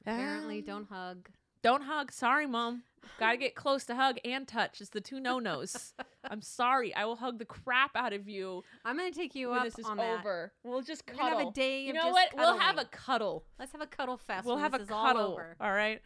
Apparently, 0.00 0.58
Um, 0.58 0.64
don't 0.64 0.88
hug. 0.88 1.28
Don't 1.66 1.82
hug. 1.82 2.12
Sorry, 2.12 2.46
mom. 2.46 2.82
Gotta 3.18 3.36
get 3.36 3.54
close 3.54 3.84
to 3.86 3.94
hug 3.94 4.18
and 4.24 4.46
touch. 4.46 4.80
It's 4.80 4.90
the 4.90 5.00
two 5.00 5.18
no 5.20 5.38
nos. 5.38 5.94
I'm 6.30 6.42
sorry. 6.42 6.94
I 6.94 7.04
will 7.06 7.16
hug 7.16 7.38
the 7.38 7.44
crap 7.44 7.92
out 7.96 8.12
of 8.12 8.28
you 8.28 8.62
I'm 8.84 8.96
gonna 8.96 9.10
take 9.10 9.34
you 9.34 9.50
when 9.50 9.58
up 9.58 9.64
this 9.64 9.78
is 9.78 9.86
on 9.86 9.96
that. 9.96 10.18
over. 10.20 10.52
We'll 10.64 10.82
just 10.82 11.02
We're 11.08 11.14
cuddle. 11.14 11.30
gonna 11.30 11.44
have 11.44 11.48
a 11.48 11.52
day 11.52 11.82
you 11.84 11.90
of 11.90 11.94
know 11.96 12.02
just 12.02 12.12
what? 12.12 12.28
We'll 12.36 12.58
have 12.58 12.74
a 12.76 12.84
cuddling. 12.84 12.88
cuddle. 12.92 13.44
Let's 13.58 13.72
have 13.72 13.80
a 13.80 13.86
cuddle 13.86 14.16
fest. 14.16 14.44
We'll 14.44 14.56
when 14.56 14.62
have 14.64 14.72
this 14.72 14.80
a 14.82 14.84
is 14.84 14.90
all 14.90 15.06
cuddle. 15.06 15.32
over. 15.32 15.56
All 15.60 15.72
right. 15.72 16.02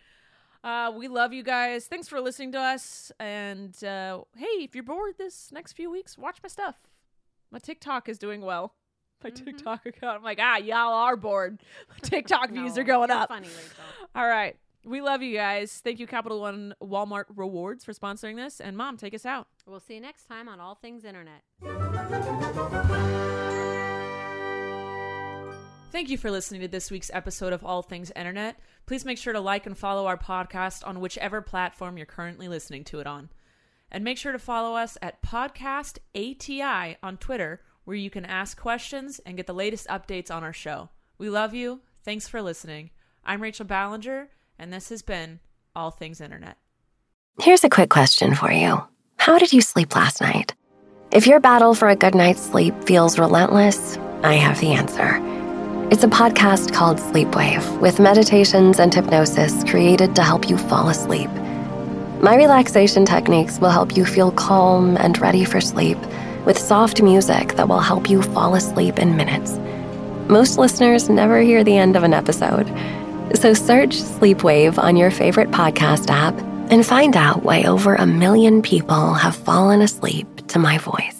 Uh, 0.63 0.93
we 0.97 1.09
love 1.09 1.33
you 1.33 1.43
guys. 1.43 1.87
Thanks 1.87 2.07
for 2.07 2.21
listening 2.21 2.53
to 2.53 2.59
us. 2.61 3.11
And 3.19 3.83
uh, 3.83 4.21
hey, 4.37 4.45
if 4.63 4.75
you're 4.75 4.85
bored 4.85 5.15
this 5.19 5.51
next 5.53 5.73
few 5.73 5.91
weeks, 5.91 6.17
watch 6.19 6.39
my 6.43 6.49
stuff. 6.49 6.77
My 7.51 7.59
TikTok 7.59 8.09
is 8.09 8.19
doing 8.19 8.41
well. 8.43 8.75
My 9.25 9.31
Mhm. 9.31 9.45
TikTok 9.45 9.85
account. 9.87 10.19
I'm 10.19 10.23
like, 10.23 10.39
ah, 10.41 10.59
y'all 10.59 10.93
are 10.95 11.17
bored. 11.17 11.61
My 11.91 11.97
TikTok 12.03 12.51
views 12.51 12.77
No, 12.77 12.83
are 12.83 12.85
going 12.85 13.09
you're 13.11 13.19
up. 13.19 13.29
Funny, 13.29 13.49
Rachel. 13.49 14.09
All 14.15 14.27
right. 14.27 14.57
We 14.85 15.03
love 15.03 15.23
you 15.23 15.37
guys. 15.37 15.81
Thank 15.85 16.01
you, 16.01 16.07
Capital 16.07 16.41
One 16.41 16.75
Walmart 16.83 17.25
Rewards, 17.37 17.85
for 17.85 17.93
sponsoring 17.93 18.37
this. 18.37 18.61
And 18.61 18.77
mom, 18.77 18.97
take 18.97 19.15
us 19.15 19.27
out. 19.27 19.47
We'll 19.67 19.81
see 19.81 19.95
you 19.95 20.01
next 20.01 20.25
time 20.25 20.49
on 20.49 20.59
All 20.59 20.75
Things 20.75 21.05
Internet. 21.05 21.43
Thank 25.93 26.09
you 26.09 26.17
for 26.17 26.31
listening 26.31 26.61
to 26.63 26.69
this 26.69 26.91
week's 26.91 27.11
episode 27.13 27.53
of 27.53 27.65
All 27.65 27.83
Things 27.83 28.13
Internet. 28.17 28.59
Please 28.87 29.05
make 29.05 29.19
sure 29.19 29.33
to 29.33 29.41
like 29.41 29.67
and 29.67 29.77
follow 29.77 30.07
our 30.07 30.17
podcast 30.17 30.87
on 30.87 31.01
whichever 31.01 31.43
platform 31.43 31.97
you're 31.97 32.07
currently 32.07 32.49
listening 32.49 32.85
to 32.85 33.01
it 33.01 33.07
on. 33.07 33.29
And 33.91 34.05
make 34.05 34.17
sure 34.17 34.33
to 34.33 34.39
follow 34.39 34.77
us 34.77 34.97
at 35.03 35.21
Podcast 35.21 35.99
ATI 36.15 36.97
on 37.03 37.17
Twitter, 37.17 37.61
where 37.85 37.97
you 37.97 38.09
can 38.09 38.25
ask 38.25 38.57
questions 38.59 39.21
and 39.27 39.37
get 39.37 39.47
the 39.49 39.53
latest 39.53 39.89
updates 39.89 40.31
on 40.31 40.45
our 40.45 40.53
show. 40.53 40.91
We 41.19 41.29
love 41.29 41.55
you. 41.55 41.81
Thanks 42.05 42.29
for 42.29 42.41
listening. 42.41 42.91
I'm 43.25 43.43
Rachel 43.43 43.67
Ballinger, 43.67 44.29
and 44.61 44.71
this 44.71 44.91
has 44.91 45.01
been 45.01 45.41
All 45.75 45.91
Things 45.91 46.21
Internet. 46.21 46.59
Here's 47.41 47.65
a 47.65 47.71
quick 47.71 47.89
question 47.89 48.35
for 48.35 48.53
you 48.53 48.83
How 49.17 49.39
did 49.39 49.53
you 49.53 49.63
sleep 49.63 49.97
last 49.97 50.21
night? 50.21 50.55
If 51.11 51.27
your 51.27 51.41
battle 51.41 51.75
for 51.75 51.89
a 51.89 51.97
good 51.97 52.15
night's 52.15 52.43
sleep 52.43 52.75
feels 52.85 53.19
relentless, 53.19 53.97
I 54.23 54.35
have 54.35 54.61
the 54.61 54.73
answer. 54.73 55.19
It's 55.91 56.05
a 56.05 56.09
podcast 56.09 56.73
called 56.73 56.99
Sleepwave 56.99 57.81
with 57.81 57.99
meditations 57.99 58.79
and 58.79 58.95
hypnosis 58.95 59.65
created 59.65 60.15
to 60.15 60.23
help 60.23 60.49
you 60.49 60.59
fall 60.59 60.89
asleep. 60.89 61.31
My 62.21 62.37
relaxation 62.37 63.07
techniques 63.07 63.59
will 63.59 63.71
help 63.71 63.97
you 63.97 64.05
feel 64.05 64.31
calm 64.31 64.99
and 64.99 65.19
ready 65.19 65.45
for 65.45 65.61
sleep 65.61 65.99
with 66.45 66.59
soft 66.59 67.03
music 67.03 67.55
that 67.57 67.69
will 67.69 67.81
help 67.81 68.11
you 68.11 68.23
fall 68.23 68.55
asleep 68.55 68.99
in 68.99 69.17
minutes. 69.17 69.59
Most 70.31 70.59
listeners 70.59 71.09
never 71.09 71.41
hear 71.41 71.65
the 71.65 71.77
end 71.77 71.97
of 71.97 72.05
an 72.05 72.15
episode. 72.15 72.69
So 73.35 73.55
search 73.55 73.97
Sleepwave 73.97 74.79
on 74.79 74.97
your 74.97 75.11
favorite 75.11 75.51
podcast 75.51 76.11
app 76.11 76.37
and 76.71 76.85
find 76.85 77.17
out 77.17 77.43
why 77.43 77.63
over 77.63 77.95
a 77.95 78.07
million 78.07 78.61
people 78.61 79.15
have 79.15 79.37
fallen 79.37 79.83
asleep 79.83 80.49
to 80.49 80.59
my 80.59 80.79
voice. 80.79 81.17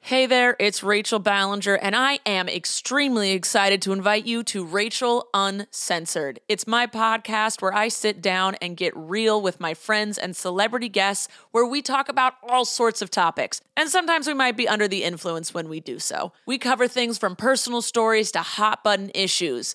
Hey 0.00 0.26
there, 0.26 0.54
it's 0.60 0.82
Rachel 0.82 1.18
Ballinger, 1.18 1.76
and 1.76 1.96
I 1.96 2.18
am 2.26 2.46
extremely 2.46 3.30
excited 3.30 3.80
to 3.82 3.92
invite 3.92 4.26
you 4.26 4.42
to 4.42 4.62
Rachel 4.62 5.28
Uncensored. 5.32 6.40
It's 6.46 6.66
my 6.66 6.86
podcast 6.86 7.62
where 7.62 7.72
I 7.72 7.88
sit 7.88 8.20
down 8.20 8.54
and 8.56 8.76
get 8.76 8.94
real 8.94 9.40
with 9.40 9.60
my 9.60 9.72
friends 9.72 10.18
and 10.18 10.36
celebrity 10.36 10.90
guests, 10.90 11.28
where 11.52 11.64
we 11.64 11.80
talk 11.80 12.10
about 12.10 12.34
all 12.42 12.66
sorts 12.66 13.00
of 13.00 13.10
topics. 13.10 13.62
And 13.78 13.88
sometimes 13.88 14.26
we 14.26 14.34
might 14.34 14.58
be 14.58 14.68
under 14.68 14.86
the 14.86 15.04
influence 15.04 15.54
when 15.54 15.70
we 15.70 15.80
do 15.80 15.98
so. 15.98 16.34
We 16.44 16.58
cover 16.58 16.86
things 16.86 17.16
from 17.16 17.34
personal 17.34 17.80
stories 17.80 18.30
to 18.32 18.40
hot 18.40 18.84
button 18.84 19.10
issues. 19.14 19.74